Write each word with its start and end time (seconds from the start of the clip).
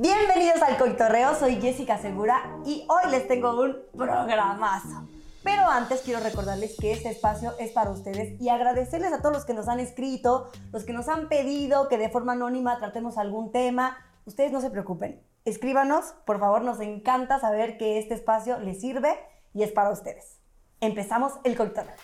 Bienvenidos 0.00 0.62
al 0.62 0.78
Coitorreo, 0.78 1.34
soy 1.34 1.56
Jessica 1.56 1.98
Segura 1.98 2.56
y 2.64 2.86
hoy 2.88 3.10
les 3.10 3.26
tengo 3.26 3.60
un 3.60 3.78
programazo. 3.96 5.08
Pero 5.42 5.62
antes 5.62 6.02
quiero 6.02 6.20
recordarles 6.20 6.76
que 6.78 6.92
este 6.92 7.10
espacio 7.10 7.52
es 7.58 7.72
para 7.72 7.90
ustedes 7.90 8.40
y 8.40 8.48
agradecerles 8.48 9.12
a 9.12 9.18
todos 9.20 9.34
los 9.34 9.44
que 9.44 9.54
nos 9.54 9.66
han 9.66 9.80
escrito, 9.80 10.52
los 10.70 10.84
que 10.84 10.92
nos 10.92 11.08
han 11.08 11.28
pedido 11.28 11.88
que 11.88 11.98
de 11.98 12.10
forma 12.10 12.34
anónima 12.34 12.78
tratemos 12.78 13.18
algún 13.18 13.50
tema. 13.50 13.96
Ustedes 14.24 14.52
no 14.52 14.60
se 14.60 14.70
preocupen, 14.70 15.20
escríbanos, 15.44 16.14
por 16.24 16.38
favor, 16.38 16.62
nos 16.62 16.78
encanta 16.78 17.40
saber 17.40 17.76
que 17.76 17.98
este 17.98 18.14
espacio 18.14 18.60
les 18.60 18.80
sirve 18.80 19.18
y 19.52 19.64
es 19.64 19.72
para 19.72 19.90
ustedes. 19.90 20.38
Empezamos 20.80 21.32
el 21.42 21.56
Coitorreo. 21.56 21.96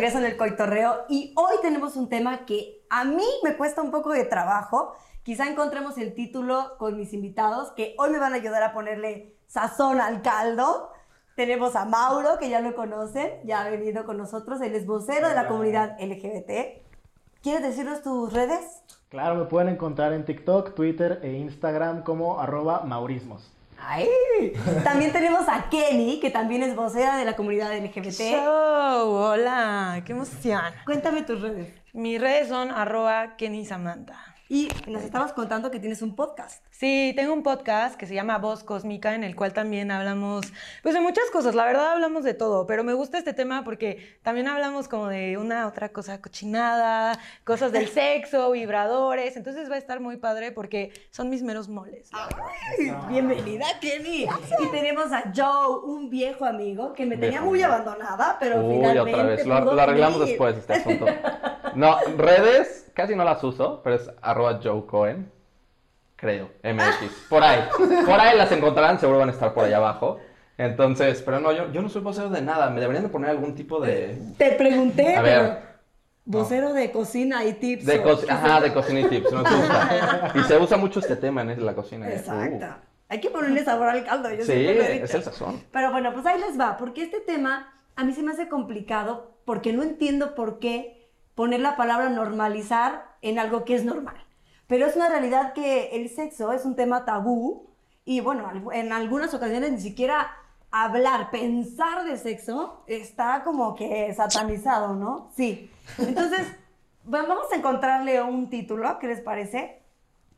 Regreso 0.00 0.16
en 0.16 0.24
el 0.24 0.38
coitorreo 0.38 1.04
y 1.10 1.34
hoy 1.36 1.56
tenemos 1.60 1.94
un 1.94 2.08
tema 2.08 2.46
que 2.46 2.82
a 2.88 3.04
mí 3.04 3.26
me 3.44 3.54
cuesta 3.58 3.82
un 3.82 3.90
poco 3.90 4.12
de 4.12 4.24
trabajo. 4.24 4.94
Quizá 5.22 5.46
encontremos 5.46 5.98
el 5.98 6.14
título 6.14 6.76
con 6.78 6.96
mis 6.96 7.12
invitados 7.12 7.70
que 7.72 7.94
hoy 7.98 8.08
me 8.08 8.18
van 8.18 8.32
a 8.32 8.36
ayudar 8.36 8.62
a 8.62 8.72
ponerle 8.72 9.36
sazón 9.46 10.00
al 10.00 10.22
caldo. 10.22 10.90
Tenemos 11.36 11.76
a 11.76 11.84
Mauro, 11.84 12.38
que 12.38 12.48
ya 12.48 12.60
lo 12.62 12.74
conocen, 12.74 13.30
ya 13.44 13.60
ha 13.60 13.68
venido 13.68 14.06
con 14.06 14.16
nosotros, 14.16 14.62
él 14.62 14.74
es 14.74 14.86
vocero 14.86 15.28
de 15.28 15.34
la 15.34 15.46
comunidad 15.46 15.98
LGBT. 16.00 16.80
¿Quieres 17.42 17.62
decirnos 17.62 18.02
tus 18.02 18.32
redes? 18.32 18.82
Claro, 19.10 19.34
me 19.34 19.44
pueden 19.44 19.68
encontrar 19.68 20.14
en 20.14 20.24
TikTok, 20.24 20.74
Twitter 20.74 21.20
e 21.22 21.32
Instagram 21.32 22.04
como 22.04 22.40
arroba 22.40 22.84
maurismos. 22.86 23.52
¡Ay! 23.82 24.08
También 24.84 25.12
tenemos 25.12 25.48
a 25.48 25.68
Kenny, 25.70 26.20
que 26.20 26.30
también 26.30 26.62
es 26.62 26.76
vocera 26.76 27.16
de 27.16 27.24
la 27.24 27.36
comunidad 27.36 27.76
LGBT. 27.76 28.20
Show, 28.20 29.10
hola, 29.10 30.02
qué 30.04 30.12
emoción. 30.12 30.60
Cuéntame 30.84 31.22
tus 31.22 31.40
redes. 31.40 31.72
Mis 31.92 32.20
redes 32.20 32.48
son 32.48 32.70
arroba 32.70 33.36
Kenny 33.36 33.64
Samantha. 33.64 34.18
Y 34.48 34.68
nos 34.86 35.02
estabas 35.02 35.32
contando 35.32 35.70
que 35.70 35.78
tienes 35.78 36.02
un 36.02 36.14
podcast. 36.14 36.64
Sí, 36.80 37.12
tengo 37.14 37.34
un 37.34 37.42
podcast 37.42 37.96
que 37.96 38.06
se 38.06 38.14
llama 38.14 38.38
Voz 38.38 38.64
Cósmica, 38.64 39.14
en 39.14 39.22
el 39.22 39.36
cual 39.36 39.52
también 39.52 39.90
hablamos, 39.90 40.50
pues 40.82 40.94
de 40.94 41.02
muchas 41.02 41.30
cosas, 41.30 41.54
la 41.54 41.66
verdad 41.66 41.92
hablamos 41.92 42.24
de 42.24 42.32
todo, 42.32 42.66
pero 42.66 42.84
me 42.84 42.94
gusta 42.94 43.18
este 43.18 43.34
tema 43.34 43.64
porque 43.64 44.18
también 44.22 44.48
hablamos 44.48 44.88
como 44.88 45.08
de 45.08 45.36
una 45.36 45.66
otra 45.66 45.90
cosa 45.90 46.22
cochinada, 46.22 47.18
cosas 47.44 47.72
del 47.72 47.86
sexo, 47.90 48.52
vibradores, 48.52 49.36
entonces 49.36 49.70
va 49.70 49.74
a 49.74 49.78
estar 49.78 50.00
muy 50.00 50.16
padre 50.16 50.52
porque 50.52 50.90
son 51.10 51.28
mis 51.28 51.42
meros 51.42 51.68
moles. 51.68 52.08
Ay, 52.12 52.90
bienvenida, 53.10 53.66
Kenny. 53.78 54.24
Y 54.24 54.68
tenemos 54.72 55.12
a 55.12 55.24
Joe, 55.36 55.84
un 55.84 56.08
viejo 56.08 56.46
amigo 56.46 56.94
que 56.94 57.04
me 57.04 57.18
tenía 57.18 57.42
muy 57.42 57.60
abandonada, 57.60 58.38
pero 58.40 58.64
Uy, 58.64 58.76
finalmente 58.76 59.12
otra 59.12 59.22
vez. 59.24 59.46
Lo, 59.46 59.54
arreglamos 59.54 60.20
venir. 60.20 60.28
después 60.30 60.56
este 60.56 60.72
asunto. 60.72 61.04
No, 61.74 61.98
redes 62.16 62.90
casi 62.94 63.14
no 63.14 63.22
las 63.22 63.44
uso, 63.44 63.80
pero 63.84 63.94
es 63.94 64.10
arroba 64.22 64.58
Joe 64.60 64.86
Cohen. 64.86 65.39
Creo, 66.20 66.50
MX. 66.62 67.28
Por 67.28 67.42
ahí. 67.42 67.60
Por 68.04 68.20
ahí 68.20 68.36
las 68.36 68.52
encontrarán, 68.52 68.98
seguro 69.00 69.18
van 69.20 69.30
a 69.30 69.32
estar 69.32 69.54
por 69.54 69.64
allá 69.64 69.78
abajo. 69.78 70.18
Entonces, 70.58 71.22
pero 71.22 71.40
no, 71.40 71.52
yo, 71.52 71.72
yo 71.72 71.80
no 71.80 71.88
soy 71.88 72.02
vocero 72.02 72.28
de 72.28 72.42
nada. 72.42 72.68
Me 72.68 72.80
deberían 72.80 73.04
de 73.04 73.08
poner 73.08 73.30
algún 73.30 73.54
tipo 73.54 73.80
de. 73.80 74.18
Te 74.36 74.52
pregunté, 74.52 75.16
A 75.16 75.22
pero 75.22 75.42
ver. 75.42 75.58
vocero 76.26 76.74
de 76.74 76.90
cocina 76.92 77.44
y 77.46 77.54
tips. 77.54 77.86
de 77.86 78.02
co- 78.02 78.18
Ajá, 78.28 78.60
de 78.60 78.72
cocina 78.74 79.00
y 79.00 79.04
tips. 79.08 79.32
Nos 79.32 79.42
gusta. 79.42 80.32
Y 80.34 80.42
se 80.42 80.58
usa 80.58 80.76
mucho 80.76 81.00
este 81.00 81.16
tema 81.16 81.40
en 81.40 81.64
la 81.64 81.74
cocina. 81.74 82.08
¿eh? 82.10 82.16
Exacto. 82.16 82.66
Uh. 82.66 82.90
Hay 83.08 83.20
que 83.20 83.30
ponerle 83.30 83.64
sabor 83.64 83.88
al 83.88 84.04
caldo. 84.04 84.30
Yo 84.32 84.44
Sí, 84.44 84.52
es 84.52 85.14
el 85.14 85.22
sazón. 85.22 85.64
Pero 85.72 85.90
bueno, 85.90 86.12
pues 86.12 86.26
ahí 86.26 86.38
les 86.38 86.60
va, 86.60 86.76
porque 86.76 87.02
este 87.02 87.20
tema 87.20 87.72
a 87.96 88.04
mí 88.04 88.12
se 88.12 88.22
me 88.22 88.32
hace 88.32 88.48
complicado 88.48 89.38
porque 89.46 89.72
no 89.72 89.82
entiendo 89.82 90.34
por 90.34 90.58
qué 90.60 91.10
poner 91.34 91.60
la 91.60 91.76
palabra 91.76 92.10
normalizar 92.10 93.16
en 93.22 93.38
algo 93.38 93.64
que 93.64 93.74
es 93.74 93.84
normal. 93.84 94.16
Pero 94.70 94.86
es 94.86 94.94
una 94.96 95.08
realidad 95.08 95.52
que 95.52 95.88
el 95.96 96.08
sexo 96.08 96.52
es 96.52 96.64
un 96.64 96.76
tema 96.76 97.04
tabú 97.04 97.66
y 98.04 98.20
bueno, 98.20 98.48
en 98.72 98.92
algunas 98.92 99.34
ocasiones 99.34 99.72
ni 99.72 99.80
siquiera 99.80 100.30
hablar, 100.70 101.30
pensar 101.32 102.04
de 102.04 102.16
sexo 102.16 102.84
está 102.86 103.42
como 103.44 103.74
que 103.74 104.14
satanizado, 104.14 104.94
¿no? 104.94 105.28
Sí. 105.36 105.68
Entonces, 105.98 106.46
va- 107.12 107.26
vamos 107.26 107.46
a 107.52 107.56
encontrarle 107.56 108.22
un 108.22 108.48
título, 108.48 108.98
¿qué 109.00 109.08
les 109.08 109.20
parece? 109.20 109.82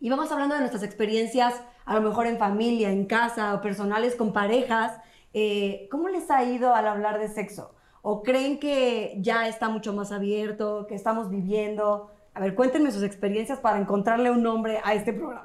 Y 0.01 0.09
vamos 0.09 0.33
hablando 0.33 0.55
de 0.55 0.61
nuestras 0.63 0.83
experiencias, 0.83 1.55
a 1.85 1.95
lo 1.95 2.01
mejor 2.01 2.27
en 2.27 2.39
familia, 2.39 2.91
en 2.91 3.05
casa 3.05 3.55
o 3.55 3.61
personales 3.61 4.17
con 4.17 4.33
parejas. 4.33 4.99
Eh, 5.35 5.89
¿Cómo 5.91 6.09
les 6.09 6.31
ha 6.31 6.43
ido 6.43 6.75
al 6.75 6.87
hablar 6.89 7.19
de 7.21 7.29
sexo? 7.29 7.75
¿O 8.01 8.23
creen 8.23 8.59
que 8.59 9.15
ya 9.21 9.47
está 9.47 9.69
mucho 9.69 9.93
más 9.93 10.11
abierto, 10.11 10.87
que 10.89 10.95
estamos 10.95 11.29
viviendo? 11.29 12.11
A 12.35 12.41
ver, 12.41 12.55
cuéntenme 12.55 12.91
sus 12.91 13.03
experiencias 13.03 13.59
para 13.59 13.79
encontrarle 13.79 14.31
un 14.31 14.43
nombre 14.43 14.81
a 14.83 14.95
este 14.95 15.13
programa. 15.13 15.45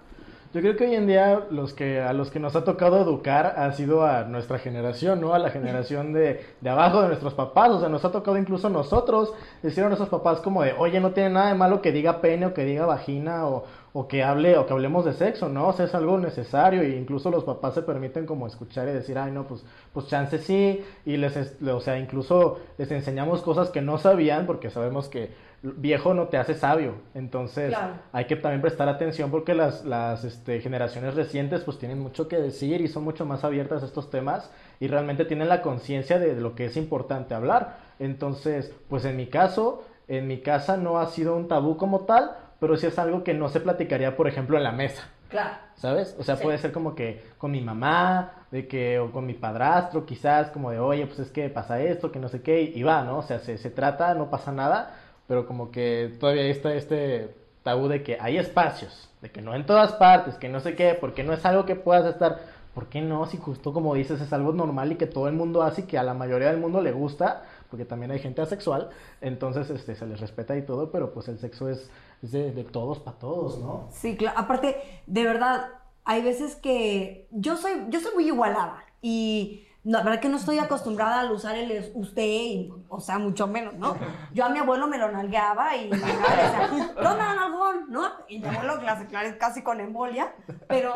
Yo 0.53 0.61
creo 0.61 0.77
que 0.77 0.85
hoy 0.85 0.95
en 0.95 1.05
día 1.05 1.41
los 1.51 1.73
que, 1.73 1.99
a 1.99 2.13
los 2.13 2.31
que 2.31 2.39
nos 2.39 2.55
ha 2.55 2.63
tocado 2.63 3.01
educar 3.01 3.55
ha 3.57 3.69
sido 3.73 4.05
a 4.05 4.23
nuestra 4.23 4.57
generación, 4.57 5.19
¿no? 5.19 5.33
A 5.33 5.39
la 5.39 5.49
generación 5.49 6.13
de, 6.13 6.45
de 6.61 6.69
abajo 6.69 7.01
de 7.01 7.09
nuestros 7.09 7.33
papás. 7.33 7.71
O 7.71 7.79
sea, 7.81 7.89
nos 7.89 8.05
ha 8.05 8.11
tocado 8.13 8.37
incluso 8.37 8.69
nosotros 8.69 9.33
decir 9.61 9.83
a 9.83 9.87
nuestros 9.87 10.09
papás 10.09 10.39
como 10.39 10.63
de, 10.63 10.71
oye, 10.71 11.01
no 11.01 11.11
tiene 11.11 11.31
nada 11.31 11.49
de 11.49 11.55
malo 11.55 11.81
que 11.81 11.91
diga 11.91 12.21
pene 12.21 12.45
o 12.45 12.53
que 12.53 12.63
diga 12.63 12.85
vagina 12.85 13.45
o, 13.45 13.65
o 13.99 14.07
que 14.07 14.23
hable 14.23 14.57
o 14.57 14.65
que 14.67 14.73
hablemos 14.73 15.05
de 15.05 15.13
sexo, 15.13 15.49
¿no? 15.49 15.69
O 15.69 15.73
sea, 15.73 15.85
es 15.85 15.95
algo 15.95 16.19
necesario 16.19 16.81
e 16.83 16.89
incluso 16.97 17.31
los 17.31 17.43
papás 17.43 17.73
se 17.73 17.81
permiten 17.81 18.25
como 18.27 18.45
escuchar 18.45 18.87
y 18.87 18.91
decir, 18.91 19.17
ay, 19.17 19.31
no, 19.31 19.47
pues, 19.47 19.65
pues 19.93 20.07
chance 20.07 20.37
sí. 20.37 20.83
Y 21.05 21.17
les, 21.17 21.35
es- 21.35 21.55
o 21.63 21.79
sea, 21.79 21.97
incluso 21.97 22.59
les 22.77 22.91
enseñamos 22.91 23.41
cosas 23.41 23.69
que 23.71 23.81
no 23.81 23.97
sabían 23.97 24.45
porque 24.45 24.69
sabemos 24.69 25.07
que 25.09 25.31
viejo 25.63 26.13
no 26.13 26.27
te 26.27 26.37
hace 26.37 26.53
sabio. 26.53 26.91
Entonces, 27.15 27.69
Claro. 27.69 27.93
hay 28.11 28.25
que 28.25 28.35
también 28.35 28.61
prestar 28.61 28.87
atención 28.87 29.31
porque 29.31 29.55
las, 29.55 29.83
las 29.83 30.23
este, 30.23 30.59
generaciones 30.61 31.15
recientes 31.15 31.61
pues 31.63 31.79
tienen 31.79 31.99
mucho 31.99 32.27
que 32.27 32.37
decir 32.37 32.81
y 32.81 32.87
son 32.87 33.03
mucho 33.03 33.25
más 33.25 33.43
abiertas 33.43 33.81
a 33.81 33.87
estos 33.87 34.11
temas 34.11 34.51
y 34.79 34.87
realmente 34.89 35.25
tienen 35.25 35.49
la 35.49 35.63
conciencia 35.63 36.19
de 36.19 36.35
lo 36.39 36.53
que 36.53 36.65
es 36.65 36.77
importante 36.77 37.33
hablar. 37.33 37.77
Entonces, 37.97 38.71
pues 38.89 39.05
en 39.05 39.15
mi 39.17 39.25
caso, 39.25 39.83
en 40.07 40.27
mi 40.27 40.37
casa 40.41 40.77
no 40.77 40.99
ha 40.99 41.07
sido 41.07 41.35
un 41.35 41.47
tabú 41.47 41.77
como 41.77 42.01
tal, 42.01 42.31
pero 42.59 42.75
sí 42.78 42.88
es 42.88 42.97
algo 43.00 43.23
que 43.23 43.34
no 43.34 43.50
se 43.50 43.59
platicaría, 43.59 44.16
por 44.16 44.28
ejemplo, 44.28 44.57
en 44.57 44.63
la 44.63 44.72
mesa. 44.72 45.07
Claro. 45.29 45.56
¿Sabes? 45.75 46.16
O 46.19 46.23
sea, 46.23 46.38
Sí. 46.38 46.44
puede 46.44 46.57
ser 46.57 46.72
como 46.72 46.95
que 46.95 47.22
con 47.38 47.51
mi 47.51 47.62
mamá, 47.62 48.31
de 48.51 48.68
que, 48.68 48.97
o 49.00 49.12
con 49.12 49.25
mi 49.25 49.34
padrastro, 49.34 50.06
quizás, 50.06 50.50
como 50.51 50.72
de, 50.72 50.79
oye, 50.79 51.06
pues 51.06 51.19
es 51.19 51.31
que 51.31 51.50
pasa 51.50 51.81
esto, 51.81 52.12
que 52.12 52.19
no 52.19 52.29
sé 52.29 52.41
qué, 52.41 52.62
y 52.62 52.81
va, 52.84 53.03
¿no? 53.03 53.18
O 53.18 53.22
sea, 53.23 53.40
se, 53.40 53.57
se 53.57 53.69
trata, 53.69 54.13
no 54.13 54.29
pasa 54.29 54.51
nada, 54.53 54.95
pero 55.28 55.45
como 55.45 55.69
que 55.72 56.16
todavía 56.19 56.44
está 56.44 56.73
este 56.73 57.35
tabú 57.63 57.90
de 57.90 58.01
que 58.03 58.18
hay 58.22 58.38
espacios, 58.38 59.09
de 59.22 59.29
que 59.29 59.41
no 59.41 59.53
en 59.53 59.66
todas 59.66 59.91
partes, 59.94 60.35
que 60.35 60.47
no 60.47 60.62
sé 60.62 60.75
qué, 60.75 60.95
porque 61.00 61.24
no 61.25 61.34
es 61.34 61.45
algo 61.45 61.66
que 61.66 61.75
puedas 61.75 62.06
estar, 62.06 62.39
¿por 62.74 62.88
qué 62.88 63.01
no? 63.01 63.25
Si 63.25 63.35
justo 63.38 63.74
como 63.74 63.94
dices, 63.94 64.22
es 64.22 64.31
algo 64.31 64.53
normal 64.53 64.94
y 64.94 64.95
que 64.95 65.07
todo 65.07 65.28
el 65.28 65.34
mundo 65.34 65.62
hace 65.63 65.81
y 65.81 65.84
que 65.84 65.97
a 65.97 66.03
la 66.03 66.13
mayoría 66.13 66.47
del 66.47 66.62
mundo 66.62 66.81
le 66.81 66.94
gusta, 66.94 67.44
porque 67.69 67.84
también 67.84 68.12
hay 68.12 68.19
gente 68.19 68.41
asexual, 68.41 68.89
entonces 69.19 69.69
este, 69.69 69.95
se 69.95 70.06
les 70.07 70.22
respeta 70.22 70.56
y 70.56 70.62
todo, 70.62 70.89
pero 70.89 71.12
pues 71.13 71.28
el 71.28 71.38
sexo 71.39 71.68
es, 71.69 71.89
es 72.23 72.31
de, 72.31 72.51
de 72.51 72.63
todos 72.63 73.00
para 73.00 73.17
todos, 73.17 73.59
¿no? 73.59 73.88
Sí, 73.91 74.16
claro. 74.17 74.38
Aparte, 74.39 74.81
de 75.05 75.23
verdad, 75.23 75.69
hay 76.03 76.22
veces 76.22 76.55
que 76.55 77.28
yo 77.31 77.57
soy, 77.57 77.85
yo 77.89 78.00
soy 78.00 78.13
muy 78.16 78.28
igualada 78.28 78.83
y 79.01 79.63
la 79.83 80.03
verdad 80.03 80.19
que 80.19 80.27
no 80.27 80.35
estoy 80.38 80.59
acostumbrada 80.59 81.22
al 81.22 81.31
usar 81.31 81.56
el 81.56 81.72
es- 81.72 81.91
usted, 81.95 82.22
y, 82.25 82.73
o 82.89 83.00
sea, 83.00 83.19
mucho 83.19 83.47
menos, 83.47 83.73
¿no? 83.75 83.95
Yo 84.33 84.44
a 84.45 84.50
mi 84.50 84.59
abuelo 84.59 84.88
me 84.88 84.97
lo 84.97 85.09
nalgueaba 85.11 85.77
y 85.77 85.89
me 85.89 85.95
decía, 85.97 86.69
¿qué 86.94 87.00
onda, 87.07 87.36
nalgón? 87.36 87.86
¿No? 87.89 88.03
Y 88.27 88.39
mi 88.39 88.47
abuelo 88.47 88.81
casi, 88.83 89.06
casi 89.38 89.62
con 89.62 89.80
embolia, 89.80 90.33
pero 90.68 90.91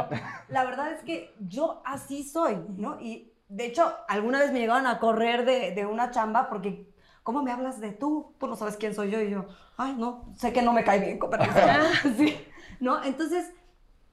la 0.50 0.66
verdad 0.66 0.92
es 0.92 1.04
que 1.04 1.34
yo 1.40 1.82
así 1.86 2.24
soy, 2.24 2.58
¿no? 2.76 3.00
Y 3.00 3.32
de 3.48 3.66
hecho, 3.68 3.94
alguna 4.10 4.40
vez 4.40 4.52
me 4.52 4.60
llegaron 4.60 4.88
a 4.88 5.00
correr 5.00 5.46
de, 5.46 5.72
de 5.72 5.86
una 5.86 6.12
chamba 6.12 6.50
porque, 6.50 6.91
¿cómo 7.24 7.44
me 7.44 7.52
hablas 7.52 7.80
de 7.80 7.92
tú? 7.92 8.36
Tú 8.40 8.48
no 8.48 8.56
sabes 8.56 8.78
quién 8.78 8.94
soy 8.94 9.12
yo. 9.12 9.22
Y 9.22 9.30
yo, 9.30 9.46
ay, 9.78 9.96
no, 9.98 10.34
sé 10.36 10.54
que 10.54 10.62
no 10.62 10.74
me 10.74 10.84
cae 10.84 11.00
bien, 11.00 11.20
permiso". 11.20 11.54
sí, 12.18 12.38
¿no? 12.80 13.04
Entonces, 13.04 13.52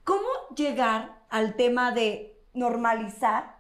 ¿cómo 0.05 0.28
llegar 0.55 1.22
al 1.28 1.56
tema 1.56 1.93
de 1.93 2.43
normalizar 2.55 3.58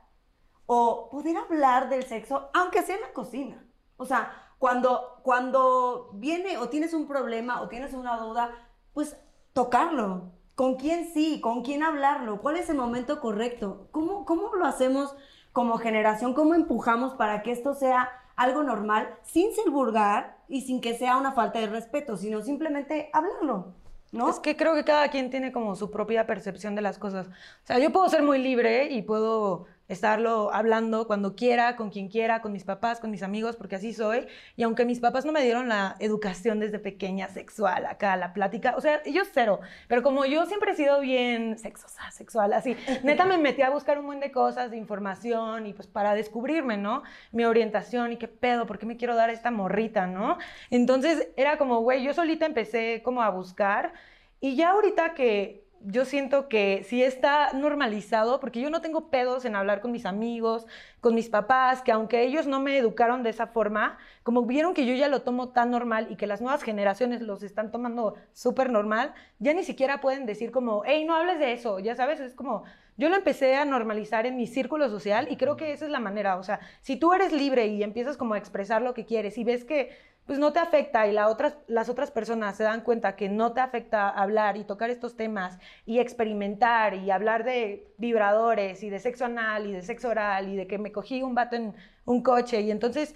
o 0.66 1.08
poder 1.10 1.36
hablar 1.36 1.88
del 1.88 2.04
sexo, 2.04 2.50
aunque 2.54 2.82
sea 2.82 2.96
en 2.96 3.02
la 3.02 3.12
cocina? 3.12 3.64
O 3.96 4.04
sea, 4.04 4.32
cuando, 4.58 5.20
cuando 5.22 6.10
viene 6.14 6.58
o 6.58 6.68
tienes 6.68 6.92
un 6.92 7.06
problema 7.06 7.60
o 7.62 7.68
tienes 7.68 7.94
una 7.94 8.16
duda, 8.16 8.50
pues 8.92 9.16
tocarlo. 9.52 10.32
¿Con 10.54 10.74
quién 10.74 11.12
sí? 11.14 11.40
¿Con 11.40 11.62
quién 11.62 11.84
hablarlo? 11.84 12.40
¿Cuál 12.40 12.56
es 12.56 12.68
el 12.68 12.76
momento 12.76 13.20
correcto? 13.20 13.86
¿Cómo, 13.92 14.24
cómo 14.24 14.54
lo 14.56 14.66
hacemos 14.66 15.14
como 15.52 15.78
generación? 15.78 16.34
¿Cómo 16.34 16.54
empujamos 16.54 17.14
para 17.14 17.42
que 17.42 17.52
esto 17.52 17.74
sea 17.74 18.10
algo 18.38 18.62
normal, 18.62 19.10
sin 19.24 19.52
ser 19.52 19.68
vulgar 19.68 20.38
y 20.48 20.62
sin 20.62 20.80
que 20.80 20.94
sea 20.94 21.16
una 21.16 21.32
falta 21.32 21.58
de 21.58 21.66
respeto, 21.66 22.16
sino 22.16 22.40
simplemente 22.40 23.10
hablarlo, 23.12 23.74
¿no? 24.12 24.30
Es 24.30 24.38
que 24.38 24.56
creo 24.56 24.74
que 24.74 24.84
cada 24.84 25.08
quien 25.08 25.28
tiene 25.28 25.50
como 25.50 25.74
su 25.74 25.90
propia 25.90 26.24
percepción 26.24 26.76
de 26.76 26.82
las 26.82 26.98
cosas. 26.98 27.26
O 27.26 27.66
sea, 27.66 27.78
yo 27.80 27.90
puedo 27.90 28.08
ser 28.08 28.22
muy 28.22 28.38
libre 28.38 28.90
y 28.92 29.02
puedo 29.02 29.66
estarlo 29.88 30.52
hablando 30.52 31.06
cuando 31.06 31.34
quiera, 31.34 31.74
con 31.74 31.90
quien 31.90 32.08
quiera, 32.08 32.42
con 32.42 32.52
mis 32.52 32.64
papás, 32.64 33.00
con 33.00 33.10
mis 33.10 33.22
amigos, 33.22 33.56
porque 33.56 33.76
así 33.76 33.92
soy. 33.94 34.26
Y 34.56 34.62
aunque 34.62 34.84
mis 34.84 35.00
papás 35.00 35.24
no 35.24 35.32
me 35.32 35.42
dieron 35.42 35.68
la 35.68 35.96
educación 35.98 36.60
desde 36.60 36.78
pequeña 36.78 37.28
sexual, 37.28 37.86
acá 37.86 38.16
la 38.16 38.34
plática, 38.34 38.74
o 38.76 38.80
sea, 38.80 39.00
ellos 39.06 39.28
cero. 39.32 39.60
Pero 39.88 40.02
como 40.02 40.26
yo 40.26 40.44
siempre 40.46 40.72
he 40.72 40.76
sido 40.76 41.00
bien 41.00 41.58
sexosa, 41.58 42.10
sexual, 42.10 42.52
así, 42.52 42.76
neta 43.02 43.24
me 43.24 43.38
metí 43.38 43.62
a 43.62 43.70
buscar 43.70 43.98
un 43.98 44.06
buen 44.06 44.20
de 44.20 44.30
cosas, 44.30 44.70
de 44.70 44.76
información 44.76 45.66
y 45.66 45.72
pues 45.72 45.88
para 45.88 46.14
descubrirme, 46.14 46.76
¿no? 46.76 47.02
Mi 47.32 47.44
orientación 47.44 48.12
y 48.12 48.16
qué 48.16 48.28
pedo, 48.28 48.66
¿por 48.66 48.78
qué 48.78 48.86
me 48.86 48.96
quiero 48.98 49.14
dar 49.14 49.30
esta 49.30 49.50
morrita, 49.50 50.06
¿no? 50.06 50.36
Entonces 50.70 51.28
era 51.36 51.56
como, 51.56 51.80
güey, 51.80 52.02
yo 52.04 52.12
solita 52.12 52.44
empecé 52.44 53.00
como 53.02 53.22
a 53.22 53.30
buscar 53.30 53.94
y 54.40 54.54
ya 54.54 54.70
ahorita 54.70 55.14
que 55.14 55.67
yo 55.80 56.04
siento 56.04 56.48
que 56.48 56.84
sí 56.88 57.02
está 57.02 57.52
normalizado, 57.52 58.40
porque 58.40 58.60
yo 58.60 58.70
no 58.70 58.80
tengo 58.80 59.10
pedos 59.10 59.44
en 59.44 59.56
hablar 59.56 59.80
con 59.80 59.92
mis 59.92 60.06
amigos, 60.06 60.66
con 61.00 61.14
mis 61.14 61.28
papás, 61.28 61.82
que 61.82 61.92
aunque 61.92 62.22
ellos 62.22 62.46
no 62.46 62.60
me 62.60 62.76
educaron 62.76 63.22
de 63.22 63.30
esa 63.30 63.46
forma, 63.46 63.98
como 64.22 64.42
vieron 64.42 64.74
que 64.74 64.86
yo 64.86 64.94
ya 64.94 65.08
lo 65.08 65.22
tomo 65.22 65.50
tan 65.50 65.70
normal 65.70 66.08
y 66.10 66.16
que 66.16 66.26
las 66.26 66.40
nuevas 66.40 66.62
generaciones 66.62 67.22
los 67.22 67.42
están 67.42 67.70
tomando 67.70 68.14
súper 68.32 68.70
normal, 68.70 69.14
ya 69.38 69.54
ni 69.54 69.62
siquiera 69.62 70.00
pueden 70.00 70.26
decir 70.26 70.50
como, 70.50 70.82
hey, 70.84 71.04
no 71.04 71.14
hables 71.14 71.38
de 71.38 71.52
eso, 71.52 71.78
ya 71.78 71.94
sabes, 71.94 72.20
es 72.20 72.34
como, 72.34 72.64
yo 72.96 73.08
lo 73.08 73.16
empecé 73.16 73.54
a 73.54 73.64
normalizar 73.64 74.26
en 74.26 74.36
mi 74.36 74.46
círculo 74.46 74.88
social 74.88 75.28
y 75.30 75.36
creo 75.36 75.56
que 75.56 75.72
esa 75.72 75.84
es 75.84 75.90
la 75.90 76.00
manera, 76.00 76.36
o 76.36 76.42
sea, 76.42 76.60
si 76.80 76.96
tú 76.96 77.12
eres 77.12 77.32
libre 77.32 77.68
y 77.68 77.82
empiezas 77.82 78.16
como 78.16 78.34
a 78.34 78.38
expresar 78.38 78.82
lo 78.82 78.94
que 78.94 79.06
quieres 79.06 79.38
y 79.38 79.44
ves 79.44 79.64
que 79.64 79.90
pues 80.28 80.38
no 80.38 80.52
te 80.52 80.58
afecta 80.58 81.06
y 81.06 81.12
las 81.12 81.88
otras 81.88 82.10
personas 82.10 82.54
se 82.54 82.62
dan 82.62 82.82
cuenta 82.82 83.16
que 83.16 83.30
no 83.30 83.54
te 83.54 83.62
afecta 83.62 84.10
hablar 84.10 84.58
y 84.58 84.64
tocar 84.64 84.90
estos 84.90 85.16
temas 85.16 85.58
y 85.86 86.00
experimentar 86.00 86.92
y 86.92 87.10
hablar 87.10 87.44
de 87.44 87.94
vibradores 87.96 88.82
y 88.82 88.90
de 88.90 88.98
sexo 88.98 89.24
anal 89.24 89.66
y 89.66 89.72
de 89.72 89.80
sexo 89.80 90.10
oral 90.10 90.50
y 90.50 90.56
de 90.56 90.66
que 90.66 90.76
me 90.76 90.92
cogí 90.92 91.22
un 91.22 91.34
vato 91.34 91.56
en 91.56 91.74
un 92.04 92.22
coche 92.22 92.60
y 92.60 92.70
entonces 92.70 93.14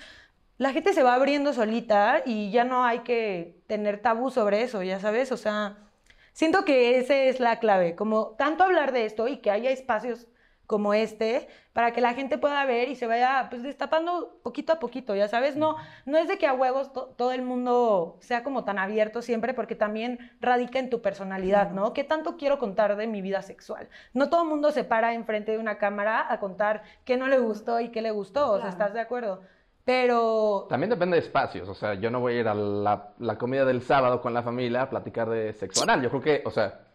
la 0.56 0.72
gente 0.72 0.94
se 0.94 1.02
va 1.02 1.12
abriendo 1.12 1.52
solita 1.52 2.22
y 2.24 2.50
ya 2.50 2.64
no 2.64 2.82
hay 2.82 3.00
que 3.00 3.60
tener 3.66 4.00
tabú 4.00 4.30
sobre 4.30 4.62
eso, 4.62 4.82
ya 4.82 4.98
sabes, 4.98 5.32
o 5.32 5.36
sea, 5.36 5.76
siento 6.32 6.64
que 6.64 6.98
esa 6.98 7.14
es 7.14 7.40
la 7.40 7.58
clave, 7.58 7.94
como 7.94 8.28
tanto 8.38 8.64
hablar 8.64 8.92
de 8.92 9.04
esto 9.04 9.28
y 9.28 9.36
que 9.36 9.50
haya 9.50 9.68
espacios 9.70 10.28
como 10.66 10.94
este, 10.94 11.48
para 11.72 11.92
que 11.92 12.00
la 12.00 12.14
gente 12.14 12.38
pueda 12.38 12.64
ver 12.64 12.88
y 12.88 12.96
se 12.96 13.06
vaya 13.06 13.46
pues 13.50 13.62
destapando 13.62 14.40
poquito 14.42 14.72
a 14.72 14.78
poquito, 14.78 15.14
ya 15.14 15.28
sabes, 15.28 15.56
no, 15.56 15.76
no 16.06 16.18
es 16.18 16.28
de 16.28 16.38
que 16.38 16.46
a 16.46 16.54
huevos 16.54 16.92
todo 16.92 17.32
el 17.32 17.42
mundo 17.42 18.16
sea 18.20 18.42
como 18.42 18.64
tan 18.64 18.78
abierto 18.78 19.22
siempre, 19.22 19.54
porque 19.54 19.74
también 19.74 20.18
radica 20.40 20.78
en 20.78 20.90
tu 20.90 21.02
personalidad, 21.02 21.70
¿no? 21.70 21.92
¿Qué 21.92 22.04
tanto 22.04 22.36
quiero 22.36 22.58
contar 22.58 22.96
de 22.96 23.06
mi 23.06 23.22
vida 23.22 23.42
sexual? 23.42 23.88
No 24.12 24.30
todo 24.30 24.42
el 24.42 24.48
mundo 24.48 24.70
se 24.70 24.84
para 24.84 25.14
enfrente 25.14 25.52
de 25.52 25.58
una 25.58 25.78
cámara 25.78 26.26
a 26.30 26.40
contar 26.40 26.82
qué 27.04 27.16
no 27.16 27.28
le 27.28 27.38
gustó 27.38 27.80
y 27.80 27.90
qué 27.90 28.02
le 28.02 28.10
gustó, 28.10 28.52
o 28.52 28.60
sea, 28.60 28.68
¿estás 28.68 28.94
de 28.94 29.00
acuerdo? 29.00 29.42
Pero... 29.84 30.66
También 30.68 30.90
depende 30.90 31.16
de 31.16 31.22
espacios, 31.22 31.68
o 31.68 31.74
sea, 31.74 31.94
yo 31.94 32.10
no 32.10 32.20
voy 32.20 32.34
a 32.34 32.40
ir 32.40 32.48
a 32.48 32.54
la, 32.54 33.14
la 33.18 33.36
comida 33.36 33.64
del 33.64 33.82
sábado 33.82 34.20
con 34.20 34.32
la 34.32 34.42
familia 34.42 34.82
a 34.82 34.90
platicar 34.90 35.28
de 35.28 35.52
sexo 35.54 35.82
anal, 35.82 36.02
yo 36.02 36.08
creo 36.10 36.22
que, 36.22 36.42
o 36.44 36.50
sea 36.50 36.91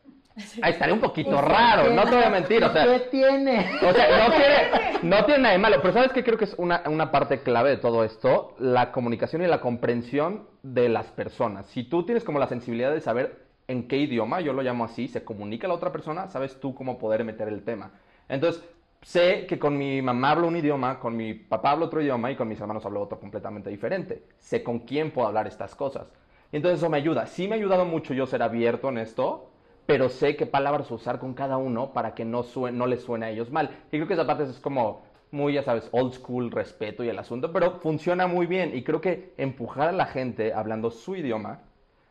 Ahí 0.62 0.72
estaría 0.72 0.94
un 0.94 1.00
poquito 1.00 1.42
raro, 1.42 1.92
no 1.94 2.04
te 2.04 2.16
voy 2.16 2.24
a 2.24 2.30
mentir, 2.30 2.64
o 2.64 2.72
sea. 2.72 2.86
¿Qué 2.86 3.00
tiene? 3.12 3.66
O 3.82 3.92
sea, 3.92 4.28
no 4.28 4.36
tiene, 4.36 5.00
no 5.04 5.26
tiene 5.26 5.42
nada 5.42 5.54
de 5.54 5.60
malo, 5.60 5.78
pero 5.82 5.94
¿sabes 5.94 6.12
qué 6.12 6.24
creo 6.24 6.38
que 6.38 6.46
es 6.46 6.54
una, 6.58 6.84
una 6.86 7.12
parte 7.12 7.42
clave 7.42 7.72
de 7.72 7.78
todo 7.78 8.04
esto? 8.04 8.56
La 8.60 8.92
comunicación 8.92 9.42
y 9.42 9.48
la 9.48 9.62
comprensión 9.62 10.48
de 10.62 10.90
las 10.90 11.08
personas. 11.08 11.66
Si 11.68 11.84
tú 11.84 12.04
tienes 12.06 12.24
como 12.24 12.38
la 12.40 12.48
sensibilidad 12.48 12.92
de 12.92 13.02
saber 13.02 13.48
en 13.68 13.88
qué 13.88 13.98
idioma, 13.98 14.42
yo 14.42 14.54
lo 14.54 14.62
llamo 14.62 14.86
así, 14.86 15.08
se 15.08 15.24
comunica 15.24 15.68
la 15.68 15.74
otra 15.74 15.92
persona, 15.92 16.28
sabes 16.28 16.60
tú 16.60 16.76
cómo 16.76 17.00
poder 17.00 17.24
meter 17.24 17.48
el 17.48 17.64
tema. 17.64 17.92
Entonces, 18.30 18.64
sé 19.02 19.46
que 19.48 19.58
con 19.58 19.78
mi 19.78 20.02
mamá 20.02 20.32
hablo 20.32 20.48
un 20.48 20.56
idioma, 20.56 21.00
con 21.00 21.18
mi 21.18 21.34
papá 21.34 21.72
hablo 21.72 21.86
otro 21.88 22.02
idioma 22.02 22.32
y 22.32 22.36
con 22.36 22.48
mis 22.48 22.60
hermanos 22.60 22.86
hablo 22.86 23.02
otro 23.02 23.20
completamente 23.20 23.70
diferente. 23.70 24.24
Sé 24.38 24.64
con 24.64 24.80
quién 24.80 25.12
puedo 25.12 25.28
hablar 25.28 25.48
estas 25.48 25.76
cosas. 25.76 26.08
Entonces 26.52 26.80
eso 26.80 26.90
me 26.90 26.98
ayuda. 26.98 27.26
Sí 27.26 27.48
me 27.48 27.56
ha 27.56 27.58
ayudado 27.58 27.86
mucho 27.86 28.14
yo 28.14 28.26
ser 28.26 28.42
abierto 28.42 28.90
en 28.90 29.00
esto, 29.00 29.50
pero 29.88 30.10
sé 30.10 30.36
qué 30.36 30.46
palabras 30.46 30.92
usar 30.92 31.18
con 31.18 31.34
cada 31.34 31.58
uno 31.58 31.94
para 31.94 32.14
que 32.14 32.26
no, 32.26 32.44
suene, 32.44 32.78
no 32.78 32.86
les 32.86 33.02
suene 33.02 33.26
a 33.26 33.30
ellos 33.32 33.50
mal. 33.50 33.72
Y 33.88 33.98
creo 33.98 34.08
que 34.08 34.14
esa 34.14 34.28
parte 34.28 34.44
es 34.44 34.60
como 34.60 35.02
muy, 35.32 35.54
ya 35.54 35.64
sabes, 35.64 35.88
old 35.92 36.14
school, 36.14 36.52
respeto 36.52 37.04
y 37.04 37.10
el 37.10 37.18
asunto, 37.18 37.52
pero 37.52 37.80
funciona 37.80 38.28
muy 38.28 38.46
bien. 38.48 38.76
Y 38.76 38.84
creo 38.84 39.00
que 39.02 39.34
empujar 39.38 39.88
a 39.88 39.94
la 39.94 40.06
gente 40.06 40.54
hablando 40.54 40.92
su 40.92 41.16
idioma 41.16 41.62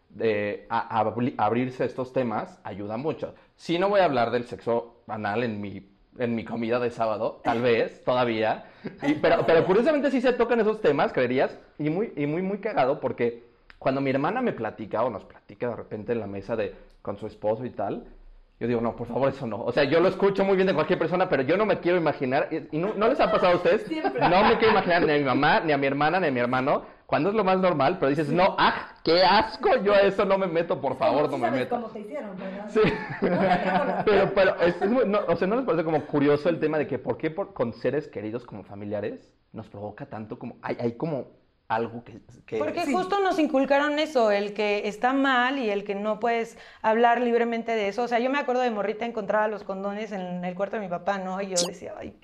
de, 0.08 0.66
a, 0.70 1.00
abrirse 1.36 1.82
a 1.82 1.86
estos 1.86 2.14
temas 2.14 2.58
ayuda 2.64 2.96
mucho. 2.96 3.34
Si 3.56 3.78
no 3.78 3.90
voy 3.90 4.00
a 4.00 4.06
hablar 4.06 4.30
del 4.30 4.46
sexo 4.46 5.02
anal 5.06 5.44
en 5.44 5.60
mi, 5.60 5.86
en 6.18 6.34
mi 6.34 6.46
comida 6.46 6.80
de 6.80 6.90
sábado, 6.90 7.42
tal 7.44 7.60
vez, 7.60 8.02
todavía. 8.06 8.64
pero, 9.20 9.44
pero 9.46 9.66
curiosamente 9.66 10.10
sí 10.10 10.22
se 10.22 10.32
tocan 10.32 10.60
esos 10.60 10.80
temas, 10.80 11.12
creerías, 11.12 11.58
y 11.78 11.90
muy, 11.90 12.14
y 12.16 12.26
muy, 12.26 12.40
muy 12.40 12.58
cagado 12.58 13.00
porque 13.00 13.45
cuando 13.78 14.00
mi 14.00 14.10
hermana 14.10 14.42
me 14.42 14.52
platica 14.52 15.02
o 15.04 15.10
nos 15.10 15.24
platica 15.24 15.68
de 15.68 15.76
repente 15.76 16.12
en 16.12 16.20
la 16.20 16.26
mesa 16.26 16.56
de 16.56 16.74
con 17.02 17.16
su 17.18 17.26
esposo 17.26 17.64
y 17.64 17.70
tal, 17.70 18.04
yo 18.58 18.66
digo, 18.66 18.80
no, 18.80 18.96
por 18.96 19.06
favor, 19.06 19.28
eso 19.28 19.46
no. 19.46 19.62
O 19.62 19.70
sea, 19.70 19.84
yo 19.84 20.00
lo 20.00 20.08
escucho 20.08 20.42
muy 20.42 20.56
bien 20.56 20.66
de 20.66 20.72
cualquier 20.72 20.98
persona, 20.98 21.28
pero 21.28 21.42
yo 21.42 21.58
no 21.58 21.66
me 21.66 21.78
quiero 21.78 21.98
imaginar, 21.98 22.48
y 22.50 22.78
no, 22.78 22.94
les 23.08 23.20
ha 23.20 23.30
pasado 23.30 23.52
a 23.52 23.56
ustedes, 23.56 23.86
no 23.90 24.44
me 24.44 24.56
quiero 24.56 24.70
imaginar 24.70 25.02
ni 25.04 25.12
a 25.12 25.18
mi 25.18 25.24
mamá, 25.24 25.60
ni 25.60 25.72
a 25.72 25.78
mi 25.78 25.86
hermana, 25.86 26.18
ni 26.20 26.28
a 26.28 26.30
mi 26.30 26.40
hermano, 26.40 26.84
cuando 27.04 27.28
es 27.28 27.34
lo 27.34 27.44
más 27.44 27.60
normal, 27.60 27.98
pero 28.00 28.08
dices, 28.08 28.32
no, 28.32 28.56
ah, 28.58 28.94
qué 29.04 29.22
asco, 29.22 29.76
yo 29.84 29.92
a 29.92 30.00
eso 30.00 30.24
no 30.24 30.38
me 30.38 30.46
meto, 30.46 30.80
por 30.80 30.96
favor, 30.96 31.30
no 31.30 31.36
me 31.36 31.50
meto. 31.50 31.76
Como 31.76 31.88
te 31.88 32.00
hicieron, 32.00 32.34
¿verdad? 32.38 32.68
Sí. 32.68 32.80
pero, 34.06 34.32
pero, 34.34 34.56
es, 34.62 34.80
muy, 34.88 35.06
no, 35.06 35.20
o 35.28 35.36
sea, 35.36 35.46
¿no 35.46 35.56
les 35.56 35.66
parece 35.66 35.84
como 35.84 36.06
curioso 36.06 36.48
el 36.48 36.58
tema 36.58 36.78
de 36.78 36.86
que 36.86 36.98
por 36.98 37.18
qué 37.18 37.30
por, 37.30 37.52
con 37.52 37.74
seres 37.74 38.08
queridos 38.08 38.46
como 38.46 38.64
familiares 38.64 39.30
nos 39.52 39.68
provoca 39.68 40.06
tanto 40.06 40.38
como, 40.38 40.56
hay, 40.62 40.76
hay 40.80 40.92
como 40.92 41.26
algo 41.68 42.04
que... 42.04 42.20
Porque 42.58 42.86
justo 42.92 43.20
nos 43.20 43.38
inculcaron 43.38 43.98
eso, 43.98 44.30
el 44.30 44.54
que 44.54 44.86
está 44.86 45.12
mal 45.12 45.58
y 45.58 45.70
el 45.70 45.84
que 45.84 45.94
no 45.94 46.20
puedes 46.20 46.56
hablar 46.80 47.20
libremente 47.20 47.72
de 47.72 47.88
eso. 47.88 48.04
O 48.04 48.08
sea, 48.08 48.20
yo 48.20 48.30
me 48.30 48.38
acuerdo 48.38 48.62
de 48.62 48.70
morrita 48.70 49.04
encontraba 49.04 49.48
los 49.48 49.64
condones 49.64 50.12
en 50.12 50.44
el 50.44 50.54
cuarto 50.54 50.76
de 50.76 50.82
mi 50.82 50.88
papá, 50.88 51.18
¿no? 51.18 51.40
Y 51.42 51.48
yo 51.48 51.66
decía, 51.66 51.94
ay, 51.98 52.16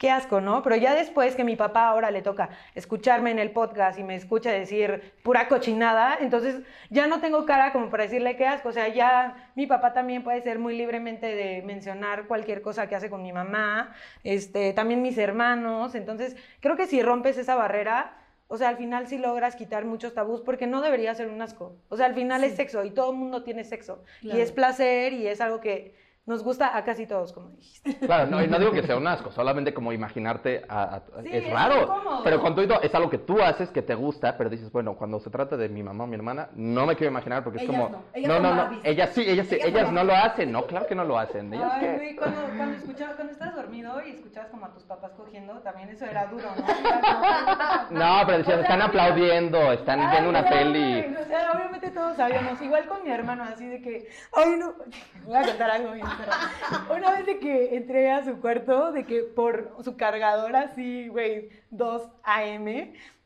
qué 0.00 0.10
asco, 0.10 0.40
¿no? 0.40 0.62
Pero 0.62 0.76
ya 0.76 0.94
después 0.94 1.34
que 1.34 1.44
mi 1.44 1.56
papá 1.56 1.88
ahora 1.88 2.10
le 2.10 2.22
toca 2.22 2.48
escucharme 2.74 3.30
en 3.30 3.38
el 3.38 3.50
podcast 3.50 3.98
y 3.98 4.02
me 4.02 4.16
escucha 4.16 4.50
decir 4.50 5.12
pura 5.22 5.46
cochinada, 5.46 6.16
entonces 6.20 6.62
ya 6.88 7.06
no 7.06 7.20
tengo 7.20 7.44
cara 7.44 7.70
como 7.70 7.90
para 7.90 8.04
decirle 8.04 8.34
qué 8.36 8.46
asco. 8.46 8.70
O 8.70 8.72
sea, 8.72 8.88
ya 8.88 9.50
mi 9.54 9.66
papá 9.66 9.92
también 9.92 10.24
puede 10.24 10.40
ser 10.40 10.58
muy 10.58 10.74
libremente 10.76 11.26
de 11.34 11.62
mencionar 11.62 12.26
cualquier 12.26 12.62
cosa 12.62 12.88
que 12.88 12.96
hace 12.96 13.10
con 13.10 13.22
mi 13.22 13.32
mamá, 13.32 13.94
este, 14.24 14.72
también 14.72 15.02
mis 15.02 15.18
hermanos. 15.18 15.94
Entonces, 15.94 16.34
creo 16.60 16.76
que 16.76 16.86
si 16.86 17.02
rompes 17.02 17.36
esa 17.36 17.54
barrera 17.54 18.19
o 18.52 18.56
sea, 18.56 18.68
al 18.68 18.76
final 18.76 19.06
sí 19.06 19.16
logras 19.16 19.54
quitar 19.54 19.84
muchos 19.84 20.12
tabús 20.12 20.40
porque 20.40 20.66
no 20.66 20.82
debería 20.82 21.14
ser 21.14 21.28
un 21.28 21.40
asco. 21.40 21.76
O 21.88 21.96
sea, 21.96 22.06
al 22.06 22.14
final 22.14 22.42
es 22.42 22.56
sexo 22.56 22.84
y 22.84 22.90
todo 22.90 23.12
el 23.12 23.16
mundo 23.16 23.44
tiene 23.44 23.62
sexo. 23.62 24.02
Y 24.22 24.40
es 24.40 24.50
placer 24.50 25.12
y 25.12 25.28
es 25.28 25.40
algo 25.40 25.60
que 25.60 25.94
nos 26.26 26.44
gusta 26.44 26.76
a 26.76 26.84
casi 26.84 27.06
todos, 27.06 27.32
como 27.32 27.48
dijiste. 27.50 27.96
Claro, 28.06 28.30
no, 28.30 28.42
y 28.42 28.46
no 28.46 28.58
digo 28.58 28.72
que 28.72 28.82
sea 28.82 28.96
un 28.96 29.06
asco, 29.06 29.32
solamente 29.32 29.74
como 29.74 29.92
imaginarte 29.92 30.62
a, 30.68 31.02
es 31.24 31.50
raro. 31.50 32.22
pero 32.22 32.40
todo 32.40 32.80
es 32.82 32.94
algo 32.94 33.10
que 33.10 33.18
tú 33.18 33.40
haces 33.40 33.70
que 33.70 33.82
te 33.82 33.94
gusta, 33.94 34.36
pero 34.36 34.50
dices, 34.50 34.70
bueno, 34.70 34.96
cuando 34.96 35.18
se 35.18 35.30
trata 35.30 35.56
de 35.56 35.68
mi 35.68 35.82
mamá 35.82 36.04
o 36.04 36.06
mi 36.06 36.14
hermana, 36.14 36.50
no 36.54 36.86
me 36.86 36.94
quiero 36.94 37.10
imaginar 37.10 37.42
porque 37.42 37.60
es 37.60 37.66
como 37.66 37.88
no, 37.88 38.00
no, 38.28 38.40
no, 38.40 38.54
no, 38.54 38.80
ellas 38.84 39.10
sí, 39.14 39.24
ellas, 39.26 39.50
ellas, 39.50 39.90
no 39.92 40.04
lo 40.04 40.14
hacen, 40.14 40.52
no, 40.52 40.66
claro 40.66 40.86
que 40.86 40.94
no 40.94 41.04
lo 41.04 41.18
hacen. 41.18 41.52
Ellas 41.52 41.72
Ay, 41.72 41.96
güey, 41.96 42.16
cuando, 42.16 42.42
cuando, 42.56 42.76
escuchabas, 42.76 43.14
cuando 43.16 43.32
estás 43.32 43.54
dormido 43.54 44.00
y 44.06 44.10
escuchabas 44.10 44.50
como 44.50 44.66
a 44.66 44.72
tus 44.72 44.84
papás 44.84 45.12
cogiendo, 45.16 45.54
también 45.60 45.88
eso 45.88 46.04
era 46.04 46.26
duro, 46.26 46.48
¿no? 46.56 46.62
no, 47.90 48.26
pero 48.26 48.38
decían, 48.38 48.60
están 48.60 48.82
aplaudiendo, 48.82 49.72
están 49.72 50.10
viendo 50.10 50.30
una 50.30 50.44
peli. 50.48 51.14
O 51.20 51.24
sea, 51.26 51.52
obviamente 51.52 51.90
todos 51.90 52.16
sabíamos, 52.16 52.60
igual 52.60 52.86
con 52.86 53.02
mi 53.02 53.10
hermano, 53.10 53.44
así 53.44 53.66
de 53.66 53.80
que, 53.80 54.08
ay, 54.34 54.56
no, 54.58 54.74
voy 55.24 55.36
a 55.36 55.42
contar 55.42 55.70
algo 55.70 55.92
bien, 55.92 56.06
una 56.96 57.10
vez 57.12 57.26
de 57.26 57.38
que 57.38 57.76
entré 57.76 58.10
a 58.10 58.24
su 58.24 58.40
cuarto, 58.40 58.92
de 58.92 59.04
que 59.04 59.22
por 59.22 59.74
su 59.82 59.96
cargadora 59.96 60.62
así, 60.62 61.08
güey, 61.08 61.48
2 61.70 62.02
AM, 62.24 62.68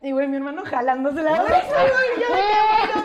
y 0.02 0.12
güey, 0.12 0.28
mi 0.28 0.36
hermano 0.36 0.64
jalándose 0.64 1.22
la 1.22 1.32
oreja, 1.42 1.76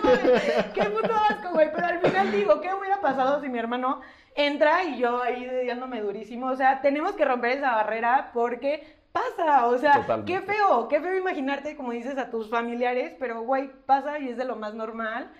güey, 0.03 0.73
qué 0.73 0.83
puto 0.83 1.13
asco, 1.13 1.49
güey, 1.53 1.71
pero 1.73 1.87
al 1.87 1.99
final 1.99 2.31
digo, 2.31 2.61
¿qué 2.61 2.73
hubiera 2.73 2.99
pasado 3.01 3.41
si 3.41 3.49
mi 3.49 3.59
hermano 3.59 4.01
entra 4.35 4.83
y 4.83 4.99
yo 4.99 5.21
ahí 5.21 5.45
dediándome 5.45 6.01
durísimo? 6.01 6.47
O 6.47 6.55
sea, 6.55 6.81
tenemos 6.81 7.13
que 7.13 7.25
romper 7.25 7.57
esa 7.57 7.71
barrera 7.71 8.31
porque 8.33 8.99
pasa, 9.11 9.67
o 9.67 9.77
sea, 9.77 10.05
qué 10.25 10.41
feo, 10.41 10.87
qué 10.87 10.99
feo 10.99 11.17
imaginarte, 11.17 11.75
como 11.75 11.91
dices, 11.91 12.17
a 12.17 12.29
tus 12.29 12.49
familiares, 12.49 13.15
pero 13.19 13.41
güey, 13.41 13.69
pasa 13.85 14.19
y 14.19 14.29
es 14.29 14.37
de 14.37 14.45
lo 14.45 14.55
más 14.55 14.73
normal. 14.73 15.31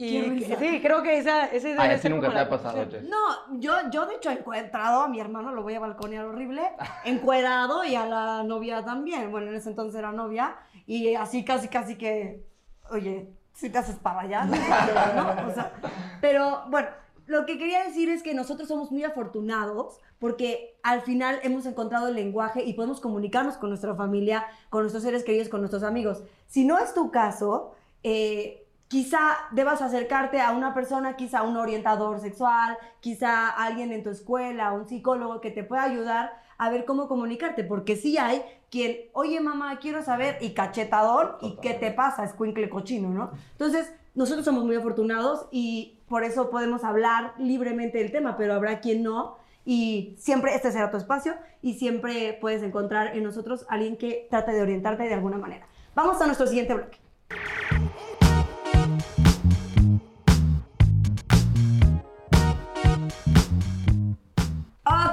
Y 0.00 0.44
sí, 0.44 0.80
creo 0.80 1.02
que 1.02 1.18
esa, 1.18 1.46
esa 1.46 1.68
idea. 1.68 1.82
Ay, 1.82 2.00
nunca 2.08 2.30
te 2.30 2.38
ha 2.38 2.48
pasado, 2.48 2.86
No, 3.02 3.58
yo, 3.58 3.74
yo 3.90 4.06
de 4.06 4.14
hecho 4.14 4.30
he 4.30 4.34
encuadrado 4.34 5.02
a 5.02 5.08
mi 5.08 5.18
hermano, 5.18 5.52
lo 5.52 5.64
voy 5.64 5.74
a 5.74 5.80
balconear 5.80 6.24
horrible, 6.24 6.62
encuadrado 7.04 7.84
y 7.84 7.96
a 7.96 8.06
la 8.06 8.44
novia 8.44 8.84
también. 8.84 9.32
Bueno, 9.32 9.48
en 9.48 9.56
ese 9.56 9.70
entonces 9.70 9.98
era 9.98 10.12
novia. 10.12 10.56
y 10.86 11.16
así 11.16 11.44
casi, 11.44 11.66
casi 11.66 11.96
que, 11.96 12.44
oye, 12.90 13.28
si 13.52 13.70
te 13.70 13.78
haces 13.78 13.96
para 13.96 14.20
allá, 14.20 14.44
¿no? 14.44 15.48
O 15.48 15.52
sea, 15.52 15.72
pero 16.20 16.62
bueno, 16.68 16.88
lo 17.26 17.44
que 17.44 17.58
quería 17.58 17.82
decir 17.82 18.08
es 18.08 18.22
que 18.22 18.32
nosotros 18.32 18.68
somos 18.68 18.92
muy 18.92 19.02
afortunados 19.02 19.98
porque 20.20 20.78
al 20.84 21.02
final 21.02 21.40
hemos 21.42 21.66
encontrado 21.66 22.06
el 22.06 22.14
lenguaje 22.14 22.62
y 22.62 22.74
podemos 22.74 23.00
comunicarnos 23.00 23.56
con 23.56 23.70
nuestra 23.70 23.96
familia, 23.96 24.46
con 24.70 24.82
nuestros 24.82 25.02
seres 25.02 25.24
queridos, 25.24 25.48
con 25.48 25.60
nuestros 25.60 25.82
amigos. 25.82 26.22
Si 26.46 26.64
no 26.64 26.78
es 26.78 26.94
tu 26.94 27.10
caso, 27.10 27.74
eh, 28.04 28.67
quizá 28.88 29.36
debas 29.52 29.82
acercarte 29.82 30.40
a 30.40 30.52
una 30.52 30.74
persona, 30.74 31.16
quizá 31.16 31.40
a 31.40 31.42
un 31.42 31.56
orientador 31.56 32.20
sexual, 32.20 32.76
quizá 33.00 33.50
a 33.50 33.64
alguien 33.64 33.92
en 33.92 34.02
tu 34.02 34.10
escuela, 34.10 34.72
un 34.72 34.88
psicólogo 34.88 35.40
que 35.40 35.50
te 35.50 35.62
pueda 35.62 35.84
ayudar 35.84 36.42
a 36.56 36.70
ver 36.70 36.84
cómo 36.84 37.06
comunicarte, 37.06 37.62
porque 37.62 37.94
sí 37.96 38.18
hay 38.18 38.42
quien, 38.70 38.96
oye 39.12 39.40
mamá, 39.40 39.78
quiero 39.78 40.02
saber, 40.02 40.38
y 40.40 40.54
cachetador, 40.54 41.38
y 41.40 41.56
qué 41.62 41.74
te 41.74 41.92
pasa, 41.92 42.24
escuincle 42.24 42.68
cochino, 42.68 43.10
¿no? 43.10 43.30
Entonces, 43.52 43.92
nosotros 44.14 44.44
somos 44.44 44.64
muy 44.64 44.74
afortunados 44.74 45.46
y 45.52 46.00
por 46.08 46.24
eso 46.24 46.50
podemos 46.50 46.82
hablar 46.82 47.34
libremente 47.38 47.98
del 47.98 48.10
tema, 48.10 48.36
pero 48.36 48.54
habrá 48.54 48.80
quien 48.80 49.04
no. 49.04 49.36
Y 49.64 50.16
siempre 50.18 50.54
este 50.54 50.72
será 50.72 50.90
tu 50.90 50.96
espacio 50.96 51.34
y 51.62 51.74
siempre 51.74 52.36
puedes 52.40 52.62
encontrar 52.62 53.16
en 53.16 53.22
nosotros 53.22 53.66
alguien 53.68 53.96
que 53.96 54.26
trate 54.30 54.52
de 54.52 54.62
orientarte 54.62 55.04
de 55.04 55.14
alguna 55.14 55.36
manera. 55.36 55.68
Vamos 55.94 56.20
a 56.20 56.26
nuestro 56.26 56.46
siguiente 56.46 56.74
bloque. 56.74 56.98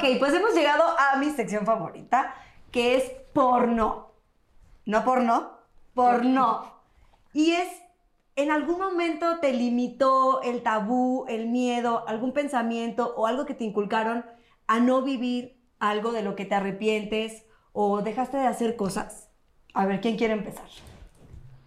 Ok, 0.06 0.20
pues 0.20 0.36
hemos 0.36 0.54
llegado 0.54 0.84
a 0.84 1.18
mi 1.18 1.32
sección 1.32 1.66
favorita, 1.66 2.36
que 2.72 2.96
es 2.96 3.12
porno. 3.34 4.12
No 4.86 5.04
porno, 5.04 5.54
porno. 5.96 6.74
Y 7.34 7.54
es, 7.54 7.70
en 8.36 8.52
algún 8.52 8.78
momento 8.78 9.40
te 9.40 9.52
limitó 9.52 10.44
el 10.44 10.62
tabú, 10.62 11.26
el 11.28 11.48
miedo, 11.48 12.08
algún 12.08 12.34
pensamiento 12.34 13.16
o 13.18 13.26
algo 13.26 13.48
que 13.48 13.56
te 13.56 13.64
inculcaron 13.64 14.26
a 14.68 14.80
no 14.80 15.02
vivir 15.02 15.60
algo 15.80 16.12
de 16.12 16.22
lo 16.22 16.36
que 16.36 16.46
te 16.46 16.54
arrepientes 16.54 17.44
o 17.74 18.04
dejaste 18.04 18.38
de 18.38 18.46
hacer 18.46 18.76
cosas. 18.76 19.32
A 19.74 19.88
ver, 19.88 20.02
¿quién 20.02 20.18
quiere 20.18 20.34
empezar? 20.34 20.68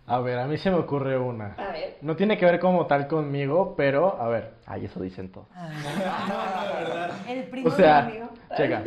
A 0.08 0.20
ver, 0.20 0.38
a 0.38 0.46
mí 0.46 0.56
se 0.58 0.70
me 0.70 0.76
ocurre 0.78 1.18
una. 1.18 1.54
A 1.58 1.72
ver. 1.72 1.98
No 2.02 2.16
tiene 2.16 2.38
que 2.38 2.44
ver 2.44 2.58
como 2.58 2.86
tal 2.86 3.06
conmigo, 3.06 3.74
pero 3.76 4.20
a 4.20 4.28
ver. 4.28 4.54
Ay, 4.66 4.86
eso 4.86 5.00
dicen 5.00 5.30
todos. 5.30 5.46
El 7.28 7.44
primo 7.44 7.68
O 7.68 7.70
sea, 7.72 8.02
de 8.02 8.12
mi 8.12 8.16
amigo. 8.18 8.30
checa. 8.56 8.82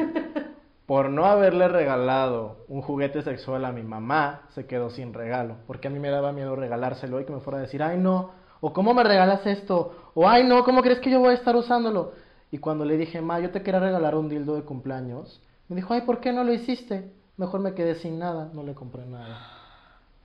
Por 0.86 1.10
no 1.10 1.26
haberle 1.26 1.68
regalado 1.68 2.66
un 2.68 2.82
juguete 2.82 3.22
sexual 3.22 3.64
a 3.66 3.72
mi 3.72 3.84
mamá, 3.84 4.42
se 4.50 4.66
quedó 4.66 4.90
sin 4.90 5.14
regalo. 5.14 5.56
Porque 5.68 5.88
a 5.88 5.92
mí 5.92 6.00
me 6.00 6.10
daba 6.10 6.32
miedo 6.34 6.56
regalárselo 6.56 7.22
y 7.22 7.26
que 7.26 7.32
me 7.32 7.40
fuera 7.40 7.60
a 7.60 7.62
decir, 7.62 7.82
ay 7.82 7.98
no, 7.98 8.32
o 8.60 8.74
cómo 8.74 8.94
me 8.94 9.04
regalas 9.04 9.46
esto, 9.46 10.12
o 10.14 10.28
ay 10.28 10.44
no, 10.44 10.64
¿cómo 10.66 10.82
crees 10.82 11.00
que 11.00 11.10
yo 11.10 11.20
voy 11.20 11.30
a 11.30 11.34
estar 11.36 11.56
usándolo? 11.56 12.12
Y 12.52 12.58
cuando 12.58 12.84
le 12.84 12.98
dije, 12.98 13.22
ma, 13.22 13.40
yo 13.40 13.52
te 13.52 13.64
quería 13.64 13.80
regalar 13.80 14.16
un 14.16 14.28
dildo 14.28 14.56
de 14.56 14.64
cumpleaños, 14.64 15.42
me 15.70 15.78
dijo, 15.78 15.94
ay, 15.94 16.02
¿por 16.02 16.20
qué 16.20 16.34
no 16.34 16.44
lo 16.44 16.52
hiciste? 16.52 17.14
Mejor 17.38 17.62
me 17.62 17.74
quedé 17.74 17.96
sin 17.96 18.20
nada, 18.20 18.50
no 18.54 18.62
le 18.64 18.74
compré 18.74 19.06
nada. 19.06 19.40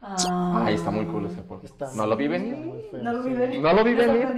Ah. 0.08 0.62
Ay, 0.66 0.74
está 0.74 0.90
muy 0.90 1.04
cool 1.06 1.26
ese 1.26 1.42
porno. 1.42 1.64
Está 1.64 1.92
No 1.94 2.06
lo 2.06 2.16
vi 2.16 2.28
venir. 2.28 2.56
No 2.92 3.12
lo 3.12 3.22
vi 3.24 3.34
venir. 3.34 3.60
No 3.60 3.72
lo 3.72 3.82
vi 3.84 3.94
venir. 3.94 4.28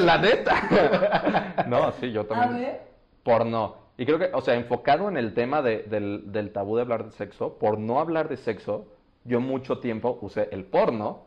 La 0.00 0.18
neta. 0.18 1.64
No, 1.68 1.92
sí, 1.92 2.10
yo 2.12 2.22
A 2.22 2.26
también. 2.28 2.60
ver. 2.62 2.80
Porno. 3.22 3.74
Y 3.98 4.06
creo 4.06 4.18
que, 4.18 4.30
o 4.32 4.40
sea, 4.40 4.54
enfocado 4.54 5.08
en 5.08 5.16
el 5.16 5.34
tema 5.34 5.60
de- 5.62 5.82
del, 5.84 6.30
del 6.32 6.52
tabú 6.52 6.76
de 6.76 6.82
hablar 6.82 7.04
de 7.04 7.12
sexo, 7.12 7.58
por 7.58 7.78
no 7.78 7.98
hablar 8.00 8.28
de 8.28 8.36
sexo, 8.36 8.86
yo 9.24 9.40
mucho 9.40 9.78
tiempo 9.78 10.18
usé 10.22 10.48
el 10.52 10.64
porno 10.64 11.24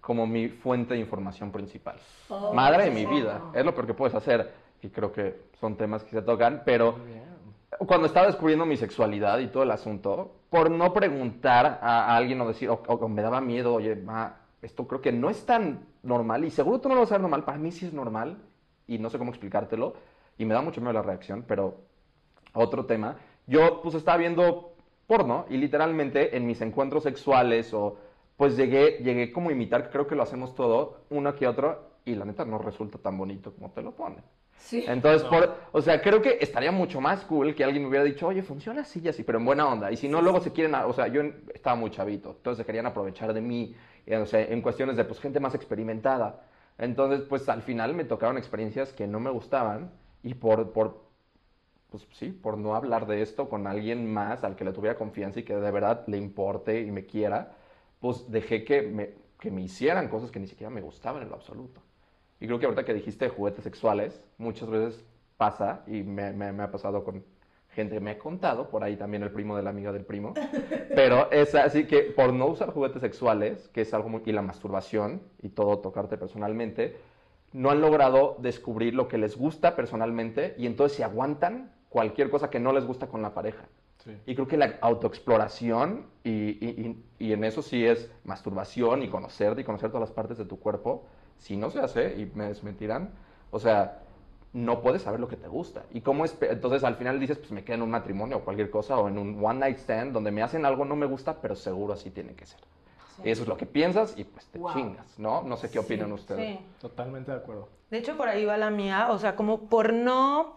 como 0.00 0.26
mi 0.26 0.48
fuente 0.48 0.94
de 0.94 1.00
información 1.00 1.50
principal. 1.52 1.96
Oh, 2.28 2.52
Madre 2.52 2.84
de 2.84 2.90
mi 2.90 3.06
vida. 3.06 3.40
Es 3.54 3.64
lo 3.64 3.74
peor 3.74 3.86
que 3.86 3.94
puedes 3.94 4.14
hacer. 4.14 4.52
Y 4.82 4.88
creo 4.90 5.12
que 5.12 5.46
son 5.60 5.76
temas 5.76 6.04
que 6.04 6.10
se 6.10 6.22
tocan, 6.22 6.62
pero 6.64 6.92
Muy 6.98 7.06
bien. 7.12 7.25
Cuando 7.78 8.06
estaba 8.06 8.26
descubriendo 8.26 8.66
mi 8.66 8.76
sexualidad 8.76 9.38
y 9.38 9.48
todo 9.48 9.62
el 9.62 9.70
asunto, 9.70 10.36
por 10.50 10.70
no 10.70 10.92
preguntar 10.92 11.78
a, 11.82 12.16
alguien 12.16 12.40
o 12.40 12.48
decir, 12.48 12.70
o, 12.70 12.74
o 12.74 13.08
me 13.08 13.22
daba 13.22 13.40
miedo, 13.40 13.74
oye, 13.74 13.96
ma, 13.96 14.36
esto 14.62 14.86
creo 14.86 15.00
que 15.00 15.12
no 15.12 15.30
es 15.30 15.44
tan 15.44 15.86
normal 16.02 16.44
y 16.44 16.50
seguro 16.50 16.80
tú 16.80 16.88
no 16.88 16.94
lo 16.94 17.02
vas 17.02 17.12
a 17.12 17.14
ver 17.14 17.22
normal, 17.22 17.44
para 17.44 17.58
mí 17.58 17.72
sí 17.72 17.86
es 17.86 17.92
normal 17.92 18.38
y 18.86 18.98
no 18.98 19.10
sé 19.10 19.18
cómo 19.18 19.30
explicártelo 19.30 19.94
y 20.38 20.44
me 20.44 20.54
da 20.54 20.60
mucho 20.60 20.80
miedo 20.80 20.92
la 20.92 21.02
reacción, 21.02 21.44
pero 21.46 21.78
otro 22.52 22.86
tema, 22.86 23.16
yo 23.46 23.80
pues 23.82 23.94
estaba 23.94 24.16
viendo 24.16 24.74
porno 25.06 25.46
y 25.48 25.56
literalmente 25.56 26.36
en 26.36 26.46
mis 26.46 26.60
encuentros 26.60 27.02
sexuales 27.02 27.72
o 27.74 27.98
pues 28.36 28.56
llegué, 28.56 28.98
llegué 29.02 29.32
como 29.32 29.50
a 29.50 29.52
imitar, 29.52 29.90
creo 29.90 30.06
que 30.06 30.14
lo 30.14 30.22
hacemos 30.22 30.54
todo, 30.54 31.00
uno 31.10 31.34
que 31.34 31.46
otro 31.46 31.96
y 32.04 32.14
la 32.14 32.24
neta 32.24 32.44
no 32.44 32.58
resulta 32.58 32.98
tan 32.98 33.16
bonito 33.16 33.52
como 33.52 33.70
te 33.70 33.82
lo 33.82 33.92
ponen. 33.92 34.22
Sí. 34.56 34.84
Entonces, 34.88 35.26
por, 35.28 35.54
o 35.72 35.82
sea, 35.82 36.00
creo 36.02 36.22
que 36.22 36.38
estaría 36.40 36.72
mucho 36.72 37.00
más 37.00 37.24
cool 37.24 37.54
que 37.54 37.62
alguien 37.64 37.82
me 37.84 37.88
hubiera 37.88 38.04
dicho, 38.04 38.26
oye, 38.26 38.42
funciona 38.42 38.82
así 38.82 39.00
y 39.04 39.08
así, 39.08 39.22
pero 39.22 39.38
en 39.38 39.44
buena 39.44 39.66
onda. 39.68 39.92
Y 39.92 39.96
si 39.96 40.08
no, 40.08 40.20
luego 40.22 40.40
se 40.40 40.52
quieren, 40.52 40.74
a- 40.74 40.86
o 40.86 40.92
sea, 40.92 41.08
yo 41.08 41.22
estaba 41.54 41.76
muy 41.76 41.90
chavito, 41.90 42.30
entonces 42.30 42.58
se 42.62 42.66
querían 42.66 42.86
aprovechar 42.86 43.32
de 43.34 43.40
mí, 43.40 43.74
eh, 44.06 44.16
o 44.16 44.26
sea, 44.26 44.40
en 44.42 44.62
cuestiones 44.62 44.96
de, 44.96 45.04
pues, 45.04 45.20
gente 45.20 45.40
más 45.40 45.54
experimentada. 45.54 46.42
Entonces, 46.78 47.22
pues, 47.28 47.48
al 47.48 47.62
final 47.62 47.94
me 47.94 48.04
tocaron 48.04 48.38
experiencias 48.38 48.92
que 48.92 49.06
no 49.06 49.20
me 49.20 49.30
gustaban 49.30 49.92
y 50.22 50.34
por, 50.34 50.72
por, 50.72 51.04
pues, 51.90 52.06
sí, 52.12 52.30
por 52.32 52.58
no 52.58 52.74
hablar 52.76 53.06
de 53.06 53.22
esto 53.22 53.48
con 53.48 53.66
alguien 53.66 54.12
más 54.12 54.44
al 54.44 54.56
que 54.56 54.64
le 54.64 54.72
tuviera 54.72 54.96
confianza 54.98 55.40
y 55.40 55.44
que 55.44 55.56
de 55.56 55.70
verdad 55.72 56.04
le 56.08 56.18
importe 56.18 56.80
y 56.82 56.90
me 56.92 57.06
quiera, 57.06 57.56
pues, 58.00 58.30
dejé 58.30 58.64
que 58.64 58.82
me, 58.82 59.14
que 59.40 59.50
me 59.50 59.62
hicieran 59.62 60.08
cosas 60.08 60.30
que 60.32 60.40
ni 60.40 60.48
siquiera 60.48 60.70
me 60.70 60.82
gustaban 60.82 61.22
en 61.22 61.30
lo 61.30 61.36
absoluto. 61.36 61.82
Y 62.40 62.46
creo 62.46 62.58
que 62.58 62.66
ahorita 62.66 62.84
que 62.84 62.94
dijiste 62.94 63.28
juguetes 63.28 63.64
sexuales, 63.64 64.22
muchas 64.38 64.68
veces 64.68 65.04
pasa, 65.36 65.82
y 65.86 66.02
me, 66.02 66.32
me- 66.32 66.52
me 66.52 66.62
ha 66.62 66.70
pasado 66.70 67.02
con 67.04 67.24
gente, 67.70 68.00
me 68.00 68.12
ha 68.12 68.18
contado, 68.18 68.70
por 68.70 68.82
ahí 68.84 68.96
también 68.96 69.22
el 69.22 69.30
primo 69.30 69.56
de 69.56 69.62
la 69.62 69.70
amiga 69.70 69.92
del 69.92 70.04
primo, 70.04 70.32
pero 70.94 71.30
es 71.30 71.54
así 71.54 71.84
que 71.86 72.02
por 72.02 72.32
no 72.32 72.46
usar 72.46 72.70
juguetes 72.72 73.00
sexuales, 73.02 73.68
que 73.68 73.82
es 73.82 73.92
algo 73.94 74.08
muy, 74.08 74.22
y 74.24 74.32
la 74.32 74.42
masturbación, 74.42 75.22
y 75.42 75.50
todo 75.50 75.78
tocarte 75.78 76.16
personalmente, 76.16 76.96
no 77.52 77.70
han 77.70 77.80
logrado 77.80 78.36
descubrir 78.40 78.94
lo 78.94 79.08
que 79.08 79.18
les 79.18 79.36
gusta 79.36 79.76
personalmente, 79.76 80.54
y 80.58 80.66
entonces 80.66 80.96
se 80.96 81.04
aguantan 81.04 81.72
cualquier 81.88 82.30
cosa 82.30 82.50
que 82.50 82.60
no 82.60 82.72
les 82.72 82.84
gusta 82.86 83.06
con 83.08 83.22
la 83.22 83.32
pareja. 83.34 83.64
Sí. 84.04 84.12
Y 84.26 84.34
creo 84.34 84.46
que 84.46 84.56
la 84.56 84.78
autoexploración, 84.82 86.06
y, 86.24 86.30
y- 86.30 87.02
y- 87.18 87.26
y 87.28 87.32
en 87.32 87.44
eso 87.44 87.62
sí 87.62 87.84
es 87.84 88.10
masturbación 88.24 89.02
y 89.02 89.08
conocerte 89.08 89.60
y 89.62 89.64
conocer 89.64 89.90
todas 89.90 90.08
las 90.08 90.12
partes 90.12 90.38
de 90.38 90.44
tu 90.44 90.58
cuerpo, 90.58 91.06
si 91.38 91.56
no 91.56 91.70
se 91.70 91.80
hace, 91.80 92.14
y 92.18 92.30
me 92.34 92.48
desmentirán, 92.48 93.10
o 93.50 93.58
sea, 93.58 94.02
no 94.52 94.80
puedes 94.80 95.02
saber 95.02 95.20
lo 95.20 95.28
que 95.28 95.36
te 95.36 95.48
gusta. 95.48 95.84
Y 95.92 96.00
cómo 96.00 96.24
es, 96.24 96.36
entonces 96.40 96.82
al 96.84 96.96
final 96.96 97.20
dices, 97.20 97.38
pues 97.38 97.50
me 97.52 97.62
quedo 97.64 97.76
en 97.76 97.82
un 97.82 97.90
matrimonio 97.90 98.38
o 98.38 98.40
cualquier 98.40 98.70
cosa, 98.70 98.98
o 98.98 99.08
en 99.08 99.18
un 99.18 99.44
one 99.44 99.58
night 99.60 99.78
stand, 99.78 100.12
donde 100.12 100.30
me 100.30 100.42
hacen 100.42 100.64
algo 100.64 100.84
no 100.84 100.96
me 100.96 101.06
gusta, 101.06 101.40
pero 101.40 101.54
seguro 101.56 101.92
así 101.92 102.10
tiene 102.10 102.34
que 102.34 102.46
ser. 102.46 102.60
Eso 103.24 103.42
es 103.42 103.48
lo 103.48 103.56
que 103.56 103.64
piensas 103.64 104.12
y 104.18 104.24
pues 104.24 104.46
te 104.46 104.58
Wow. 104.58 104.72
chingas, 104.74 105.18
¿no? 105.18 105.42
No 105.42 105.56
sé 105.56 105.70
qué 105.70 105.78
opinan 105.78 106.12
ustedes. 106.12 106.58
Sí. 106.58 106.64
Totalmente 106.80 107.30
de 107.32 107.38
acuerdo. 107.38 107.68
De 107.90 107.98
hecho, 107.98 108.14
por 108.16 108.28
ahí 108.28 108.44
va 108.44 108.56
la 108.58 108.70
mía, 108.70 109.08
o 109.10 109.18
sea, 109.18 109.36
como 109.36 109.68
por 109.70 109.92
no 109.94 110.56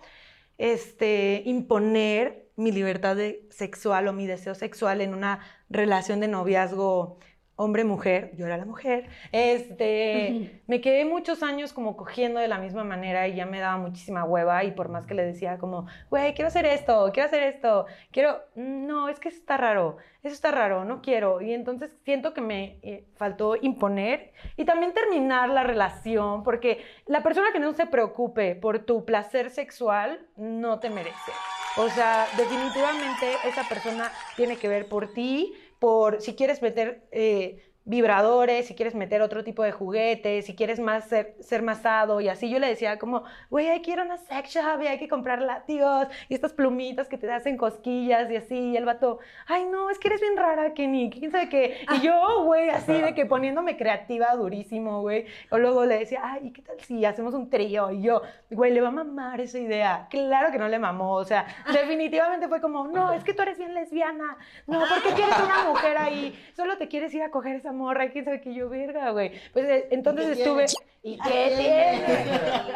este, 0.57 1.41
imponer 1.45 2.49
mi 2.57 2.71
libertad 2.73 3.15
de- 3.15 3.47
sexual 3.49 4.07
o 4.09 4.13
mi 4.13 4.27
deseo 4.27 4.55
sexual 4.55 4.99
en 4.99 5.13
una 5.13 5.39
relación 5.69 6.19
de 6.19 6.27
noviazgo 6.27 7.19
hombre-mujer, 7.59 8.31
yo 8.37 8.45
era 8.45 8.55
la 8.55 8.63
mujer, 8.63 9.09
este, 9.33 10.61
me 10.67 10.79
quedé 10.79 11.03
muchos 11.03 11.43
años 11.43 11.73
como 11.73 11.97
cogiendo 11.97 12.39
de 12.39 12.47
la 12.47 12.57
misma 12.57 12.85
manera 12.85 13.27
y 13.27 13.35
ya 13.35 13.45
me 13.45 13.59
daba 13.59 13.75
muchísima 13.75 14.23
hueva 14.23 14.63
y 14.63 14.71
por 14.71 14.87
más 14.87 15.05
que 15.05 15.13
le 15.13 15.25
decía 15.25 15.57
como, 15.57 15.85
güey, 16.09 16.33
quiero 16.33 16.47
hacer 16.47 16.65
esto, 16.65 17.11
quiero 17.13 17.27
hacer 17.27 17.43
esto, 17.43 17.85
quiero, 18.11 18.39
no, 18.55 19.09
es 19.09 19.19
que 19.19 19.27
eso 19.27 19.39
está 19.39 19.57
raro, 19.57 19.97
eso 20.23 20.33
está 20.33 20.51
raro, 20.51 20.85
no 20.85 21.01
quiero. 21.01 21.41
Y 21.41 21.53
entonces 21.53 21.97
siento 22.05 22.33
que 22.33 22.39
me 22.39 22.79
eh, 22.81 23.03
faltó 23.15 23.57
imponer 23.59 24.31
y 24.55 24.63
también 24.63 24.93
terminar 24.93 25.49
la 25.49 25.63
relación, 25.63 26.43
porque 26.43 26.81
la 27.07 27.23
persona 27.23 27.49
que 27.51 27.59
no 27.59 27.73
se 27.73 27.87
preocupe 27.87 28.55
por 28.55 28.79
tu 28.79 29.03
placer 29.03 29.49
sexual 29.49 30.25
no 30.37 30.79
te 30.79 30.89
merece. 30.89 31.31
O 31.77 31.89
sea, 31.89 32.25
definitivamente 32.35 33.33
esa 33.45 33.63
persona 33.63 34.11
tiene 34.35 34.57
que 34.57 34.67
ver 34.67 34.87
por 34.87 35.13
ti, 35.13 35.53
por 35.79 36.21
si 36.21 36.35
quieres 36.35 36.61
meter 36.61 37.07
eh, 37.11 37.68
vibradores, 37.85 38.67
si 38.67 38.75
quieres 38.75 38.93
meter 38.93 39.21
otro 39.21 39.43
tipo 39.43 39.63
de 39.63 39.71
juguetes, 39.71 40.45
si 40.45 40.55
quieres 40.55 40.79
más 40.79 41.05
ser, 41.05 41.35
ser 41.39 41.63
masado 41.63 42.21
y 42.21 42.27
así. 42.27 42.49
Yo 42.49 42.59
le 42.59 42.67
decía 42.67 42.99
como, 42.99 43.23
güey, 43.49 43.67
hay 43.67 43.81
que 43.81 43.91
ir 43.91 43.99
a 43.99 44.03
una 44.03 44.17
sex 44.17 44.51
shop 44.51 44.81
y 44.83 44.87
hay 44.87 44.99
que 44.99 45.07
comprar 45.07 45.41
látigos 45.41 46.07
y 46.27 46.35
estas 46.35 46.53
plumitas 46.53 47.07
que 47.07 47.17
te 47.17 47.31
hacen 47.31 47.57
cosquillas 47.57 48.29
y 48.29 48.35
así. 48.35 48.55
Y 48.55 48.77
el 48.77 48.85
vato, 48.85 49.19
ay, 49.47 49.65
no, 49.65 49.89
es 49.89 49.97
que 49.97 50.07
eres 50.09 50.21
bien 50.21 50.37
rara, 50.37 50.73
Kenny, 50.73 51.09
quién 51.09 51.31
sabe 51.31 51.49
qué. 51.49 51.77
Y 51.95 52.01
yo, 52.01 52.43
güey, 52.43 52.69
así 52.69 52.93
de 52.93 53.15
que 53.15 53.25
poniéndome 53.27 53.75
creativa 53.77 54.35
durísimo, 54.35 55.01
güey. 55.01 55.25
O 55.49 55.57
luego 55.57 55.85
le 55.85 55.99
decía, 55.99 56.21
ay, 56.23 56.47
¿y 56.47 56.51
qué 56.51 56.61
tal 56.61 56.79
si 56.81 57.05
hacemos 57.05 57.33
un 57.33 57.49
trío? 57.49 57.91
Y 57.91 58.03
yo, 58.03 58.21
güey, 58.51 58.71
le 58.71 58.81
va 58.81 58.89
a 58.89 58.91
mamar 58.91 59.41
esa 59.41 59.57
idea. 59.57 60.07
Claro 60.09 60.51
que 60.51 60.59
no 60.59 60.67
le 60.67 60.77
mamó, 60.79 61.13
o 61.13 61.25
sea, 61.25 61.47
definitivamente 61.73 62.47
fue 62.47 62.61
como, 62.61 62.87
no, 62.87 63.13
es 63.13 63.23
que 63.23 63.33
tú 63.33 63.41
eres 63.41 63.57
bien 63.57 63.73
lesbiana. 63.73 64.37
No, 64.67 64.79
¿por 64.79 65.01
qué 65.01 65.09
quieres 65.13 65.35
una 65.43 65.69
mujer 65.69 65.97
ahí? 65.97 66.39
Solo 66.55 66.77
te 66.77 66.87
quieres 66.87 67.13
ir 67.13 67.23
a 67.23 67.31
coger 67.31 67.55
esa 67.55 67.71
morra, 67.79 68.09
quién 68.09 68.25
sabe 68.25 68.41
que 68.41 68.53
yo, 68.53 68.69
verga, 68.69 69.09
güey. 69.11 69.31
Pues 69.53 69.65
eh, 69.65 69.87
entonces 69.91 70.37
estuve. 70.37 70.65
¿Y 71.01 71.17
qué 71.17 71.53
tiene? 71.57 72.03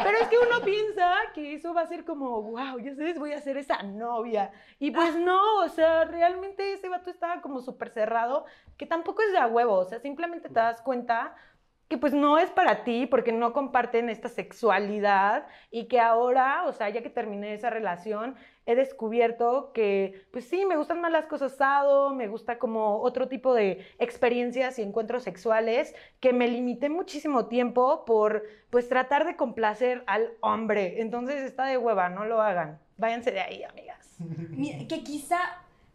Pero 0.04 0.18
es 0.18 0.28
que 0.30 0.38
uno 0.38 0.64
piensa 0.64 1.14
que 1.36 1.54
eso 1.56 1.74
va 1.74 1.82
a 1.82 1.88
ser 1.88 2.06
como, 2.06 2.42
wow, 2.42 2.80
ya 2.80 2.96
sabes, 2.96 3.20
voy 3.20 3.34
a 3.34 3.42
ser 3.42 3.58
esa 3.58 3.84
novia. 3.84 4.52
Y 4.80 4.92
pues 4.92 5.16
no, 5.18 5.58
o 5.58 5.68
sea, 5.68 6.06
realmente 6.06 6.74
ese 6.74 6.88
vato 6.88 7.10
estaba 7.10 7.42
como 7.42 7.60
súper 7.60 7.90
cerrado, 7.90 8.46
que 8.78 8.86
tampoco 8.86 9.22
es 9.24 9.34
de 9.34 9.40
a 9.40 9.48
huevo, 9.48 9.76
o 9.76 9.86
sea, 9.86 10.00
simplemente 10.00 10.48
te 10.48 10.56
das 10.56 10.82
cuenta 10.82 11.36
que 11.90 11.98
pues 11.98 12.14
no 12.14 12.40
es 12.40 12.50
para 12.50 12.84
ti 12.84 13.06
porque 13.06 13.32
no 13.32 13.54
comparten 13.54 14.10
esta 14.10 14.30
sexualidad 14.30 15.46
y 15.70 15.88
que 15.88 16.00
ahora, 16.00 16.64
o 16.66 16.72
sea, 16.74 16.90
ya 16.90 17.04
que 17.04 17.10
terminé 17.10 17.54
esa 17.54 17.70
relación, 17.70 18.36
he 18.66 18.76
descubierto 18.76 19.72
que 19.74 20.26
pues 20.32 20.46
sí, 20.46 20.66
me 20.66 20.78
gustan 20.78 21.02
más 21.02 21.12
las 21.12 21.26
cosas 21.26 21.54
asado, 21.54 22.14
me 22.14 22.28
gusta 22.28 22.58
como 22.58 23.02
otro 23.02 23.28
tipo 23.28 23.54
de 23.54 23.86
experiencias 24.00 24.80
y 24.80 24.82
encuentros 24.82 25.24
sexuales 25.24 25.94
que 26.20 26.34
me 26.34 26.48
limité 26.48 26.90
muchísimo 26.90 27.48
tiempo 27.48 28.06
por 28.06 28.44
pues 28.70 28.88
tratar 28.88 29.26
de 29.26 29.36
complacer 29.36 30.04
al 30.08 30.32
hombre. 30.40 31.02
Entonces 31.02 31.42
está 31.44 31.66
de 31.66 31.78
hueva, 31.78 32.10
no 32.10 32.26
lo 32.26 32.42
hagan. 32.42 32.80
Váyanse 32.98 33.32
de 33.32 33.42
ahí, 33.42 33.64
amigas. 33.64 34.18
Que 34.88 35.04
quizá 35.04 35.40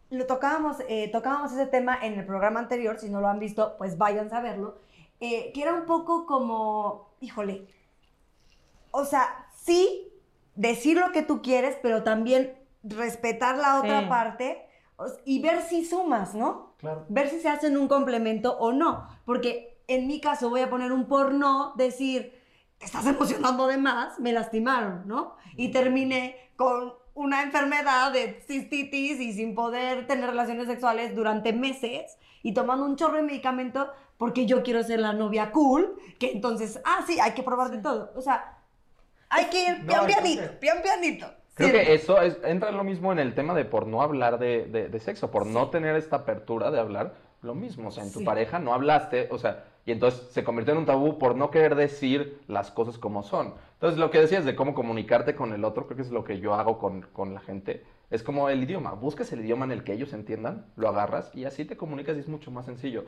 lo 0.09 0.25
tocábamos, 0.25 0.77
eh, 0.87 1.09
tocábamos 1.11 1.51
ese 1.53 1.67
tema 1.67 1.97
en 2.01 2.13
el 2.19 2.25
programa 2.25 2.59
anterior, 2.59 2.99
si 2.99 3.09
no 3.09 3.21
lo 3.21 3.27
han 3.27 3.39
visto, 3.39 3.75
pues 3.77 3.97
vayan 3.97 4.33
a 4.33 4.41
verlo, 4.41 4.79
eh, 5.19 5.51
que 5.53 5.61
era 5.61 5.73
un 5.73 5.85
poco 5.85 6.25
como, 6.25 7.09
híjole, 7.19 7.67
o 8.91 9.05
sea, 9.05 9.47
sí, 9.53 10.11
decir 10.55 10.97
lo 10.97 11.11
que 11.11 11.21
tú 11.21 11.41
quieres, 11.41 11.77
pero 11.81 12.03
también 12.03 12.58
respetar 12.83 13.57
la 13.57 13.79
otra 13.79 14.01
Sí. 14.01 14.05
parte 14.07 14.65
y 15.25 15.41
ver 15.41 15.61
si 15.61 15.85
sumas, 15.85 16.35
¿no? 16.35 16.73
Claro. 16.77 17.05
Ver 17.09 17.29
si 17.29 17.39
se 17.39 17.49
hacen 17.49 17.77
un 17.77 17.87
complemento 17.87 18.57
o 18.57 18.71
no, 18.73 19.07
porque 19.25 19.77
en 19.87 20.07
mi 20.07 20.19
caso 20.21 20.49
voy 20.49 20.61
a 20.61 20.69
poner 20.69 20.91
un 20.91 21.05
porno, 21.07 21.73
decir, 21.77 22.37
te 22.77 22.85
estás 22.85 23.05
emocionando 23.07 23.67
de 23.67 23.77
más, 23.77 24.19
me 24.19 24.31
lastimaron, 24.31 25.07
¿no? 25.07 25.35
Y 25.55 25.69
terminé 25.71 26.35
con 26.55 26.93
una 27.13 27.41
enfermedad 27.43 28.11
de 28.13 28.41
cistitis 28.47 29.19
y 29.19 29.33
sin 29.33 29.55
poder 29.55 30.07
tener 30.07 30.29
relaciones 30.29 30.67
sexuales 30.67 31.15
durante 31.15 31.51
meses 31.51 32.17
y 32.43 32.53
tomando 32.53 32.85
un 32.85 32.95
chorro 32.95 33.17
de 33.17 33.23
medicamento 33.23 33.89
porque 34.17 34.45
yo 34.45 34.63
quiero 34.63 34.83
ser 34.83 34.99
la 34.99 35.11
novia 35.13 35.51
cool, 35.51 35.97
que 36.19 36.31
entonces, 36.31 36.79
ah, 36.85 37.03
sí, 37.07 37.19
hay 37.19 37.33
que 37.33 37.43
probar 37.43 37.71
de 37.71 37.79
todo. 37.79 38.11
O 38.15 38.21
sea, 38.21 38.57
hay 39.29 39.45
que 39.45 39.61
ir 39.61 39.85
pian 39.85 40.01
No, 40.01 40.07
pianito, 40.07 40.59
pian 40.59 40.81
pianito. 40.81 41.33
Creo 41.59 41.69
Sí. 41.71 41.75
que 41.75 41.93
eso 41.93 42.21
es, 42.21 42.39
entra 42.45 42.71
lo 42.71 42.85
mismo 42.85 43.11
en 43.11 43.19
el 43.19 43.33
tema 43.35 43.53
de 43.53 43.65
por 43.65 43.85
no 43.85 44.01
hablar 44.01 44.39
de, 44.39 44.65
de- 44.65 44.87
de 44.87 44.99
sexo, 45.01 45.29
por 45.29 45.45
no 45.45 45.69
tener 45.69 45.95
esta 45.97 46.15
apertura 46.15 46.71
de 46.71 46.79
hablar, 46.79 47.15
lo 47.41 47.53
mismo, 47.53 47.89
o 47.89 47.91
sea, 47.91 48.03
en 48.05 48.13
tu 48.13 48.19
Sí. 48.19 48.25
pareja 48.25 48.59
no 48.59 48.73
hablaste, 48.73 49.27
o 49.29 49.37
sea, 49.37 49.65
y 49.85 49.91
entonces 49.91 50.29
se 50.31 50.45
convirtió 50.45 50.71
en 50.73 50.79
un 50.79 50.85
tabú 50.85 51.17
por 51.19 51.35
no 51.35 51.51
querer 51.51 51.75
decir 51.75 52.39
las 52.47 52.71
cosas 52.71 52.97
como 52.97 53.23
son. 53.23 53.55
Entonces, 53.73 53.99
lo 53.99 54.09
que 54.09 54.19
decías 54.21 54.45
de 54.45 54.55
cómo 54.55 54.73
comunicarte 54.73 55.35
con 55.35 55.51
el 55.51 55.65
otro, 55.65 55.85
creo 55.85 55.97
que 55.97 56.03
es 56.03 56.11
lo 56.11 56.23
que 56.23 56.39
yo 56.39 56.53
hago 56.53 56.77
con, 56.79 57.01
con 57.13 57.33
la 57.33 57.41
gente, 57.41 57.83
es 58.09 58.23
como 58.23 58.47
el 58.49 58.63
idioma, 58.63 58.93
buscas 58.93 59.31
el 59.33 59.41
idioma 59.41 59.65
en 59.65 59.71
el 59.71 59.83
que 59.83 59.91
ellos 59.93 60.13
entiendan, 60.13 60.65
lo 60.77 60.87
agarras 60.87 61.29
y 61.35 61.43
así 61.43 61.65
te 61.65 61.75
comunicas 61.75 62.15
y 62.15 62.21
es 62.21 62.29
mucho 62.29 62.51
más 62.51 62.65
sencillo. 62.65 63.03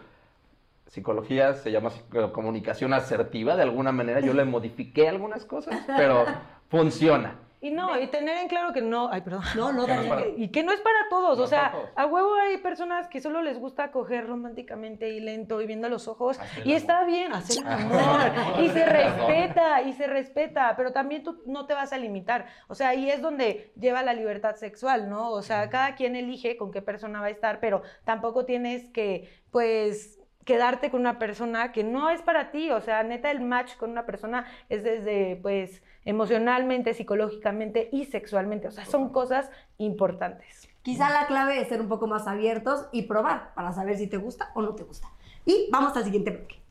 Psicología 0.87 1.53
se 1.53 1.71
llama 1.71 1.89
psico- 1.89 2.31
comunicación 2.33 2.93
asertiva, 2.93 3.55
de 3.55 3.63
alguna 3.63 3.91
manera 3.93 4.19
yo 4.19 4.33
le 4.33 4.43
modifiqué 4.43 5.07
algunas 5.07 5.45
cosas, 5.45 5.79
pero 5.87 6.25
funciona. 6.69 7.35
Y 7.63 7.69
no, 7.69 7.99
y 7.99 8.07
tener 8.07 8.37
en 8.37 8.47
claro 8.47 8.73
que 8.73 8.81
no, 8.81 9.09
ay, 9.11 9.21
perdón. 9.21 9.43
No, 9.55 9.71
no, 9.71 9.85
Que 9.85 9.93
no 9.93 10.09
para- 10.09 10.27
Y 10.35 10.49
que 10.49 10.63
no 10.63 10.71
es 10.71 10.81
para 10.81 10.97
todos, 11.11 11.37
No 11.37 11.43
o 11.43 11.47
sea, 11.47 11.71
todos. 11.71 11.89
a 11.95 12.05
huevo 12.07 12.33
hay 12.33 12.57
personas 12.57 13.07
que 13.07 13.21
solo 13.21 13.43
les 13.43 13.59
gusta 13.59 13.91
coger 13.91 14.25
románticamente 14.25 15.09
y 15.11 15.19
lento 15.19 15.61
y 15.61 15.67
viendo 15.67 15.85
a 15.85 15.89
los 15.91 16.07
ojos 16.07 16.39
Hacer 16.39 16.65
y 16.67 16.73
está 16.73 17.03
bien 17.05 17.31
hacer 17.33 17.59
el 17.63 17.67
Hacer 17.71 17.85
amor 17.85 18.61
y 18.63 18.69
se 18.69 18.83
respeta 18.85 19.81
y 19.83 19.93
se 19.93 20.07
respeta, 20.07 20.73
pero 20.75 20.91
también 20.91 21.23
tú 21.23 21.41
no 21.45 21.67
te 21.67 21.73
vas 21.75 21.93
a 21.93 21.97
limitar, 21.99 22.47
o 22.67 22.73
sea, 22.73 22.89
ahí 22.89 23.09
es 23.11 23.21
donde 23.21 23.71
lleva 23.79 24.01
la 24.01 24.13
libertad 24.13 24.55
sexual, 24.55 25.07
¿no? 25.09 25.29
O 25.31 25.43
sea, 25.43 25.69
cada 25.69 25.93
quien 25.95 26.15
elige 26.15 26.57
con 26.57 26.71
qué 26.71 26.81
persona 26.81 27.21
va 27.21 27.27
a 27.27 27.31
estar, 27.31 27.59
pero 27.59 27.83
tampoco 28.05 28.45
tienes 28.45 28.89
que, 28.89 29.29
pues 29.51 30.17
quedarte 30.45 30.89
con 30.89 31.01
una 31.01 31.19
persona 31.19 31.71
que 31.71 31.83
no 31.83 32.09
es 32.09 32.21
para 32.21 32.51
ti, 32.51 32.71
o 32.71 32.81
sea, 32.81 33.03
neta 33.03 33.31
el 33.31 33.41
match 33.41 33.75
con 33.77 33.91
una 33.91 34.05
persona 34.05 34.45
es 34.69 34.83
desde 34.83 35.37
pues 35.41 35.83
emocionalmente, 36.05 36.93
psicológicamente 36.93 37.89
y 37.91 38.05
sexualmente, 38.05 38.67
o 38.67 38.71
sea, 38.71 38.85
son 38.85 39.09
cosas 39.09 39.49
importantes. 39.77 40.67
Quizá 40.81 41.09
la 41.09 41.27
clave 41.27 41.61
es 41.61 41.67
ser 41.67 41.79
un 41.79 41.87
poco 41.87 42.07
más 42.07 42.27
abiertos 42.27 42.87
y 42.91 43.03
probar 43.03 43.53
para 43.53 43.71
saber 43.71 43.97
si 43.97 44.07
te 44.07 44.17
gusta 44.17 44.51
o 44.55 44.61
no 44.61 44.73
te 44.73 44.83
gusta. 44.83 45.07
Y 45.45 45.69
vamos 45.71 45.95
al 45.95 46.03
siguiente 46.03 46.31
bloque. 46.31 46.61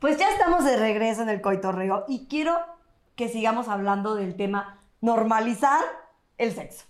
Pues 0.00 0.18
ya 0.18 0.30
estamos 0.32 0.64
de 0.64 0.76
regreso 0.76 1.22
en 1.22 1.28
el 1.28 1.40
coitorreo 1.40 2.04
y 2.08 2.26
quiero 2.26 2.58
que 3.14 3.28
sigamos 3.28 3.68
hablando 3.68 4.16
del 4.16 4.34
tema 4.34 4.81
normalizar 5.02 5.82
el 6.38 6.52
sexo. 6.52 6.86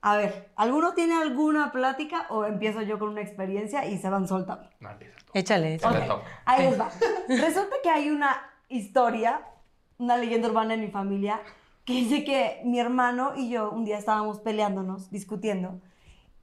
A 0.00 0.16
ver, 0.16 0.50
¿alguno 0.56 0.94
tiene 0.94 1.14
alguna 1.14 1.70
plática 1.70 2.26
o 2.30 2.44
empiezo 2.44 2.82
yo 2.82 2.98
con 2.98 3.10
una 3.10 3.20
experiencia 3.20 3.86
y 3.86 3.98
se 3.98 4.08
van 4.10 4.26
soltando? 4.26 4.68
No, 4.80 4.90
empieza 4.90 5.16
tú. 5.24 5.32
Échale. 5.34 5.78
Toca. 5.78 6.22
Ahí 6.44 6.68
les 6.68 6.80
va. 6.80 6.90
Resulta 7.28 7.76
que 7.82 7.90
hay 7.90 8.10
una 8.10 8.36
historia, 8.68 9.42
una 9.98 10.16
leyenda 10.16 10.48
urbana 10.48 10.74
en 10.74 10.80
mi 10.80 10.88
familia, 10.88 11.40
que 11.84 11.92
dice 11.92 12.24
que 12.24 12.60
mi 12.64 12.80
hermano 12.80 13.32
y 13.36 13.48
yo 13.48 13.70
un 13.70 13.84
día 13.84 13.98
estábamos 13.98 14.40
peleándonos, 14.40 15.10
discutiendo, 15.10 15.80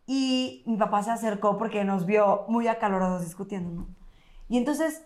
y 0.06 0.64
mi 0.66 0.78
papá 0.78 1.04
se 1.04 1.12
acercó 1.12 1.58
porque 1.58 1.84
nos 1.84 2.06
vio 2.06 2.46
muy 2.48 2.68
acalorados 2.68 3.24
discutiendo, 3.24 3.72
¿no? 3.72 3.88
Y 4.50 4.58
entonces 4.58 5.06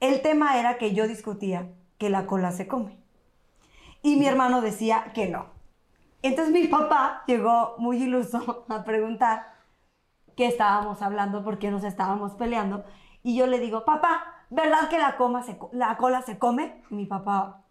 el 0.00 0.20
tema 0.22 0.58
era 0.58 0.76
que 0.76 0.94
yo 0.94 1.08
discutía 1.08 1.70
que 1.98 2.10
la 2.10 2.26
cola 2.26 2.52
se 2.52 2.66
come. 2.66 2.98
Y 4.04 4.16
mi 4.16 4.26
hermano 4.26 4.60
decía 4.60 5.12
que 5.14 5.28
no. 5.28 5.46
Entonces 6.20 6.52
mi 6.52 6.68
papá 6.68 7.22
llegó 7.26 7.74
muy 7.78 8.02
iluso 8.02 8.66
a 8.68 8.84
preguntar 8.84 9.54
qué 10.36 10.46
estábamos 10.46 11.00
hablando, 11.00 11.42
por 11.42 11.58
qué 11.58 11.70
nos 11.70 11.84
estábamos 11.84 12.34
peleando. 12.34 12.84
Y 13.22 13.34
yo 13.34 13.46
le 13.46 13.58
digo, 13.58 13.86
papá, 13.86 14.44
¿verdad 14.50 14.90
que 14.90 14.98
la, 14.98 15.16
coma 15.16 15.42
se 15.42 15.58
la 15.72 15.96
cola 15.96 16.20
se 16.20 16.38
come? 16.38 16.82
Y 16.90 16.96
mi 16.96 17.06
papá, 17.06 17.64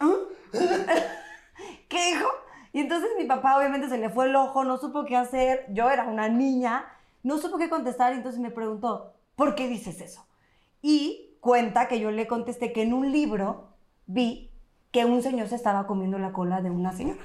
¿ah? 0.00 0.14
¿qué 1.88 2.14
dijo? 2.14 2.28
Y 2.72 2.80
entonces 2.80 3.10
mi 3.16 3.24
papá 3.24 3.56
obviamente 3.56 3.88
se 3.88 3.98
le 3.98 4.10
fue 4.10 4.26
el 4.26 4.34
ojo, 4.34 4.64
no 4.64 4.76
supo 4.76 5.04
qué 5.04 5.16
hacer. 5.16 5.66
Yo 5.68 5.88
era 5.88 6.02
una 6.08 6.28
niña, 6.28 6.84
no 7.22 7.38
supo 7.38 7.58
qué 7.58 7.70
contestar. 7.70 8.12
Y 8.12 8.16
entonces 8.16 8.40
me 8.40 8.50
preguntó, 8.50 9.14
¿por 9.36 9.54
qué 9.54 9.68
dices 9.68 10.00
eso? 10.00 10.26
Y 10.82 11.38
cuenta 11.38 11.86
que 11.86 12.00
yo 12.00 12.10
le 12.10 12.26
contesté 12.26 12.72
que 12.72 12.82
en 12.82 12.92
un 12.92 13.12
libro 13.12 13.68
vi 14.06 14.50
que 14.94 15.04
un 15.04 15.22
señor 15.22 15.48
se 15.48 15.56
estaba 15.56 15.88
comiendo 15.88 16.20
la 16.20 16.32
cola 16.32 16.62
de 16.62 16.70
una 16.70 16.92
señora. 16.92 17.18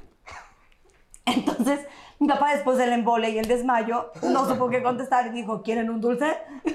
Entonces, 1.27 1.85
mi 2.17 2.27
papá 2.27 2.51
después 2.51 2.79
del 2.79 2.91
embole 2.91 3.29
y 3.29 3.37
el 3.37 3.47
desmayo, 3.47 4.11
no 4.23 4.49
supo 4.49 4.69
qué 4.69 4.81
contestar 4.81 5.27
y 5.27 5.29
dijo, 5.29 5.61
¿quieren 5.61 5.91
un 5.91 6.01
dulce? 6.01 6.35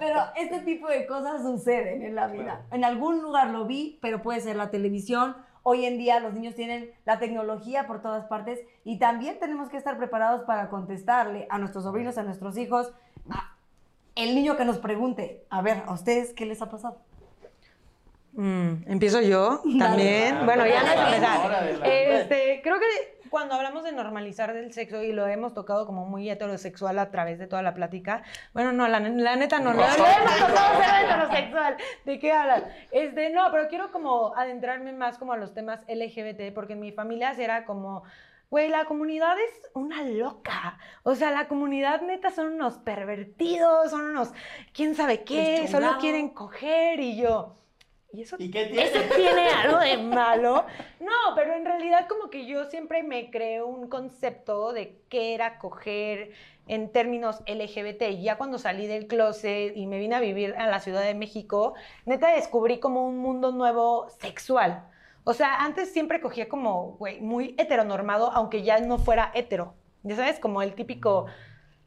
pero 0.00 0.20
este 0.34 0.60
tipo 0.60 0.88
de 0.88 1.06
cosas 1.06 1.42
suceden 1.42 2.00
en 2.04 2.14
la 2.14 2.28
vida. 2.28 2.64
En 2.72 2.84
algún 2.84 3.20
lugar 3.20 3.50
lo 3.50 3.66
vi, 3.66 3.98
pero 4.00 4.22
puede 4.22 4.40
ser 4.40 4.56
la 4.56 4.70
televisión. 4.70 5.36
Hoy 5.62 5.84
en 5.84 5.98
día 5.98 6.18
los 6.18 6.32
niños 6.32 6.54
tienen 6.54 6.90
la 7.04 7.18
tecnología 7.18 7.86
por 7.86 8.00
todas 8.00 8.24
partes 8.24 8.60
y 8.82 8.98
también 8.98 9.38
tenemos 9.38 9.68
que 9.68 9.76
estar 9.76 9.98
preparados 9.98 10.44
para 10.44 10.70
contestarle 10.70 11.46
a 11.50 11.58
nuestros 11.58 11.84
sobrinos, 11.84 12.16
a 12.16 12.22
nuestros 12.22 12.56
hijos, 12.56 12.94
a 13.28 13.52
el 14.14 14.34
niño 14.34 14.56
que 14.56 14.64
nos 14.64 14.78
pregunte, 14.78 15.44
a 15.50 15.60
ver, 15.60 15.82
¿a 15.86 15.92
ustedes 15.92 16.32
qué 16.32 16.46
les 16.46 16.62
ha 16.62 16.70
pasado? 16.70 16.96
Mm, 18.36 18.90
Empiezo 18.90 19.20
yo 19.22 19.62
también. 19.78 20.44
bueno, 20.44 20.66
ya 20.66 20.82
no 20.82 20.92
empezar. 20.92 21.82
Este, 21.84 22.60
creo 22.62 22.78
que 22.78 23.16
cuando 23.30 23.54
hablamos 23.54 23.82
de 23.82 23.92
normalizar 23.92 24.52
del 24.54 24.72
sexo 24.72 25.02
y 25.02 25.12
lo 25.12 25.26
hemos 25.26 25.52
tocado 25.54 25.86
como 25.86 26.06
muy 26.06 26.30
heterosexual 26.30 26.98
a 26.98 27.10
través 27.10 27.38
de 27.38 27.46
toda 27.46 27.62
la 27.62 27.74
plática, 27.74 28.22
bueno, 28.52 28.72
no, 28.72 28.88
la, 28.88 29.00
la 29.00 29.36
neta 29.36 29.58
no, 29.58 29.72
no, 29.72 29.80
no 29.80 29.84
hemos 29.84 30.38
tocado 30.38 30.82
ser 30.82 31.04
heterosexual. 31.04 31.76
¿De 32.04 32.18
qué 32.18 32.32
hablas? 32.32 32.64
Este, 32.92 33.30
no, 33.30 33.50
pero 33.50 33.68
quiero 33.68 33.90
como 33.90 34.34
adentrarme 34.36 34.92
más 34.92 35.18
como 35.18 35.32
a 35.32 35.36
los 35.36 35.54
temas 35.54 35.80
LGBT, 35.88 36.54
porque 36.54 36.74
en 36.74 36.80
mi 36.80 36.92
familia 36.92 37.32
era 37.38 37.64
como 37.64 38.04
Güey, 38.48 38.68
la 38.68 38.84
comunidad 38.84 39.36
es 39.40 39.70
una 39.74 40.02
loca. 40.04 40.78
O 41.02 41.16
sea, 41.16 41.32
la 41.32 41.48
comunidad 41.48 42.02
neta 42.02 42.30
son 42.30 42.52
unos 42.52 42.78
pervertidos, 42.78 43.90
son 43.90 44.02
unos 44.04 44.32
quién 44.72 44.94
sabe 44.94 45.24
qué, 45.24 45.66
solo 45.68 45.96
quieren 45.98 46.28
coger 46.28 47.00
y 47.00 47.16
yo. 47.16 47.56
¿Y 48.16 48.22
eso, 48.22 48.36
¿Y 48.38 48.50
qué 48.50 48.64
tiene? 48.64 48.84
¿Eso 48.84 49.14
tiene 49.14 49.48
algo 49.62 49.78
de 49.78 49.98
malo? 49.98 50.64
No, 51.00 51.34
pero 51.34 51.54
en 51.54 51.66
realidad 51.66 52.08
como 52.08 52.30
que 52.30 52.46
yo 52.46 52.64
siempre 52.64 53.02
me 53.02 53.30
creé 53.30 53.62
un 53.62 53.88
concepto 53.88 54.72
de 54.72 55.02
qué 55.10 55.34
era 55.34 55.58
coger 55.58 56.30
en 56.66 56.90
términos 56.90 57.42
LGBT. 57.46 58.02
Y 58.12 58.22
ya 58.22 58.38
cuando 58.38 58.56
salí 58.56 58.86
del 58.86 59.06
closet 59.06 59.76
y 59.76 59.86
me 59.86 59.98
vine 59.98 60.14
a 60.14 60.20
vivir 60.20 60.54
a 60.56 60.66
la 60.66 60.80
Ciudad 60.80 61.02
de 61.02 61.12
México, 61.12 61.74
neta 62.06 62.30
descubrí 62.30 62.80
como 62.80 63.06
un 63.06 63.18
mundo 63.18 63.52
nuevo 63.52 64.08
sexual. 64.18 64.88
O 65.24 65.34
sea, 65.34 65.62
antes 65.62 65.92
siempre 65.92 66.22
cogía 66.22 66.48
como, 66.48 66.92
güey, 66.92 67.20
muy 67.20 67.54
heteronormado, 67.58 68.30
aunque 68.32 68.62
ya 68.62 68.80
no 68.80 68.96
fuera 68.96 69.30
hetero. 69.34 69.74
Ya 70.04 70.16
sabes, 70.16 70.40
como 70.40 70.62
el 70.62 70.74
típico 70.74 71.26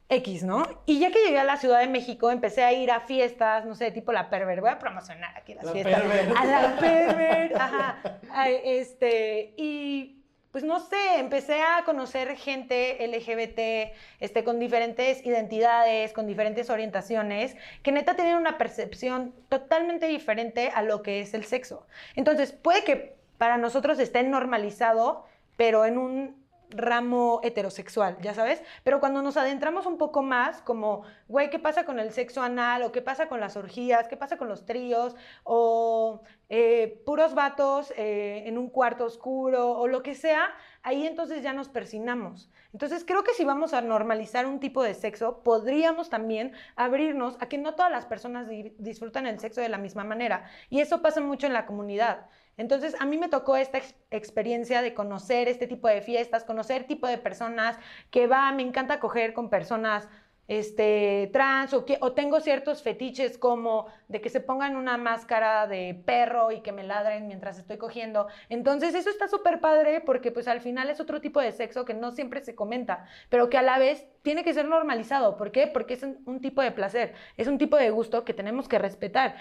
X, 0.10 0.44
¿no? 0.44 0.64
Y 0.88 1.00
ya 1.00 1.12
que 1.12 1.20
llegué 1.24 1.38
a 1.40 1.44
la 1.44 1.58
Ciudad 1.58 1.80
de 1.80 1.88
México, 1.88 2.32
empecé 2.32 2.64
a 2.64 2.74
ir 2.74 2.90
a 2.92 3.02
fiestas, 3.02 3.66
no 3.66 3.76
sé, 3.76 3.92
tipo 3.92 4.12
la 4.12 4.30
perver. 4.30 4.60
Voy 4.60 4.72
a 4.72 4.80
promocionar 4.80 5.38
aquí 5.38 5.54
las 5.54 5.66
La 5.66 5.72
fiestas. 5.72 6.02
perver. 6.02 6.34
A 6.36 6.46
la 6.46 6.76
perver, 6.80 7.56
ajá. 7.56 7.98
Ay, 8.32 8.60
Este, 8.66 9.54
y 9.56 10.16
pues 10.52 10.64
no 10.64 10.80
sé, 10.80 11.20
empecé 11.20 11.62
a 11.62 11.84
conocer 11.86 12.36
gente 12.36 12.98
LGBT, 13.08 13.96
este, 14.20 14.44
con 14.44 14.58
diferentes 14.60 15.24
identidades, 15.24 16.12
con 16.12 16.26
diferentes 16.26 16.72
orientaciones, 16.72 17.56
que 17.84 17.92
neta 17.92 18.16
tienen 18.16 18.36
una 18.36 18.58
percepción 18.58 19.36
totalmente 19.48 20.08
diferente 20.08 20.72
a 20.74 20.82
lo 20.82 21.04
que 21.04 21.22
es 21.22 21.36
el 21.36 21.46
sexo. 21.46 21.86
Entonces, 22.16 22.52
puede 22.52 22.84
que 22.84 23.16
para 23.38 23.58
nosotros 23.58 24.00
esté 24.00 24.24
normalizado, 24.24 25.24
pero 25.56 25.86
en 25.86 26.00
un 26.00 26.39
ramo 26.70 27.40
heterosexual, 27.44 28.18
ya 28.22 28.34
sabes, 28.34 28.62
pero 28.84 29.00
cuando 29.00 29.22
nos 29.22 29.38
adentramos 29.38 29.86
un 29.86 29.98
poco 29.98 30.22
más, 30.22 30.62
como, 30.62 31.04
güey, 31.28 31.50
¿qué 31.50 31.60
pasa 31.60 31.86
con 31.86 32.00
el 32.00 32.12
sexo 32.12 32.42
anal? 32.42 32.84
¿O 32.84 32.92
qué 32.92 33.02
pasa 33.02 33.28
con 33.28 33.40
las 33.40 33.58
orgías? 33.58 34.08
¿Qué 34.08 34.18
pasa 34.18 34.38
con 34.38 34.48
los 34.48 34.66
tríos? 34.66 35.16
¿O 35.44 36.22
eh, 36.50 37.02
puros 37.06 37.34
vatos 37.34 37.92
eh, 37.98 38.44
en 38.46 38.58
un 38.58 38.70
cuarto 38.70 39.06
oscuro? 39.06 39.72
O 39.72 39.88
lo 39.88 40.04
que 40.04 40.16
sea, 40.16 40.54
ahí 40.84 41.06
entonces 41.06 41.44
ya 41.44 41.54
nos 41.54 41.70
persinamos. 41.70 42.50
Entonces 42.74 43.04
creo 43.06 43.24
que 43.24 43.34
si 43.34 43.46
vamos 43.46 43.74
a 43.74 43.82
normalizar 43.82 44.46
un 44.46 44.60
tipo 44.60 44.84
de 44.84 44.94
sexo, 44.94 45.42
podríamos 45.44 46.10
también 46.10 46.54
abrirnos 46.76 47.38
a 47.40 47.48
que 47.50 47.58
no 47.58 47.76
todas 47.76 47.92
las 47.92 48.06
personas 48.06 48.48
di- 48.48 48.74
disfrutan 48.78 49.28
el 49.28 49.40
sexo 49.40 49.62
de 49.62 49.70
la 49.70 49.78
misma 49.78 50.04
manera. 50.04 50.46
Y 50.70 50.80
eso 50.82 51.02
pasa 51.02 51.22
mucho 51.22 51.48
en 51.48 51.54
la 51.54 51.66
comunidad. 51.66 52.28
Entonces, 52.58 52.96
a 53.00 53.06
mí 53.06 53.18
me 53.18 53.30
tocó 53.30 53.56
esta 53.56 53.78
ex- 53.78 53.96
experiencia 54.12 54.82
de 54.82 54.94
conocer 54.94 55.48
este 55.48 55.66
tipo 55.68 55.88
de 55.88 56.02
fiestas, 56.02 56.44
conocer 56.44 56.86
tipo 56.86 57.08
de 57.08 57.18
personas 57.18 57.78
que 58.12 58.28
va, 58.28 58.52
me 58.52 58.64
encanta 58.64 59.00
coger 59.00 59.34
con 59.34 59.50
personas 59.50 60.08
este, 60.50 61.30
trans 61.32 61.74
o, 61.74 61.86
tengo 62.14 62.42
ciertos 62.42 62.82
fetiches 62.82 63.38
como 63.38 63.86
de 64.08 64.20
que 64.20 64.30
se 64.30 64.42
pongan 64.42 64.76
una 64.76 64.98
máscara 64.98 65.68
de 65.68 66.02
perro 66.06 66.52
y 66.52 66.62
que 66.62 66.72
me 66.72 66.84
ladren 66.84 67.28
mientras 67.28 67.58
estoy 67.60 67.78
cogiendo. 67.78 68.28
Entonces, 68.50 68.96
eso 68.96 69.10
está 69.12 69.28
súper 69.28 69.62
padre 69.62 70.02
porque 70.02 70.32
pues 70.32 70.48
al 70.48 70.60
final 70.60 70.90
es 70.90 71.00
otro 71.00 71.22
tipo 71.22 71.40
de 71.40 71.52
sexo 71.52 71.86
que 71.86 71.94
no 71.94 72.12
siempre 72.12 72.42
se 72.42 72.56
comenta, 72.56 73.06
pero 73.30 73.50
que 73.50 73.58
a 73.58 73.62
la 73.62 73.78
vez 73.80 74.08
tiene 74.24 74.44
que 74.44 74.54
ser 74.54 74.66
normalizado. 74.68 75.38
¿Por 75.38 75.52
qué? 75.52 75.68
Porque 75.68 75.94
es 75.94 76.04
un, 76.04 76.18
un 76.26 76.42
tipo 76.42 76.62
de 76.64 76.72
placer, 76.72 77.14
es 77.38 77.48
un 77.48 77.58
tipo 77.60 77.78
de 77.78 77.92
gusto 77.92 78.26
que 78.26 78.34
tenemos 78.34 78.68
que 78.68 78.80
respetar 78.80 79.36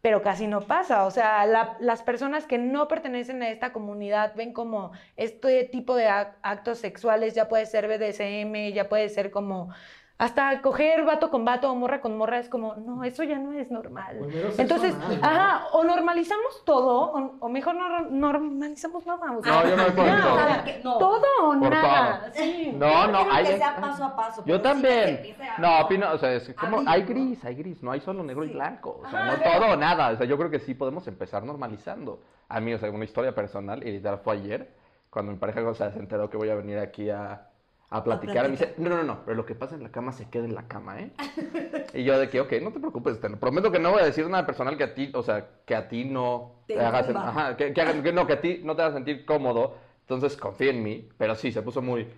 pero 0.00 0.20
casi 0.22 0.48
no 0.48 0.62
pasa. 0.66 1.06
O 1.06 1.10
sea, 1.12 1.46
la- 1.46 1.76
las 1.80 2.02
personas 2.02 2.46
que 2.46 2.58
no 2.58 2.88
pertenecen 2.88 3.40
a 3.42 3.50
esta 3.50 3.72
comunidad 3.72 4.34
ven 4.34 4.52
como 4.52 4.90
este 5.16 5.64
tipo 5.64 5.94
de 5.94 6.08
ac- 6.08 6.34
actos 6.42 6.78
sexuales, 6.78 7.34
ya 7.34 7.48
puede 7.48 7.66
ser 7.66 7.86
BDSM, 7.86 8.72
ya 8.72 8.88
puede 8.88 9.08
ser 9.08 9.30
como 9.30 9.70
hasta 10.18 10.60
coger 10.62 11.04
vato 11.04 11.30
con 11.30 11.44
vato 11.44 11.70
o 11.70 11.74
morra 11.74 12.00
con 12.00 12.16
morra, 12.16 12.38
es 12.38 12.48
como, 12.48 12.76
no, 12.76 13.02
eso 13.02 13.24
ya 13.24 13.38
no 13.38 13.52
es 13.52 13.70
normal. 13.72 14.18
Pues 14.20 14.58
Entonces, 14.58 14.94
anal, 14.94 15.20
¿no? 15.20 15.26
ajá, 15.26 15.66
o 15.72 15.82
normalizamos 15.84 16.64
todo, 16.64 17.10
o, 17.12 17.34
o 17.40 17.48
mejor 17.48 17.74
no 17.74 18.02
normalizamos 18.10 19.04
nada. 19.06 19.32
o 19.36 19.42
sea, 19.42 19.52
No, 19.62 19.68
yo 19.68 19.76
no 19.76 19.82
estoy 19.82 20.04
ya, 20.06 20.12
con 20.12 20.20
o 20.20 20.28
todo. 20.28 20.36
sea, 20.46 20.64
que- 20.64 20.80
no. 20.84 20.98
todo 20.98 21.22
o 21.42 21.58
Por 21.58 21.70
nada. 21.70 22.20
todo. 22.20 22.30
Sí. 22.34 22.72
No, 22.76 23.06
no, 23.08 23.18
hay. 23.32 23.44
que 23.46 23.56
sea 23.56 23.76
paso 23.80 24.04
a 24.04 24.14
paso. 24.16 24.44
Yo 24.46 24.56
sí 24.56 24.62
también. 24.62 25.08
empiece 25.08 25.42
a- 25.42 25.58
No, 25.58 25.80
opino, 25.80 26.12
o 26.12 26.18
sea, 26.18 26.32
es 26.34 26.54
como 26.54 26.82
hay 26.86 27.02
¿no? 27.02 27.08
gris, 27.08 27.44
hay 27.44 27.54
gris, 27.56 27.82
no 27.82 27.90
hay 27.90 28.00
solo 28.00 28.22
negro 28.22 28.44
y 28.44 28.48
Sí. 28.48 28.54
blanco. 28.54 29.00
O 29.04 29.10
sea, 29.10 29.20
Ajá, 29.24 29.32
no 29.32 29.38
pero- 29.42 29.60
todo 29.60 29.72
o 29.72 29.76
nada. 29.76 30.10
O 30.10 30.16
sea, 30.16 30.26
yo 30.26 30.38
creo 30.38 30.50
que 30.50 30.60
sí 30.60 30.74
podemos 30.74 31.06
empezar 31.08 31.42
normalizando. 31.42 32.20
A 32.48 32.60
mí, 32.60 32.72
o 32.74 32.78
sea, 32.78 32.90
una 32.90 33.04
historia 33.04 33.34
personal, 33.34 33.82
y 33.86 33.90
literal 33.90 34.18
fue 34.22 34.34
ayer, 34.34 34.72
cuando 35.10 35.32
mi 35.32 35.38
pareja 35.38 35.62
o 35.68 35.74
sea, 35.74 35.90
se 35.90 35.98
enteró 35.98 36.30
que 36.30 36.36
voy 36.36 36.50
a 36.50 36.54
venir 36.54 36.78
aquí 36.78 37.10
a, 37.10 37.48
a 37.92 38.02
platicar. 38.04 38.44
Me 38.46 38.52
dice, 38.52 38.74
no, 38.78 38.88
no, 38.88 39.02
no, 39.02 39.24
pero 39.24 39.36
lo 39.36 39.44
que 39.46 39.54
pasa 39.54 39.74
en 39.74 39.82
la 39.82 39.90
cama 39.90 40.12
se 40.12 40.28
queda 40.28 40.44
en 40.44 40.54
la 40.54 40.66
cama, 40.66 40.98
¿eh? 41.00 41.10
y 41.94 42.04
yo 42.04 42.18
de 42.18 42.28
que, 42.30 42.40
ok, 42.40 42.52
no 42.62 42.72
te 42.72 42.80
preocupes, 42.80 43.20
te 43.20 43.28
prometo 43.30 43.70
que 43.70 43.78
no 43.78 43.90
voy 43.90 44.00
a 44.02 44.06
decir 44.06 44.26
nada 44.28 44.46
personal 44.46 44.76
que 44.76 44.84
a 44.84 44.94
ti, 44.94 45.10
o 45.14 45.22
sea, 45.22 45.46
que 45.66 45.74
a 45.74 45.88
ti 45.88 46.04
no 46.04 46.52
Te 46.66 46.80
haga 46.80 47.00
sen- 47.02 47.10
incumba. 47.10 47.28
ajá, 47.28 47.56
que, 47.56 47.72
que 47.72 47.80
haga- 47.82 48.02
que 48.02 48.12
no, 48.12 48.26
que 48.26 48.32
a 48.32 48.40
ti 48.40 48.60
no 48.64 48.74
te 48.74 48.82
haga 48.82 48.94
sentir 48.94 49.24
cómodo. 49.24 49.76
Entonces 50.00 50.36
confía 50.36 50.70
en 50.70 50.82
mí, 50.82 51.08
pero 51.16 51.34
sí, 51.34 51.52
se 51.52 51.62
puso 51.62 51.80
muy, 51.80 52.08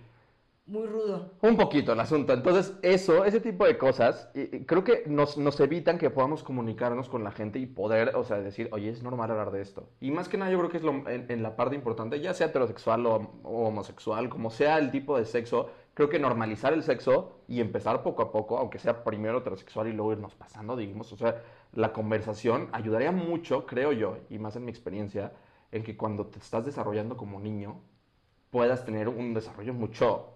Muy 0.67 0.87
rudo. 0.87 1.31
un 1.41 1.57
poquito 1.57 1.93
el 1.93 1.99
asunto. 1.99 2.33
Entonces, 2.33 2.75
eso, 2.81 3.23
ese 3.23 3.39
tipo 3.39 3.65
de 3.67 3.77
cosas, 3.77 4.31
creo 4.65 4.83
que 4.83 5.03
nos, 5.05 5.37
nos 5.37 5.59
evitan 5.59 5.99
que 5.99 6.09
podamos 6.09 6.43
comunicarnos 6.43 7.07
con 7.07 7.23
la 7.23 7.31
gente 7.31 7.59
y 7.59 7.67
poder, 7.67 8.15
o 8.15 8.23
sea, 8.23 8.39
decir, 8.39 8.69
oye, 8.71 8.89
es 8.89 9.03
normal 9.03 9.29
hablar 9.29 9.51
de 9.51 9.61
esto. 9.61 9.89
Y 9.99 10.09
más 10.09 10.27
que 10.27 10.37
nada, 10.37 10.51
yo 10.51 10.57
creo 10.57 10.71
que 10.71 10.77
es 10.77 10.83
lo, 10.83 11.07
en, 11.07 11.29
en 11.29 11.43
la 11.43 11.55
parte 11.55 11.75
importante, 11.75 12.19
ya 12.19 12.33
sea 12.33 12.47
heterosexual 12.47 13.05
o, 13.05 13.15
o 13.43 13.67
homosexual, 13.67 14.27
como 14.29 14.49
sea 14.49 14.79
el 14.79 14.89
tipo 14.89 15.15
de 15.17 15.25
sexo, 15.25 15.69
creo 15.93 16.09
que 16.09 16.17
normalizar 16.19 16.73
el 16.73 16.81
sexo 16.81 17.41
y 17.47 17.61
empezar 17.61 18.01
poco 18.01 18.23
a 18.23 18.31
poco, 18.31 18.57
aunque 18.57 18.79
sea 18.79 19.03
primero 19.03 19.39
heterosexual 19.39 19.87
y 19.87 19.93
luego 19.93 20.13
irnos 20.13 20.33
pasando, 20.33 20.75
digamos, 20.75 21.11
o 21.13 21.17
sea, 21.17 21.43
la 21.73 21.93
conversación 21.93 22.69
ayudaría 22.71 23.11
mucho, 23.11 23.67
creo 23.67 23.91
yo, 23.91 24.17
y 24.31 24.39
más 24.39 24.55
en 24.55 24.65
mi 24.65 24.71
experiencia, 24.71 25.33
en 25.71 25.83
que 25.83 25.95
cuando 25.95 26.25
te 26.27 26.39
estás 26.39 26.65
desarrollando 26.65 27.17
como 27.17 27.39
niño, 27.39 27.81
puedas 28.49 28.85
tener 28.85 29.09
un 29.09 29.33
desarrollo 29.33 29.73
mucho, 29.73 30.34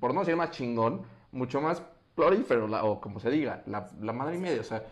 por 0.00 0.14
no 0.14 0.20
decir 0.20 0.36
más 0.36 0.50
chingón, 0.50 1.02
mucho 1.32 1.60
más 1.60 1.82
florífero, 2.14 2.66
la- 2.66 2.84
o 2.84 3.00
como 3.00 3.20
se 3.20 3.30
diga, 3.30 3.62
la, 3.66 3.88
la 4.00 4.12
madre 4.12 4.36
y 4.36 4.38
media, 4.38 4.60
o 4.60 4.64
sea, 4.64 4.82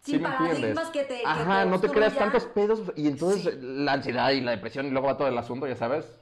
Sin 0.00 0.18
¿sí 0.18 0.22
paradigmas 0.22 0.90
que 0.90 1.02
te- 1.04 1.20
que 1.20 1.26
Ajá, 1.26 1.64
te 1.64 1.70
no 1.70 1.80
te 1.80 1.88
creas 1.88 2.12
obstruyan. 2.12 2.32
tantos 2.32 2.44
pedos, 2.52 2.92
y 2.96 3.08
entonces 3.08 3.42
Sí. 3.54 3.58
la 3.60 3.92
ansiedad 3.94 4.30
y 4.30 4.40
la 4.40 4.52
depresión, 4.52 4.86
y 4.86 4.90
luego 4.90 5.06
va 5.08 5.16
todo 5.16 5.28
el 5.28 5.36
asunto, 5.38 5.66
ya 5.66 5.76
sabes, 5.76 6.20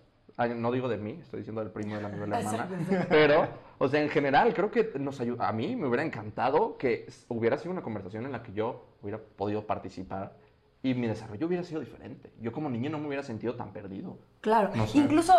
no 0.56 0.72
digo 0.72 0.88
de 0.88 0.96
mí, 0.96 1.18
estoy 1.20 1.40
diciendo 1.40 1.60
del 1.62 1.70
primo, 1.70 1.96
del 1.96 2.04
amigo, 2.06 2.22
de 2.22 2.28
la 2.28 2.40
hermana, 2.40 2.68
pero, 3.08 3.46
o 3.78 3.88
sea, 3.88 4.00
en 4.02 4.08
general, 4.08 4.54
creo 4.54 4.70
que 4.70 4.92
nos 4.98 5.20
ayuda, 5.20 5.48
a 5.48 5.52
mí 5.52 5.76
me 5.76 5.86
hubiera 5.86 6.02
encantado 6.04 6.78
que 6.78 7.06
hubiera 7.28 7.58
sido 7.58 7.72
una 7.72 7.82
conversación 7.82 8.24
en 8.24 8.32
la 8.32 8.42
que 8.42 8.52
yo 8.52 8.86
hubiera 9.02 9.18
podido 9.18 9.66
participar, 9.66 10.32
y 10.84 10.94
mi 10.94 11.06
desarrollo 11.06 11.46
hubiera 11.46 11.62
sido 11.62 11.80
diferente. 11.80 12.32
Yo 12.40 12.50
como 12.50 12.68
niño 12.70 12.90
no 12.90 12.98
me 12.98 13.06
hubiera 13.06 13.22
sentido 13.22 13.54
tan 13.54 13.72
perdido. 13.72 14.18
Claro. 14.40 14.70
No 14.74 14.86
sé. 14.88 14.98
Incluso 14.98 15.32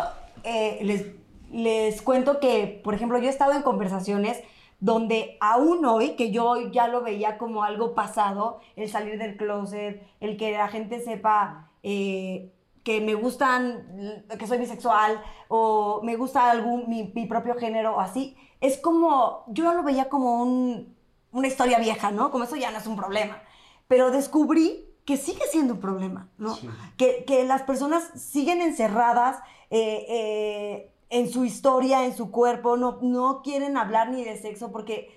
eh, 0.44 0.80
les, 0.84 1.06
les 1.54 2.02
cuento 2.02 2.39
que, 2.39 2.82
por 2.84 2.94
ejemplo, 2.94 3.18
yo 3.20 3.28
he 3.28 3.30
estado 3.30 3.54
en 3.54 3.62
conversaciones 3.62 4.42
donde 4.80 5.38
aún 5.39 5.86
hoy, 5.86 6.16
que 6.18 6.32
yo 6.32 6.70
ya 6.72 6.88
lo 6.89 7.02
veía 7.02 7.38
como 7.38 7.63
algo 7.63 7.94
pasado, 7.96 8.60
el 8.76 8.89
salir 8.89 9.18
del 9.18 9.38
closet, 9.38 10.02
el 10.20 10.36
que 10.36 10.52
la 10.52 10.68
gente 10.68 11.00
sepa 11.00 11.70
eh, 11.84 12.52
que 12.84 13.00
me 13.00 13.13
gustan, 13.13 14.26
que 14.38 14.46
soy 14.48 14.58
bisexual 14.58 15.22
o 15.48 16.02
me 16.04 16.18
gusta 16.18 16.52
algún, 16.52 16.89
mi, 16.89 17.12
mi 17.16 17.26
propio 17.28 17.56
género 17.56 17.96
o 17.96 18.00
así, 18.02 18.36
es 18.60 18.78
como, 18.78 19.46
yo 19.48 19.74
lo 19.74 19.84
veía 19.84 20.10
como 20.10 20.42
un- 20.44 20.94
una 21.32 21.48
historia 21.48 21.80
vieja, 21.80 22.12
¿no? 22.12 22.30
Como 22.30 22.44
eso 22.44 22.56
ya 22.58 22.72
no 22.72 22.78
es 22.80 22.86
un 22.88 22.98
problema. 22.98 23.42
Pero 23.88 24.12
descubrí 24.12 24.86
que 25.06 25.16
sigue 25.18 25.44
siendo 25.52 25.76
un 25.76 25.80
problema, 25.80 26.28
¿no? 26.38 26.56
Que, 26.98 27.24
que 27.26 27.44
las 27.46 27.62
personas 27.63 28.04
siguen 28.16 28.62
encerradas 28.62 29.38
eh, 29.70 30.06
eh, 30.10 30.93
en 31.13 31.30
su 31.30 31.45
historia, 31.45 32.06
en 32.06 32.17
su 32.17 32.32
cuerpo, 32.32 32.76
no, 32.76 32.97
no 33.02 33.43
quieren 33.43 33.78
hablar 33.78 34.10
ni 34.10 34.23
de 34.23 34.36
sexo 34.36 34.71
porque, 34.71 35.15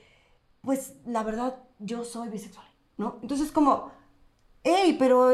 pues, 0.60 0.94
la 1.06 1.22
verdad, 1.22 1.62
yo 1.78 2.04
soy 2.04 2.28
bisexual, 2.28 2.66
¿no? 2.98 3.18
Entonces, 3.22 3.50
como, 3.50 3.90
hey, 4.62 4.94
pero 4.98 5.32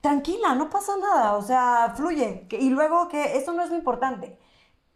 tranquila, 0.00 0.54
no 0.54 0.70
pasa 0.70 0.96
nada, 0.96 1.36
o 1.36 1.42
sea, 1.42 1.92
fluye. 1.94 2.46
y 2.50 2.70
luego 2.70 3.08
que 3.08 3.36
eso 3.36 3.52
no 3.52 3.62
es 3.62 3.68
lo 3.68 3.76
importante. 3.76 4.38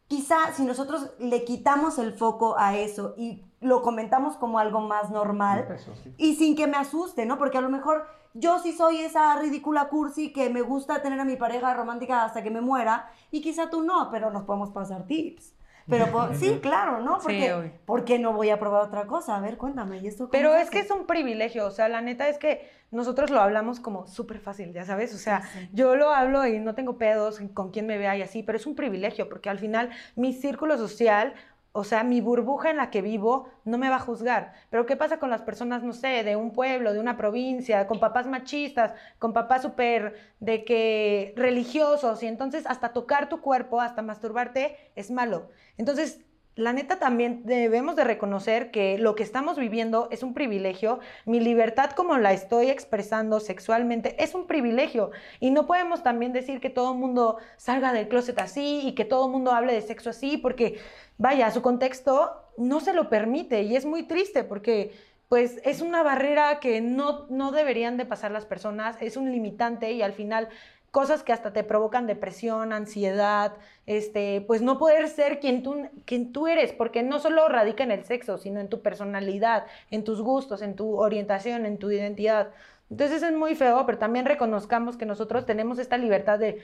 Quizá 0.09 0.55
si 0.55 0.65
nosotros 0.65 1.11
le 1.19 1.45
quitamos 1.45 1.99
el 1.99 2.15
foco 2.15 2.57
a 2.57 2.75
eso 2.75 3.15
y 3.19 3.45
lo 3.65 3.83
comentamos 3.83 4.37
como 4.37 4.59
algo 4.59 4.81
más 4.81 5.11
normal 5.11 5.67
Eso 5.75 5.95
sí. 5.97 6.15
y 6.19 6.37
sin 6.37 6.55
que 6.55 6.67
me 6.67 6.77
asuste, 6.77 7.27
¿no? 7.27 7.39
Porque 7.39 7.59
a 7.59 7.61
lo 7.63 7.69
mejor 7.71 8.07
yo 8.35 8.59
sí 8.59 8.73
soy 8.73 8.99
esa 8.99 9.37
ridícula 9.39 9.89
cursi 9.89 10.33
que 10.33 10.51
me 10.51 10.61
gusta 10.63 11.03
tener 11.03 11.19
a 11.21 11.25
mi 11.25 11.37
pareja 11.37 11.73
romántica 11.75 12.25
hasta 12.25 12.43
que 12.43 12.51
me 12.51 12.61
muera 12.61 13.11
y 13.31 13.41
quizá 13.41 13.71
tú 13.71 13.83
no, 13.83 14.11
pero 14.11 14.31
nos 14.31 14.43
podemos 14.45 14.71
pasar 14.71 15.07
tips. 15.07 15.55
Pero 15.87 16.07
sí, 16.35 16.59
claro, 16.63 17.01
¿no? 17.01 17.19
Porque. 17.19 17.73
¿por 17.85 18.05
qué 18.05 18.19
no 18.19 18.33
voy 18.33 18.49
a 18.51 18.59
probar 18.59 18.83
otra 18.83 19.07
cosa? 19.07 19.37
A 19.37 19.41
ver, 19.41 19.59
cuéntame, 19.59 19.99
¿y 19.99 20.07
esto 20.07 20.31
Pero 20.31 20.55
es 20.55 20.71
que 20.71 20.79
es 20.79 20.91
un 20.91 21.07
privilegio, 21.07 21.67
o 21.67 21.71
sea, 21.71 21.89
la 21.89 22.01
neta 22.01 22.27
es 22.29 22.39
que 22.39 22.69
nosotros 22.91 23.31
lo 23.31 23.41
hablamos 23.41 23.81
como 23.81 24.07
súper 24.07 24.39
fácil, 24.41 24.73
ya 24.73 24.85
sabes, 24.85 25.15
o 25.15 25.19
sea, 25.19 25.43
Sí, 25.43 25.59
sí. 25.61 25.69
yo 25.73 25.95
lo 25.97 26.11
hablo 26.11 26.47
y 26.47 26.59
no 26.59 26.75
tengo 26.75 26.97
pedos 26.97 27.41
con 27.53 27.71
quien 27.71 27.87
me 27.87 27.99
vea 27.99 28.17
y 28.17 28.23
así, 28.23 28.43
pero 28.43 28.57
es 28.57 28.67
un 28.67 28.77
privilegio 28.77 29.29
porque 29.29 29.51
al 29.51 29.59
final 29.59 29.91
mi 30.17 30.33
círculo 30.33 30.79
social, 30.79 31.35
o 31.77 31.83
sea, 31.83 32.05
mi 32.05 32.21
burbuja 32.21 32.71
en 32.71 32.77
la 32.77 32.91
que 32.91 33.03
vivo 33.03 33.49
no 33.65 33.79
me 33.79 33.89
va 33.89 33.97
a 33.97 33.99
juzgar. 33.99 34.53
Pero 34.71 34.87
¿qué 34.87 34.97
pasa 34.97 35.19
con 35.19 35.29
las 35.29 35.43
personas, 35.43 35.83
no 35.83 35.93
sé, 35.93 36.23
de 36.23 36.37
un 36.37 36.53
pueblo, 36.53 36.93
de 36.93 37.01
una 37.01 37.17
provincia, 37.17 37.89
con 37.89 37.99
papás 37.99 38.29
machistas, 38.29 38.95
con 39.19 39.33
papás 39.33 39.63
súper 39.63 40.15
de 40.39 40.65
que 40.65 41.35
religiosos 41.37 42.23
y 42.23 42.29
entonces 42.29 42.65
hasta 42.69 42.93
tocar 42.93 43.29
tu 43.29 43.41
cuerpo, 43.41 43.81
hasta 43.81 44.03
masturbarte 44.03 44.93
es 44.95 45.11
malo. 45.11 45.51
Entonces, 45.77 46.21
la 46.57 46.73
neta 46.73 47.01
también 47.01 47.43
debemos 47.45 47.97
de 47.97 48.05
reconocer 48.05 48.71
que 48.71 48.97
lo 48.97 49.17
que 49.17 49.25
estamos 49.25 49.59
viviendo 49.59 50.09
es 50.13 50.23
un 50.23 50.35
privilegio. 50.35 51.01
Mi 51.25 51.41
libertad 51.41 51.91
como 51.91 52.17
la 52.17 52.33
estoy 52.33 52.71
expresando 52.71 53.41
sexualmente 53.41 54.23
es 54.23 54.35
un 54.35 54.47
privilegio. 54.47 55.11
Y 55.41 55.51
no 55.51 55.67
podemos 55.67 56.05
también 56.05 56.33
decir 56.33 56.61
que 56.61 56.71
todo 56.71 56.93
el 56.93 56.99
mundo 56.99 57.39
salga 57.57 57.93
del 57.93 58.09
closet 58.09 58.39
así 58.39 58.83
y 58.85 58.95
que 58.95 59.05
todo 59.05 59.27
el 59.27 59.33
mundo 59.33 59.51
hable 59.51 59.73
de 59.73 59.83
sexo 59.83 60.11
así, 60.11 60.37
porque 60.37 60.79
vaya, 61.19 61.51
su 61.51 61.61
contexto 61.61 62.33
no 62.57 62.79
se 62.79 62.93
lo 62.93 63.09
permite 63.09 63.63
y 63.63 63.75
es 63.75 63.85
muy 63.85 64.05
triste 64.05 64.45
porque 64.45 64.93
pues 65.29 65.61
es 65.65 65.81
una 65.81 66.05
barrera 66.05 66.61
que 66.61 66.81
no, 66.81 67.27
no 67.31 67.51
deberían 67.51 67.97
de 67.97 68.05
pasar 68.05 68.31
las 68.31 68.47
personas, 68.47 68.97
es 69.01 69.17
un 69.17 69.33
limitante 69.33 69.91
y 69.91 70.03
al 70.03 70.13
final 70.13 70.49
cosas 70.95 71.25
que 71.25 71.33
hasta 71.33 71.53
te 71.53 71.65
provocan 71.65 72.07
depresión, 72.07 72.73
ansiedad, 72.73 73.55
este, 73.85 74.43
pues 74.47 74.63
no 74.63 74.79
poder 74.79 75.09
ser 75.09 75.41
quien 75.41 75.65
tú, 75.65 75.89
quien 76.05 76.33
tú 76.33 76.47
eres, 76.47 76.73
porque 76.73 77.03
no 77.03 77.19
solo 77.19 77.49
radica 77.49 77.83
en 77.83 77.91
el 77.91 78.05
sexo, 78.05 78.39
sino 78.39 78.61
en 78.61 78.69
tu 78.69 78.81
personalidad, 78.81 79.67
en 79.91 80.05
tus 80.05 80.23
gustos, 80.23 80.63
en 80.63 80.77
tu 80.77 80.97
orientación, 80.99 81.67
en 81.67 81.79
tu 81.79 81.91
identidad. 81.91 82.51
Entonces 82.91 83.25
es 83.25 83.33
muy 83.33 83.57
feo, 83.57 83.85
pero 83.87 83.99
también 83.99 84.25
reconozcamos 84.25 84.97
que 84.97 85.05
nosotros 85.05 85.47
tenemos 85.47 85.81
esta 85.81 85.99
libertad 85.99 86.39
de, 86.39 86.63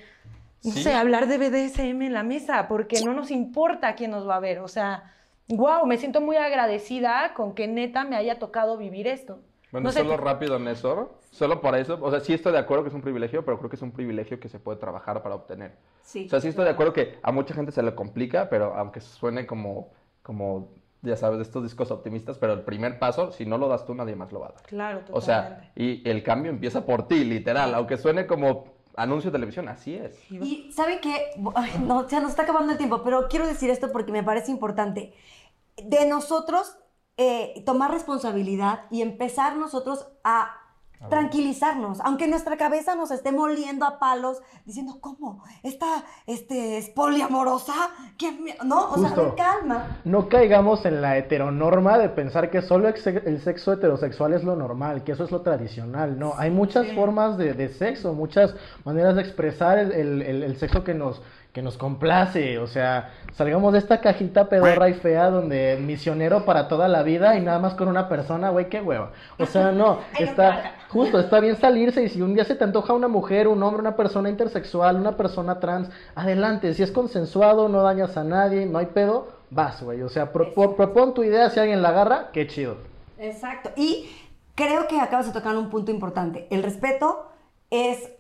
no 0.63 0.77
Sí. 0.77 0.83
sé, 0.85 0.95
hablar 0.95 1.27
de 1.27 1.39
BDSM 1.39 2.03
en 2.07 2.13
la 2.15 2.23
mesa, 2.23 2.69
porque 2.69 3.01
no 3.01 3.15
nos 3.15 3.33
importa 3.33 3.97
quién 3.97 4.13
nos 4.13 4.29
va 4.29 4.37
a 4.37 4.41
ver. 4.41 4.61
O 4.61 4.69
sea, 4.69 5.13
wow, 5.49 5.85
me 5.87 5.99
siento 5.99 6.21
muy 6.21 6.37
agradecida 6.37 7.35
con 7.35 7.55
que 7.55 7.67
neta 7.67 8.05
me 8.05 8.15
haya 8.17 8.39
tocado 8.39 8.77
vivir 8.77 9.09
esto. 9.09 9.41
Bueno, 9.73 9.87
No 9.89 9.93
sé, 9.93 10.01
solo 10.01 10.17
rápido, 10.17 10.59
Néstor. 10.59 11.13
Solo 11.31 11.61
para 11.61 11.79
eso. 11.79 11.99
O 12.03 12.11
sea, 12.11 12.21
sí 12.21 12.33
estoy 12.33 12.53
de 12.53 12.59
acuerdo 12.59 12.83
que 12.85 12.89
es 12.89 12.95
un 12.95 13.03
privilegio, 13.03 13.45
pero 13.45 13.59
creo 13.59 13.71
que 13.71 13.77
es 13.77 13.83
un 13.83 13.93
privilegio 13.93 14.41
que 14.41 14.49
se 14.49 14.59
puede 14.59 14.79
trabajar 14.79 15.23
para 15.23 15.35
obtener. 15.35 15.77
Sí. 16.03 16.27
O 16.27 16.29
sea, 16.29 16.41
sí 16.41 16.49
estoy 16.49 16.65
de 16.65 16.71
acuerdo 16.71 16.93
que 16.93 17.19
a 17.23 17.33
mucha 17.33 17.55
gente 17.55 17.73
se 17.73 17.83
le 17.83 17.95
complica, 17.95 18.49
pero 18.49 18.75
aunque 18.75 19.01
suene 19.01 19.47
como, 19.47 19.91
como 20.23 20.73
ya 21.03 21.17
sabes, 21.17 21.39
de 21.39 21.45
estos 21.45 21.63
discos 21.63 21.91
optimistas, 21.91 22.39
pero 22.39 22.53
el 22.53 22.63
primer 22.63 22.99
paso, 22.99 23.33
si 23.33 23.47
no 23.47 23.59
lo 23.59 23.69
das 23.69 23.87
tú, 23.87 23.95
nadie 23.95 24.17
más 24.17 24.33
lo 24.33 24.41
va 24.41 24.49
a 24.49 24.53
dar. 24.53 24.63
Claro, 24.63 24.99
totalmente. 25.01 25.19
O 25.19 25.21
sea, 25.21 25.73
y 25.77 26.09
el 26.09 26.23
cambio 26.23 26.51
empieza 26.51 26.85
por 26.85 27.09
ti, 27.09 27.25
literal. 27.25 27.75
Aunque 27.75 27.97
suene 27.97 28.27
como 28.27 28.81
anuncio 28.97 29.31
de 29.31 29.37
televisión, 29.37 29.69
así 29.69 29.95
es. 29.95 30.31
Y 30.31 30.71
¿saben 30.73 31.01
qué? 31.01 31.31
Ay, 31.55 31.73
no, 31.85 32.07
ya 32.09 32.21
nos 32.21 32.31
está 32.31 32.43
acabando 32.43 32.73
el 32.73 32.79
tiempo, 32.79 33.03
pero 33.03 33.29
quiero 33.29 33.47
decir 33.47 33.71
esto 33.71 33.91
porque 33.93 34.13
me 34.13 34.23
parece 34.23 34.51
importante. 34.51 35.15
De 35.83 36.07
nosotros 36.07 36.77
eh, 37.23 37.63
tomar 37.67 37.91
responsabilidad 37.91 38.81
y 38.91 39.03
empezar 39.03 39.57
nosotros 39.57 40.07
a 40.25 40.57
tranquilizarnos, 41.09 41.99
aunque 42.03 42.29
nuestra 42.29 42.59
cabeza 42.59 42.95
nos 42.95 43.11
esté 43.11 43.33
moliendo 43.33 43.87
a 43.87 43.99
palos, 43.99 44.43
diciendo, 44.67 44.99
¿cómo? 45.01 45.43
¿Esta 45.63 45.87
este, 46.27 46.77
es 46.77 46.91
poliamorosa? 46.91 47.73
¿Quién 48.19 48.45
me-?" 48.45 48.57
No, 48.65 48.91
o 48.91 48.99
sea, 48.99 49.09
Justo. 49.09 49.35
calma. 49.35 49.99
No 50.05 50.29
caigamos 50.29 50.85
en 50.85 51.01
la 51.01 51.17
heteronorma 51.17 51.97
de 51.97 52.11
pensar 52.11 52.51
que 52.51 52.61
solo 52.61 52.87
el 52.89 53.41
sexo 53.41 53.73
heterosexual 53.73 54.35
es 54.35 54.45
lo 54.45 54.57
normal, 54.57 55.03
que 55.03 55.13
eso 55.13 55.25
es 55.25 55.31
lo 55.31 55.41
tradicional. 55.41 56.19
No, 56.19 56.35
hay 56.37 56.51
muchas 56.51 56.87
formas 56.93 57.39
de, 57.39 57.55
de 57.55 57.71
sexo, 57.71 58.13
muchas 58.13 58.55
maneras 58.85 59.17
de 59.17 59.23
expresar 59.23 59.79
el, 59.79 59.93
el- 59.93 60.23
el- 60.23 60.43
el 60.43 60.57
sexo 60.59 60.85
que 60.85 60.93
nos, 60.93 61.23
que 61.53 61.63
nos 61.63 61.77
complace. 61.77 62.59
O 62.59 62.67
sea, 62.67 63.11
salgamos 63.33 63.73
de 63.73 63.79
esta 63.81 64.01
cajita 64.01 64.49
pedorra 64.49 64.89
y 64.89 64.95
fea 64.95 65.31
donde 65.31 65.79
misionero 65.81 66.45
para 66.45 66.69
toda 66.69 66.87
la 66.89 67.03
vida 67.03 67.37
y 67.37 67.41
nada 67.41 67.59
más 67.59 67.75
con 67.75 67.89
una 67.89 68.09
persona, 68.09 68.51
güey, 68.51 68.69
qué 68.69 68.81
hueva. 68.81 69.13
O 69.39 69.47
sea, 69.47 69.73
no, 69.73 69.99
está 70.19 70.75
justo, 70.89 71.19
está 71.19 71.41
bien 71.41 71.57
salirse 71.57 72.03
y 72.03 72.09
si 72.09 72.23
un 72.23 72.35
día 72.35 72.45
se 72.45 72.55
te 72.55 72.65
antoja 72.65 72.93
una 72.93 73.09
mujer, 73.09 73.49
un 73.49 73.63
hombre, 73.63 73.81
una 73.81 73.97
persona 73.97 74.29
intersexual, 74.29 74.97
una 74.97 75.17
persona 75.17 75.59
trans, 75.61 75.91
adelante, 76.15 76.73
si 76.75 76.83
es 76.83 76.93
consensuado, 76.93 77.69
no 77.69 77.83
dañas 77.83 78.17
a 78.17 78.25
nadie, 78.25 78.67
no 78.67 78.79
hay 78.79 78.87
pedo, 78.87 79.29
vas, 79.51 79.83
güey. 79.83 80.03
O 80.03 80.09
sea, 80.09 80.33
propo- 80.33 80.77
propon 80.77 81.15
tu 81.15 81.25
idea, 81.25 81.51
si 81.51 81.59
alguien 81.61 81.83
la 81.83 81.89
agarra, 81.91 82.31
qué 82.33 82.47
chido. 82.47 82.77
Exacto. 83.19 83.71
Y 83.77 84.09
creo 84.55 84.87
que 84.89 85.01
acabas 85.01 85.27
de 85.27 85.33
tocar 85.33 85.57
un 85.57 85.69
punto 85.71 85.91
importante. 85.91 86.47
El 86.51 86.63
respeto 86.63 87.29
es 87.71 88.11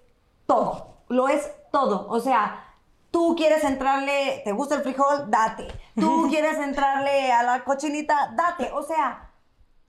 todo. 0.47 0.97
Lo 1.09 1.29
es 1.29 1.51
todo. 1.73 2.07
O 2.09 2.21
sea, 2.21 2.64
tú 3.11 3.35
quieres 3.37 3.64
entrarle, 3.64 4.42
¿te 4.44 4.53
gusta 4.53 4.77
el 4.77 4.83
frijol? 4.83 5.31
Date. 5.31 5.68
Tú 5.94 6.27
quieres 6.31 6.59
entrarle 6.59 7.33
a 7.33 7.42
la 7.42 7.64
cochinita? 7.64 8.35
Date. 8.37 8.70
O 8.73 8.83
sea, 8.83 9.33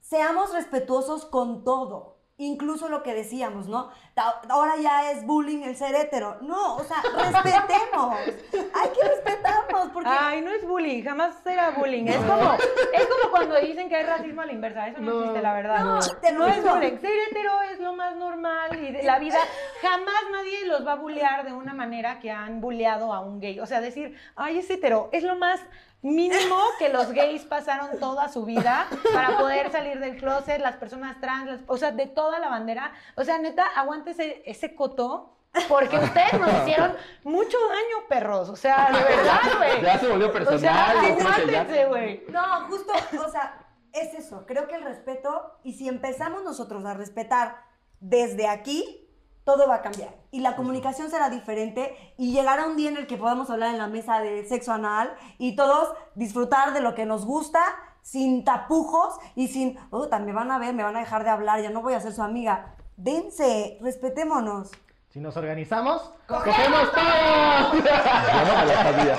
seamos 0.00 0.52
respetuosos 0.52 1.24
con 1.24 1.64
todo. 1.64 2.11
Incluso 2.42 2.88
lo 2.88 3.02
que 3.04 3.14
decíamos, 3.14 3.68
¿no? 3.68 3.90
Ta- 4.14 4.40
Ahora 4.48 4.76
ya 4.76 5.10
es 5.12 5.24
bullying 5.24 5.62
el 5.62 5.76
ser 5.76 5.94
hetero. 5.94 6.38
No, 6.40 6.76
o 6.76 6.82
sea, 6.84 6.96
respetemos. 7.02 8.16
Hay 8.74 8.90
que 8.90 9.08
respetarnos 9.08 9.90
porque... 9.92 10.10
Ay, 10.10 10.40
no 10.42 10.50
es 10.50 10.66
bullying, 10.66 11.02
jamás 11.04 11.34
será 11.44 11.70
bullying. 11.70 12.06
Es 12.06 12.16
como, 12.16 12.54
es 12.54 13.06
como 13.06 13.30
cuando 13.30 13.60
dicen 13.60 13.88
que 13.88 13.96
hay 13.96 14.04
racismo 14.04 14.42
a 14.42 14.46
la 14.46 14.52
inversa. 14.52 14.88
Eso 14.88 15.00
no, 15.00 15.12
No, 15.12 15.18
existe, 15.20 15.42
la 15.42 15.54
verdad. 15.54 15.84
no, 15.84 15.94
No, 15.94 16.00
te 16.20 16.32
lo 16.32 16.46
es 16.46 16.62
bullying. 16.64 16.98
Ser 16.98 17.12
hetero 17.30 17.62
es 17.72 17.78
lo 17.80 17.92
más 17.94 18.16
normal 18.16 18.82
y 18.82 18.92
de 18.92 19.02
la 19.04 19.18
vida. 19.18 19.38
Jamás 19.80 20.22
nadie 20.32 20.66
los 20.66 20.86
va 20.86 20.92
a 20.92 20.96
bullear 20.96 21.44
de 21.44 21.52
una 21.52 21.74
manera 21.74 22.18
que 22.18 22.30
han 22.30 22.60
bulleado 22.60 23.12
a 23.12 23.20
un 23.20 23.40
gay. 23.40 23.60
O 23.60 23.66
sea, 23.66 23.80
decir, 23.80 24.16
ay, 24.36 24.58
es 24.58 24.68
hetero, 24.70 25.08
es 25.12 25.22
lo 25.22 25.36
más 25.36 25.60
mínimo 26.02 26.58
que 26.78 26.88
los 26.88 27.12
gays 27.12 27.44
pasaron 27.44 27.98
toda 28.00 28.28
su 28.28 28.44
vida 28.44 28.86
para 29.14 29.38
poder 29.38 29.70
salir 29.70 30.00
del 30.00 30.16
closet, 30.16 30.60
las 30.60 30.76
personas 30.76 31.20
trans, 31.20 31.46
las- 31.48 31.60
o 31.66 31.76
sea, 31.76 31.92
de 31.92 32.06
toda 32.06 32.38
la 32.40 32.48
bandera. 32.48 32.92
O 33.16 33.24
sea, 33.24 33.38
neta, 33.38 33.64
aguante 33.76 34.42
ese, 34.44 34.74
coto. 34.74 35.36
Porque 35.68 35.98
ustedes 35.98 36.32
nos 36.40 36.50
hicieron 36.62 36.96
mucho 37.24 37.58
daño, 37.68 38.08
perros. 38.08 38.48
O 38.48 38.56
sea, 38.56 38.88
de 38.90 39.04
verdad, 39.04 39.40
güey. 39.58 39.82
Ya 39.82 39.98
se 39.98 40.08
volvió 40.08 40.28
O 40.28 40.32
personal. 40.32 40.58
sea, 40.60 40.90
aguántense, 40.92 41.84
güey. 41.86 42.24
No, 42.30 42.40
justo, 42.68 42.90
o 43.22 43.28
sea, 43.30 43.58
es 43.92 44.14
eso. 44.14 44.46
Creo 44.46 44.66
que 44.66 44.76
el 44.76 44.82
respeto, 44.82 45.58
y 45.62 45.74
si 45.74 45.88
empezamos 45.88 46.42
nosotros 46.42 46.82
a 46.86 46.94
respetar 46.94 47.56
desde 48.00 48.48
aquí, 48.48 49.01
todo 49.44 49.68
va 49.68 49.76
a 49.76 49.82
cambiar. 49.82 50.14
Y 50.30 50.40
la 50.40 50.56
comunicación 50.56 51.10
será 51.10 51.30
diferente 51.30 52.14
y 52.16 52.32
llegará 52.32 52.66
un 52.66 52.76
día 52.76 52.90
en 52.90 52.96
el 52.96 53.06
que 53.06 53.16
podamos 53.16 53.50
hablar 53.50 53.70
en 53.70 53.78
la 53.78 53.88
mesa 53.88 54.20
de 54.20 54.44
sexo 54.46 54.72
anal 54.72 55.14
y 55.38 55.56
todos 55.56 55.94
disfrutar 56.14 56.72
de 56.72 56.80
lo 56.80 56.94
que 56.94 57.06
nos 57.06 57.24
gusta 57.24 57.60
sin 58.02 58.44
tapujos 58.44 59.16
y 59.34 59.48
sin, 59.48 59.78
oh, 59.90 60.08
me 60.20 60.32
van 60.32 60.50
a 60.50 60.58
ver, 60.58 60.74
me 60.74 60.82
van 60.82 60.96
a 60.96 61.00
dejar 61.00 61.24
de 61.24 61.30
hablar, 61.30 61.62
ya 61.62 61.70
no 61.70 61.82
voy 61.82 61.94
a 61.94 62.00
ser 62.00 62.12
su 62.12 62.22
amiga. 62.22 62.74
Dense, 62.96 63.78
respetémonos. 63.80 64.70
Si 65.08 65.20
nos 65.20 65.36
organizamos, 65.36 66.10
¡Cogemos 66.26 66.92
todos! 66.92 67.72
Yo 67.74 68.46
no 68.46 68.58
me 68.58 68.66
la 68.66 68.82
sabía. 68.82 69.16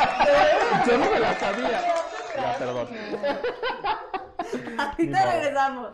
Yo 0.88 0.98
no 0.98 1.12
me 1.12 1.20
la 1.20 1.40
sabía. 1.40 1.82
Ya, 2.36 2.58
perdón. 2.58 2.88
Ahorita 4.80 5.26
regresamos. 5.32 5.92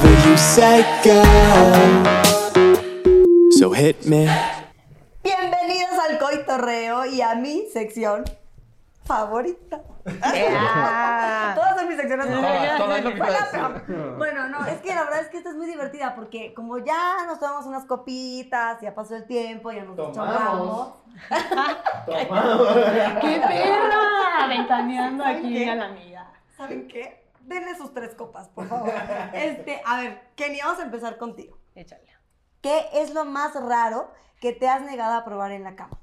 Whatever 0.00 0.28
you 0.30 0.36
say, 0.38 0.80
girl. 1.04 1.76
So 3.58 3.70
hit 3.70 4.06
me. 4.06 4.26
Bienvenidos 5.22 5.92
al 6.08 6.18
Coitorreo 6.18 7.04
y 7.04 7.20
a 7.20 7.34
mi 7.34 7.66
sección 7.70 8.24
favorita. 9.04 9.82
Todas 10.04 11.76
son 11.76 11.88
mis 11.88 11.98
secciones 11.98 12.26
favoritas. 12.28 12.78
todas. 12.78 14.16
Bueno, 14.16 14.48
no, 14.48 14.64
es 14.66 14.80
que 14.80 14.94
la 14.94 15.04
verdad 15.04 15.20
es 15.20 15.28
que 15.28 15.36
esta 15.36 15.50
es 15.50 15.56
muy 15.56 15.66
divertida 15.66 16.14
porque 16.14 16.54
como 16.54 16.78
ya 16.78 17.26
nos 17.26 17.38
tomamos 17.38 17.66
unas 17.66 17.84
copitas, 17.84 18.80
ya 18.80 18.94
pasó 18.94 19.16
el 19.16 19.26
tiempo, 19.26 19.70
ya 19.70 19.84
nos 19.84 19.96
Tomamos. 19.96 20.94
deschongamos. 21.28 21.60
¡Qué 23.20 23.40
perra! 23.46 24.46
Ventaneando 24.48 25.24
¿Saben 25.24 25.38
aquí 25.44 25.54
qué? 25.58 25.70
a 25.70 25.74
la 25.74 25.84
amiga. 25.84 26.26
¿Saben 26.56 26.88
qué? 26.88 27.19
Denle 27.50 27.74
sus 27.74 27.92
tres 27.92 28.14
copas, 28.14 28.48
por 28.48 28.68
favor. 28.68 28.88
Este, 29.34 29.82
a 29.84 30.00
ver, 30.00 30.22
Kenny, 30.36 30.60
vamos 30.62 30.78
a 30.78 30.84
empezar 30.84 31.18
contigo. 31.18 31.58
Échale. 31.74 32.06
¿Qué 32.62 32.86
es 32.92 33.12
lo 33.12 33.24
más 33.24 33.54
raro 33.54 34.12
que 34.40 34.52
te 34.52 34.68
has 34.68 34.82
negado 34.82 35.14
a 35.18 35.24
probar 35.24 35.50
en 35.50 35.64
la 35.64 35.74
cama? 35.74 35.98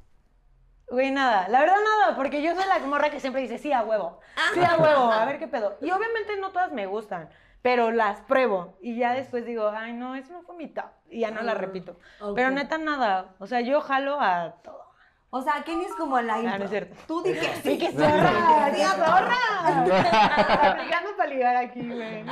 Güey, 0.90 1.12
nada. 1.12 1.48
La 1.48 1.62
verdad, 1.62 1.78
nada, 1.84 2.16
porque 2.18 2.42
yo 2.42 2.54
soy 2.54 2.66
la 2.68 2.80
morra 2.80 3.10
que 3.10 3.20
siempre 3.22 3.42
dice 3.42 3.58
sí 3.60 3.72
a 3.72 3.82
huevo. 3.84 4.20
Sí 4.54 4.60
a 4.64 4.76
huevo, 4.78 5.10
a 5.12 5.24
ver 5.26 5.40
qué 5.40 5.48
pedo. 5.48 5.78
Y 5.82 5.90
obviamente 5.92 6.36
no 6.38 6.52
todas 6.52 6.72
me 6.74 6.86
gustan, 6.86 7.30
pero 7.62 7.92
las 7.92 8.20
pruebo. 8.22 8.78
Y 8.82 8.98
ya 8.98 9.14
después 9.14 9.46
digo, 9.46 9.70
ay, 9.70 9.94
no, 9.94 10.16
eso 10.16 10.34
no 10.34 10.42
fue 10.42 10.56
mi 10.56 10.68
top. 10.68 10.86
Y 11.10 11.22
ya 11.22 11.32
no 11.32 11.42
la 11.44 11.54
Ah, 11.54 11.56
repito. 11.56 11.98
ok. 12.20 12.36
Pero 12.36 12.52
neta, 12.52 12.78
nada. 12.78 13.36
O 13.40 13.48
sea, 13.48 13.62
yo 13.62 13.80
jalo 13.80 14.20
a 14.20 14.56
todo. 14.64 14.86
O 15.30 15.42
sea, 15.42 15.64
Kenny 15.64 15.84
es 15.86 15.94
como 15.96 16.20
la 16.22 16.40
intro. 16.40 16.58
no 16.60 16.64
es 16.64 16.70
cierto. 16.70 16.96
Tú 17.06 17.22
dije 17.22 17.54
sí. 17.62 17.78
que 17.78 17.92
zorra, 17.92 18.74
sí, 18.74 18.82
zorra. 18.82 20.72
Aplicando 20.72 21.18
para 21.18 21.30
ligar 21.30 21.56
aquí, 21.58 21.86
güey. 21.86 22.24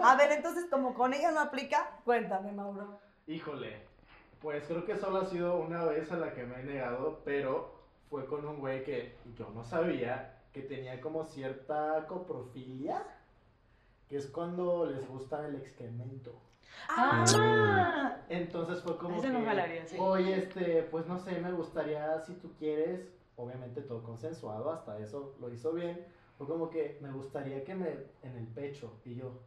A 0.00 0.16
ver, 0.16 0.32
entonces, 0.32 0.66
como 0.70 0.94
con 0.94 1.12
ella 1.14 1.32
no 1.32 1.40
aplica, 1.40 1.98
cuéntame, 2.04 2.52
Mauro. 2.52 3.00
Híjole, 3.26 3.86
pues 4.40 4.64
creo 4.66 4.84
que 4.84 4.96
solo 4.96 5.18
ha 5.18 5.26
sido 5.26 5.56
una 5.56 5.84
vez 5.84 6.12
a 6.12 6.16
la 6.16 6.32
que 6.32 6.44
me 6.44 6.60
he 6.60 6.62
negado, 6.62 7.22
pero 7.24 7.74
fue 8.08 8.26
con 8.26 8.46
un 8.46 8.60
güey 8.60 8.84
que 8.84 9.16
yo 9.36 9.50
no 9.50 9.64
sabía 9.64 10.38
que 10.52 10.62
tenía 10.62 11.00
como 11.00 11.24
cierta 11.24 12.06
coprofilia, 12.06 13.02
que 14.08 14.16
es 14.16 14.26
cuando 14.26 14.86
les 14.86 15.08
gusta 15.08 15.46
el 15.46 15.56
excremento. 15.56 16.32
Ah. 16.88 18.16
Entonces 18.28 18.82
fue 18.82 18.96
como 18.96 19.16
Ese 19.16 19.28
que, 19.28 19.32
no 19.32 19.44
jalaría, 19.44 19.86
sí. 19.86 19.96
oye, 19.98 20.38
este, 20.38 20.82
pues 20.90 21.06
no 21.06 21.18
sé, 21.18 21.38
me 21.40 21.52
gustaría, 21.52 22.20
si 22.20 22.34
tú 22.34 22.52
quieres, 22.58 23.08
obviamente 23.36 23.82
todo 23.82 24.02
consensuado, 24.02 24.70
hasta 24.70 24.98
eso 24.98 25.34
lo 25.40 25.52
hizo 25.52 25.72
bien, 25.72 26.04
fue 26.38 26.46
como 26.46 26.70
que 26.70 26.98
me 27.00 27.10
gustaría 27.10 27.64
que 27.64 27.74
me, 27.74 27.88
en 28.22 28.36
el 28.36 28.46
pecho, 28.46 29.00
y 29.04 29.16
yo, 29.16 29.40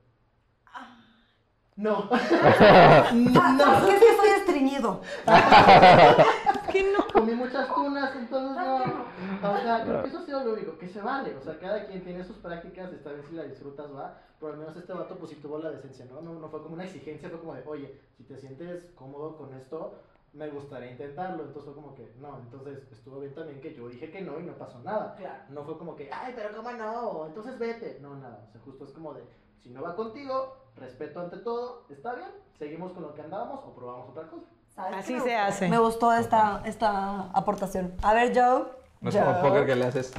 no. 1.76 2.10
No, 3.14 3.90
es 3.90 4.00
que 4.00 4.16
soy 4.16 4.30
estreñido. 4.38 5.02
que 6.72 6.84
no. 6.84 7.05
Comí 7.26 7.38
muchas 7.38 7.74
tunas, 7.74 8.16
entonces 8.16 8.58
no. 8.58 8.76
O 8.78 9.58
sea, 9.58 9.84
creo 9.84 10.02
que 10.02 10.10
eso 10.10 10.20
ha 10.20 10.26
sido 10.26 10.44
lo 10.44 10.54
único, 10.54 10.78
que 10.78 10.88
se 10.88 11.02
vale. 11.02 11.36
O 11.36 11.42
sea, 11.42 11.58
cada 11.60 11.86
quien 11.86 12.04
tiene 12.04 12.24
sus 12.24 12.38
prácticas, 12.38 12.94
está 12.94 13.12
bien 13.12 13.26
si 13.28 13.36
la 13.36 13.44
disfrutas, 13.44 13.94
va. 13.94 14.18
Pero 14.40 14.54
al 14.54 14.60
menos 14.60 14.76
este 14.76 14.94
vato, 14.94 15.18
pues 15.18 15.32
sí 15.32 15.38
tuvo 15.38 15.58
la 15.58 15.72
decencia, 15.72 16.06
¿no? 16.06 16.22
No, 16.22 16.40
no 16.40 16.50
fue 16.50 16.62
como 16.62 16.76
una 16.76 16.86
exigencia, 16.86 17.30
fue 17.30 17.40
como 17.40 17.56
de, 17.56 17.64
oye, 17.66 18.00
si 18.16 18.24
te 18.24 18.38
sientes 18.38 18.92
cómodo 18.96 19.38
con 19.38 19.54
esto, 19.54 19.96
me 20.34 20.50
gustaría 20.50 20.92
intentarlo. 20.92 21.44
Entonces 21.44 21.64
fue 21.64 21.74
como 21.74 21.96
que, 21.96 22.14
no. 22.20 22.38
Entonces 22.40 22.92
estuvo 22.92 23.20
bien 23.20 23.34
también 23.34 23.62
que 23.62 23.74
yo 23.74 23.88
dije 23.88 24.12
que 24.12 24.22
no 24.22 24.40
y 24.40 24.44
no 24.44 24.54
pasó 24.54 24.80
nada. 24.80 25.16
Claro. 25.16 25.44
No 25.50 25.64
fue 25.64 25.78
como 25.78 25.96
que, 25.96 26.12
ay, 26.12 26.34
pero 26.36 26.56
cómo 26.56 26.72
no, 26.72 27.26
entonces 27.28 27.58
vete. 27.58 28.00
No, 28.02 28.16
nada. 28.16 28.46
O 28.48 28.52
sea, 28.52 28.62
justo 28.62 28.84
es 28.86 28.92
como 28.92 29.14
de, 29.14 29.24
si 29.64 29.70
no 29.70 29.82
va 29.82 29.96
contigo, 29.96 30.58
respeto 30.76 31.22
ante 31.22 31.38
todo, 31.38 31.86
está 31.90 32.14
bien, 32.16 32.30
seguimos 32.60 32.92
con 32.92 33.04
lo 33.04 33.14
que 33.14 33.22
andábamos 33.22 33.64
o 33.66 33.74
probamos 33.74 34.10
otra 34.10 34.28
cosa. 34.28 34.46
¿Sabes 34.76 34.98
Así 35.00 35.20
se 35.22 35.36
hace. 35.36 35.70
Me 35.70 35.78
gustó 35.78 36.14
esta, 36.14 36.62
esta 36.66 37.22
aportación. 37.32 37.96
A 38.04 38.14
ver, 38.14 38.34
Joe. 38.36 38.66
No 39.02 39.10
es 39.10 39.16
como 39.16 39.34
Joe. 39.34 39.42
póker 39.42 39.66
que 39.66 39.76
le 39.76 39.86
haces 39.86 40.14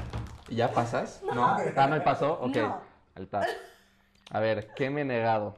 y 0.49 0.57
ya 0.57 0.73
pasas, 0.73 1.23
¿no? 1.23 1.45
Ah, 1.45 1.87
no 1.89 1.95
hay 1.95 2.01
paso, 2.01 2.39
ok. 2.41 2.57
No. 2.57 2.81
El 3.17 3.29
tap. 3.29 3.45
A 4.31 4.41
ver, 4.41 4.73
¿qué 4.75 4.89
me 4.91 5.03
he 5.03 5.05
negado? 5.05 5.57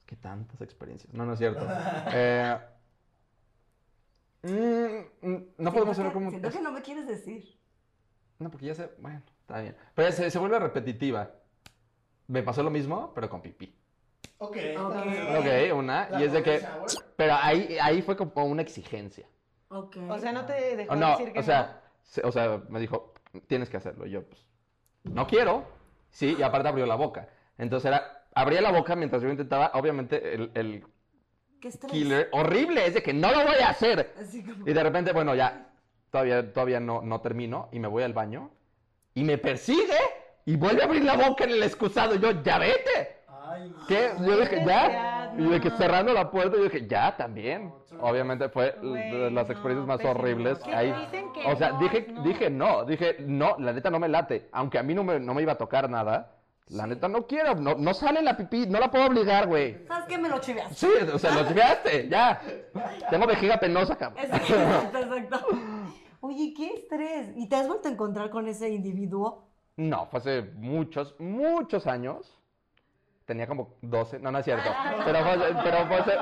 Es 0.00 0.04
que 0.06 0.16
tantas 0.16 0.60
experiencias. 0.60 1.12
No, 1.12 1.24
no 1.26 1.32
es 1.32 1.38
cierto. 1.38 1.66
Eh, 2.12 2.56
mm, 5.22 5.28
mm, 5.28 5.44
no 5.58 5.72
podemos 5.72 5.96
que- 5.98 6.12
como... 6.12 6.30
Siento 6.30 6.50
que 6.50 6.60
no 6.60 6.70
me 6.70 6.82
quieres 6.82 7.06
decir. 7.08 7.58
No, 8.38 8.50
porque 8.50 8.66
ya 8.66 8.74
se... 8.74 8.86
Bueno, 8.98 9.22
está 9.40 9.60
bien. 9.60 9.76
Pero 9.94 10.08
ya 10.08 10.14
se, 10.14 10.30
se 10.30 10.38
vuelve 10.38 10.58
repetitiva. 10.60 11.30
Me 12.28 12.42
pasó 12.42 12.62
lo 12.62 12.70
mismo, 12.70 13.12
pero 13.14 13.28
con 13.28 13.40
pipí. 13.42 13.76
Ok. 14.38 14.56
Ok. 14.78 14.94
Ok, 15.38 15.74
una. 15.74 16.08
Y 16.18 16.24
es 16.24 16.32
de 16.32 16.42
que... 16.42 16.62
Pero 17.16 17.34
ahí, 17.40 17.78
ahí 17.80 18.02
fue 18.02 18.16
como 18.16 18.44
una 18.44 18.62
exigencia. 18.62 19.26
Ok. 19.68 19.96
O 20.08 20.18
sea, 20.18 20.32
no 20.32 20.44
te 20.44 20.76
dejó 20.76 20.94
no, 20.96 21.10
decir 21.12 21.32
que 21.32 21.40
o 21.40 21.42
sea, 21.42 21.82
se- 22.02 22.22
o 22.22 22.30
sea, 22.30 22.62
me 22.68 22.78
dijo, 22.80 23.14
tienes 23.46 23.68
que 23.70 23.78
hacerlo. 23.78 24.06
Y 24.06 24.10
yo, 24.10 24.24
pues, 24.24 24.46
no 25.04 25.26
quiero. 25.26 25.64
Sí, 26.10 26.36
y 26.38 26.42
aparte 26.42 26.68
abrió 26.68 26.86
la 26.86 26.94
boca. 26.94 27.28
Entonces 27.58 27.88
era, 27.88 28.26
abría 28.34 28.60
la 28.60 28.70
boca 28.72 28.94
mientras 28.96 29.22
yo 29.22 29.28
intentaba, 29.28 29.70
obviamente, 29.74 30.34
el, 30.34 30.50
el 30.54 30.84
¿Qué 31.60 31.70
killer, 31.88 32.28
horrible, 32.32 32.86
es 32.86 32.94
de 32.94 33.02
que 33.02 33.12
no 33.14 33.30
lo 33.32 33.44
voy 33.44 33.56
a 33.62 33.70
hacer. 33.70 34.14
Así 34.20 34.44
como... 34.44 34.68
Y 34.68 34.72
de 34.72 34.82
repente, 34.82 35.12
bueno, 35.12 35.34
ya, 35.34 35.70
todavía, 36.10 36.52
todavía 36.52 36.80
no, 36.80 37.00
no 37.02 37.20
termino 37.20 37.68
y 37.72 37.80
me 37.80 37.88
voy 37.88 38.02
al 38.02 38.12
baño 38.12 38.50
y 39.14 39.24
me 39.24 39.38
persigue 39.38 39.96
y 40.44 40.56
vuelve 40.56 40.82
a 40.82 40.84
abrir 40.84 41.02
la 41.02 41.16
boca 41.16 41.44
en 41.44 41.50
el 41.50 41.62
excusado. 41.62 42.14
Y 42.14 42.20
yo, 42.20 42.42
ya 42.42 42.58
vete. 42.58 43.15
Ay, 43.48 43.72
¿Qué? 43.86 44.10
Yo 44.20 44.40
dije, 44.40 44.64
ya. 44.66 45.34
Y 45.38 45.48
de 45.48 45.60
que 45.60 45.70
cerrando 45.70 46.12
la 46.12 46.30
puerta, 46.30 46.56
yo 46.56 46.64
dije, 46.64 46.86
ya, 46.86 47.16
también. 47.16 47.72
Obviamente 48.00 48.48
fue 48.48 48.72
de 48.82 49.30
las 49.30 49.46
no, 49.46 49.52
experiencias 49.52 49.86
más 49.86 50.04
horribles. 50.04 50.58
¿Qué 50.58 50.74
Ahí, 50.74 50.92
dicen 50.92 51.32
que 51.32 51.44
o 51.46 51.56
sea, 51.56 51.72
no, 51.72 51.78
dije, 51.78 52.06
no? 52.08 52.22
dije 52.22 52.50
no, 52.50 52.84
dije 52.84 53.16
no, 53.20 53.56
la 53.58 53.72
neta 53.72 53.90
no 53.90 53.98
me 53.98 54.08
late. 54.08 54.48
Aunque 54.52 54.78
a 54.78 54.82
mí 54.82 54.94
no 54.94 55.04
me, 55.04 55.20
no 55.20 55.34
me 55.34 55.42
iba 55.42 55.52
a 55.52 55.58
tocar 55.58 55.88
nada, 55.88 56.36
la 56.68 56.86
neta 56.86 57.08
no 57.08 57.26
quiero, 57.26 57.54
no, 57.54 57.74
no 57.76 57.94
sale 57.94 58.22
la 58.22 58.36
pipí, 58.36 58.66
no 58.66 58.80
la 58.80 58.90
puedo 58.90 59.06
obligar, 59.06 59.46
güey. 59.46 59.86
¿Sabes 59.86 60.06
qué? 60.08 60.18
Me 60.18 60.28
lo 60.28 60.40
chiveas. 60.40 60.76
Sí, 60.76 60.88
o 61.12 61.18
sea, 61.18 61.32
lo 61.34 61.46
chiveaste, 61.46 62.08
ya. 62.08 62.40
Tengo 63.08 63.26
vejiga 63.26 63.58
penosa, 63.58 63.96
cabrón. 63.96 64.24
Exacto, 64.24 64.98
exacto. 64.98 65.46
Oye, 66.20 66.52
qué 66.56 66.74
estrés. 66.74 67.28
¿Y 67.36 67.48
te 67.48 67.56
has 67.56 67.68
vuelto 67.68 67.88
a 67.88 67.92
encontrar 67.92 68.30
con 68.30 68.48
ese 68.48 68.68
individuo? 68.70 69.48
No, 69.76 70.06
fue 70.06 70.18
hace 70.18 70.42
muchos, 70.56 71.14
muchos 71.20 71.86
años. 71.86 72.36
Tenía 73.26 73.46
como 73.48 73.76
12, 73.82 74.20
no, 74.20 74.30
no 74.30 74.38
es 74.38 74.44
cierto. 74.44 74.70
Pero 75.04 75.18
fue 75.18 75.30
hace, 75.32 75.54
pero 75.64 75.86
fue 75.88 75.96
hace, 75.96 76.12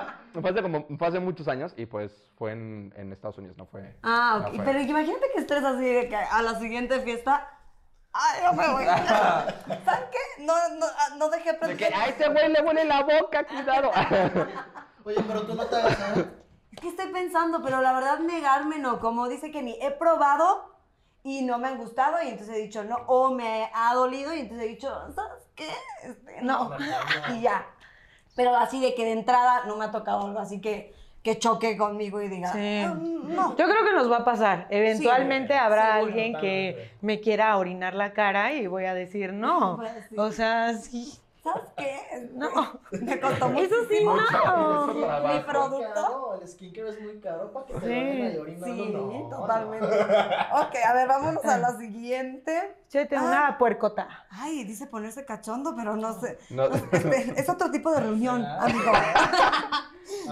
fue 0.40 0.50
hace 0.50 0.62
como, 0.62 0.86
fue 0.98 1.06
hace 1.08 1.20
muchos 1.20 1.46
años 1.48 1.74
y 1.76 1.84
pues 1.84 2.32
fue 2.36 2.52
en, 2.52 2.94
en 2.96 3.12
Estados 3.12 3.36
Unidos, 3.36 3.58
no 3.58 3.66
fue. 3.66 3.94
Ah, 4.02 4.38
no 4.40 4.48
ok. 4.48 4.54
fue. 4.56 4.64
Pero 4.64 4.80
imagínate 4.80 5.26
que 5.34 5.40
estrés 5.40 5.62
así 5.64 5.84
de 5.84 6.08
que 6.08 6.16
a 6.16 6.40
la 6.42 6.58
siguiente 6.58 7.00
fiesta. 7.00 7.46
¡Ay, 8.14 8.42
no 8.44 8.52
me 8.54 8.68
voy! 8.72 8.84
¿Saben 9.84 10.08
qué? 10.12 10.44
No, 10.44 10.54
no, 10.78 10.86
ah, 10.86 11.14
no 11.18 11.28
dejé 11.28 11.52
De 11.52 11.58
pensar. 11.58 11.76
que 11.76 11.94
a 11.94 12.06
ese 12.06 12.28
güey 12.30 12.48
le 12.48 12.62
huele 12.62 12.84
la 12.86 13.02
boca, 13.02 13.44
cuidado. 13.44 13.90
Oye, 15.04 15.22
pero 15.26 15.42
tú 15.46 15.54
no 15.54 15.66
te 15.66 15.76
hagas, 15.76 15.98
¿sabes? 15.98 16.26
Es 16.72 16.80
que 16.80 16.88
estoy 16.88 17.12
pensando, 17.12 17.60
pero 17.62 17.82
la 17.82 17.92
verdad 17.92 18.20
negarme 18.20 18.78
no. 18.78 18.98
Como 19.00 19.28
dice 19.28 19.50
que 19.50 19.62
ni 19.62 19.76
he 19.82 19.90
probado 19.90 20.73
y 21.26 21.42
no 21.42 21.58
me 21.58 21.68
han 21.68 21.78
gustado 21.78 22.18
y 22.22 22.28
entonces 22.28 22.54
he 22.54 22.58
dicho 22.60 22.84
no. 22.84 22.96
O 23.06 23.30
me 23.34 23.70
ha 23.74 23.94
dolido 23.94 24.32
y 24.34 24.40
entonces 24.40 24.66
he 24.66 24.68
dicho, 24.70 24.88
¿sabes 25.14 25.42
qué? 25.56 25.68
Este, 26.04 26.42
no. 26.42 26.70
y 27.34 27.40
ya. 27.40 27.66
Pero 28.36 28.54
así 28.56 28.80
de 28.80 28.94
que 28.94 29.04
de 29.04 29.12
entrada 29.12 29.64
no 29.66 29.76
me 29.76 29.86
ha 29.86 29.90
tocado 29.90 30.26
algo 30.26 30.38
así 30.38 30.60
que, 30.60 30.94
que 31.22 31.38
choque 31.38 31.76
conmigo 31.78 32.20
y 32.20 32.28
diga, 32.28 32.52
Sí. 32.52 32.82
"Ah, 32.84 32.94
no. 32.98 33.56
Yo 33.56 33.64
creo 33.66 33.84
que 33.84 33.92
nos 33.94 34.10
va 34.10 34.18
a 34.18 34.24
pasar. 34.24 34.66
Eventualmente 34.68 35.54
Sí, 35.54 35.58
habrá 35.58 35.94
seguro, 35.94 36.06
alguien 36.12 36.38
que 36.38 36.90
me 37.00 37.20
quiera 37.20 37.56
orinar 37.56 37.94
la 37.94 38.12
cara 38.12 38.52
y 38.52 38.66
voy 38.66 38.84
a 38.84 38.92
decir 38.94 39.32
no. 39.32 39.78
Decir- 39.78 40.18
O 40.20 40.30
sea, 40.30 40.74
sí. 40.74 41.18
¿Sabes 41.44 41.64
qué? 41.76 42.30
No. 42.32 42.48
Me 42.90 43.20
costó 43.20 43.46
Eso 43.56 43.74
sí, 43.90 44.02
no. 44.04 44.86
Mi 44.86 45.40
producto. 45.40 45.92
Caro, 45.94 46.38
el 46.40 46.48
skincare 46.48 46.88
es 46.88 47.00
muy 47.02 47.20
caro 47.20 47.52
para 47.52 47.66
que 47.66 47.74
te 47.74 47.80
Sí. 48.32 48.38
orinando, 48.38 48.66
Sí, 48.66 48.88
no, 48.90 49.28
totalmente. 49.28 49.86
Ok, 50.54 50.74
a 50.86 50.92
ver, 50.94 51.06
vámonos 51.06 51.44
a 51.44 51.58
la 51.58 51.72
siguiente. 51.78 52.76
Échate 52.88 53.14
Ah. 53.16 53.22
una 53.22 53.58
puercota. 53.58 54.08
Ay, 54.30 54.64
dice 54.64 54.86
ponerse 54.86 55.26
cachondo, 55.26 55.74
pero 55.76 55.96
no 55.96 56.18
sé. 56.18 56.38
No. 56.48 56.68
No 56.70 56.74
este, 56.76 57.38
es 57.40 57.48
otro 57.50 57.70
tipo 57.70 57.92
de 57.92 58.00
reunión, 58.00 58.42
amigo. 58.44 58.92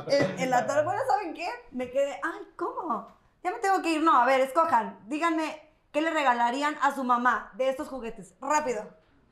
en, 0.09 0.39
en 0.41 0.51
la 0.51 0.67
torre, 0.67 0.83
bueno, 0.85 1.01
¿saben 1.07 1.35
qué? 1.35 1.47
Me 1.73 1.91
quedé, 1.91 2.13
ay, 2.23 2.49
¿cómo? 2.57 3.09
Ya 3.45 3.51
me 3.51 3.59
tengo 3.59 3.83
que 3.83 3.91
ir. 3.95 4.03
No, 4.03 4.17
a 4.17 4.25
ver, 4.25 4.41
escojan. 4.41 4.99
Díganme, 5.09 5.61
¿qué 5.93 6.01
le 6.01 6.11
regalarían 6.11 6.75
a 6.81 6.95
su 6.95 7.05
mamá 7.05 7.51
de 7.55 7.69
estos 7.69 7.89
juguetes? 7.89 8.35
Rápido. 8.41 8.83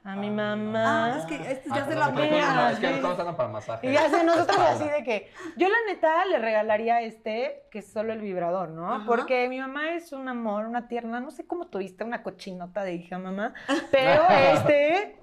A 0.02 0.16
mi 0.16 0.28
Ah, 0.28 0.30
mamá. 0.30 1.14
es 1.18 1.26
que 1.26 1.34
este 1.36 1.68
Ah, 1.70 1.74
ya 1.76 1.84
se 1.84 1.88
pero 1.88 2.00
la 2.00 2.06
no 2.08 2.14
no, 2.14 2.22
es 2.70 2.78
que 2.78 2.86
no 2.88 2.94
estamos 2.96 3.12
usando 3.14 3.36
para 3.36 3.48
masaje. 3.50 3.86
Y 3.90 3.92
ya 3.92 4.08
sé, 4.08 4.24
nosotros 4.24 4.58
así 4.58 4.88
de 4.88 5.04
que 5.04 5.30
yo 5.56 5.68
la 5.68 5.76
neta 5.86 6.24
le 6.24 6.38
regalaría 6.38 7.02
este, 7.02 7.64
que 7.70 7.80
es 7.80 7.92
solo 7.92 8.12
el 8.14 8.20
vibrador, 8.20 8.70
¿no? 8.70 8.90
Ajá. 8.94 9.04
Porque 9.06 9.46
mi 9.50 9.58
mamá 9.60 9.90
es 9.90 10.12
un 10.12 10.26
amor, 10.28 10.64
una 10.64 10.88
tierna, 10.88 11.20
no 11.20 11.30
sé 11.30 11.46
cómo 11.46 11.66
tuviste 11.66 12.02
una 12.02 12.22
cochinota 12.22 12.82
de 12.82 12.94
hija, 12.94 13.18
mamá, 13.18 13.52
pero 13.92 14.22
este 14.54 15.18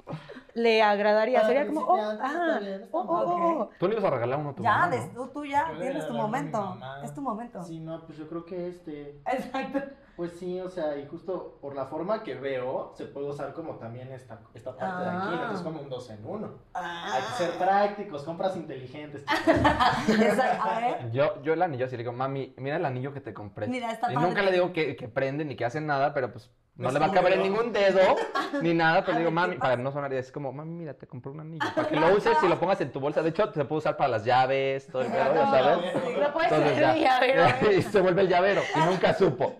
le 0.58 0.82
agradaría, 0.82 1.41
Para 1.41 1.48
sería 1.54 1.67
como, 1.67 1.82
oh, 1.82 2.00
ah, 2.22 2.60
oh, 2.91 3.00
oh, 3.00 3.06
oh, 3.10 3.60
oh. 3.62 3.70
Tú 3.80 3.88
le 3.88 3.93
ibas 3.93 4.06
a 4.06 4.10
regalar 4.10 4.39
uno 4.39 4.50
a 4.50 4.56
tu 4.56 4.63
Ya, 4.63 4.72
mamá, 4.74 4.89
des- 4.89 5.13
¿no? 5.13 5.30
tú, 5.30 5.46
ya 5.46 5.72
tienes 5.80 6.08
tu 6.08 6.13
momento. 6.13 6.78
Es 7.04 7.13
tu 7.13 7.22
momento. 7.22 7.63
Sí, 7.63 7.80
no, 7.80 8.02
pues 8.06 8.17
yo 8.17 8.28
creo 8.28 8.46
que 8.46 8.67
este. 8.70 9.22
Exacto. 9.32 9.80
Pues 10.17 10.32
sí, 10.32 10.60
o 10.60 10.67
sea, 10.67 10.98
y 10.98 11.06
justo 11.06 11.60
por 11.62 11.76
la 11.76 11.86
forma 11.86 12.24
que 12.24 12.34
veo, 12.34 12.91
se 12.96 13.06
puede 13.06 13.28
usar 13.28 13.54
como 13.54 13.76
también 13.76 14.12
esta, 14.12 14.39
esta 14.56 14.76
parte 14.76 15.04
de 15.04 15.10
aquí, 15.12 15.28
Ah. 15.30 15.48
¿no? 15.50 15.54
es 15.56 15.62
como 15.62 15.80
un 15.80 15.89
dos 15.89 16.10
en 16.10 16.26
uno. 16.26 16.56
Ah. 16.74 17.12
Hay 17.13 17.22
que 17.22 17.34
ser 17.34 17.52
prácticos, 17.60 18.24
compras 18.24 18.56
inteligentes. 18.58 19.24
Exacto. 20.08 20.63
A 20.70 20.80
ver. 20.80 21.12
Yo, 21.12 21.41
yo 21.43 21.54
el 21.54 21.62
anillo 21.62 21.86
así 21.86 21.96
le 21.96 22.04
digo, 22.04 22.13
mami, 22.13 22.54
mira 22.58 22.78
el 22.78 22.86
anillo 22.86 23.13
que 23.13 23.22
te 23.22 23.32
compré. 23.34 23.67
Mira, 23.67 23.91
está 23.91 24.12
y 24.12 24.15
padre. 24.15 24.28
nunca 24.28 24.41
le 24.41 24.52
digo 24.52 24.74
que, 24.74 24.96
que 24.96 25.08
prende 25.08 25.46
ni 25.46 25.56
que 25.56 25.65
hace 25.65 25.82
nada, 25.82 26.13
pero 26.15 26.32
pues 26.32 26.50
No 26.78 26.92
le 26.92 27.00
va 27.00 27.08
a 27.08 27.12
caber 27.12 27.34
en 27.34 27.44
ningún 27.44 27.74
dedo 27.74 28.16
ni 28.62 28.74
nada, 28.74 29.04
pero 29.04 29.18
digo, 29.18 29.32
mami, 29.32 29.56
para 29.58 29.78
no 29.78 29.92
sonar, 29.92 30.13
es 30.13 30.32
como, 30.32 30.54
mami, 30.54 30.74
mira, 30.74 30.94
te 30.94 31.08
compré 31.08 31.32
un 31.32 31.40
anillo. 31.40 31.66
Para 31.76 31.88
que 31.88 31.96
lo 31.96 32.16
uses 32.16 32.38
y 32.42 32.48
lo 32.48 32.60
pongas 32.60 32.80
en 32.82 32.92
tu 32.92 33.00
bolsa. 33.00 33.22
De 33.24 33.30
hecho, 33.30 33.52
se 33.52 33.66
puede 33.66 33.80
usar 33.80 33.98
para 33.98 34.10
las 34.10 34.24
llaves, 34.26 34.88
todo 34.88 35.02
el 35.02 35.12
pedo, 35.12 35.34
ya 35.34 35.46
sabes. 35.50 36.18
Lo 36.18 36.34
puedes 36.34 36.52
Entonces 36.52 36.80
ya. 36.80 36.96
llavero. 36.96 37.72
y 37.78 37.82
se 37.82 38.02
vuelve 38.02 38.22
el 38.22 38.28
llavero. 38.28 38.62
Y 38.76 38.80
nunca 38.80 39.13
supo. 39.13 39.56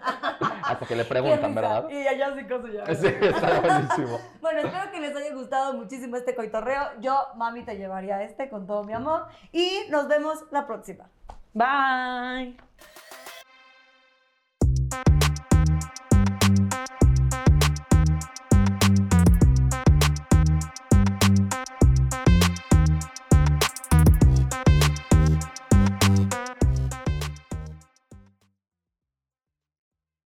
Hasta 0.64 0.86
que 0.86 0.96
le 0.96 1.06
preguntan. 1.06 1.56
¿verdad? 1.56 1.90
Y 1.90 2.08
allá 2.08 2.36
sí 2.36 2.46
con 2.46 2.62
su 2.62 2.68
llave. 2.68 2.96
Sí, 2.96 3.08
está 3.08 3.60
buenísimo. 3.60 4.20
Bueno, 4.42 4.60
espero 4.60 4.92
que 4.92 5.00
les 5.00 5.16
haya 5.16 5.34
gustado 5.34 5.74
muchísimo 5.74 6.18
este 6.18 6.36
coitorreo. 6.36 7.00
Yo, 7.00 7.28
mami, 7.36 7.64
te 7.64 7.78
llevaría 7.78 8.22
este 8.24 8.50
con 8.50 8.68
todo 8.68 8.84
mi 8.84 8.94
amor. 8.94 9.26
Y 9.52 9.86
nos 9.90 10.08
vemos 10.08 10.46
la 10.52 10.68
próxima. 10.68 11.10
Bye. 11.54 12.58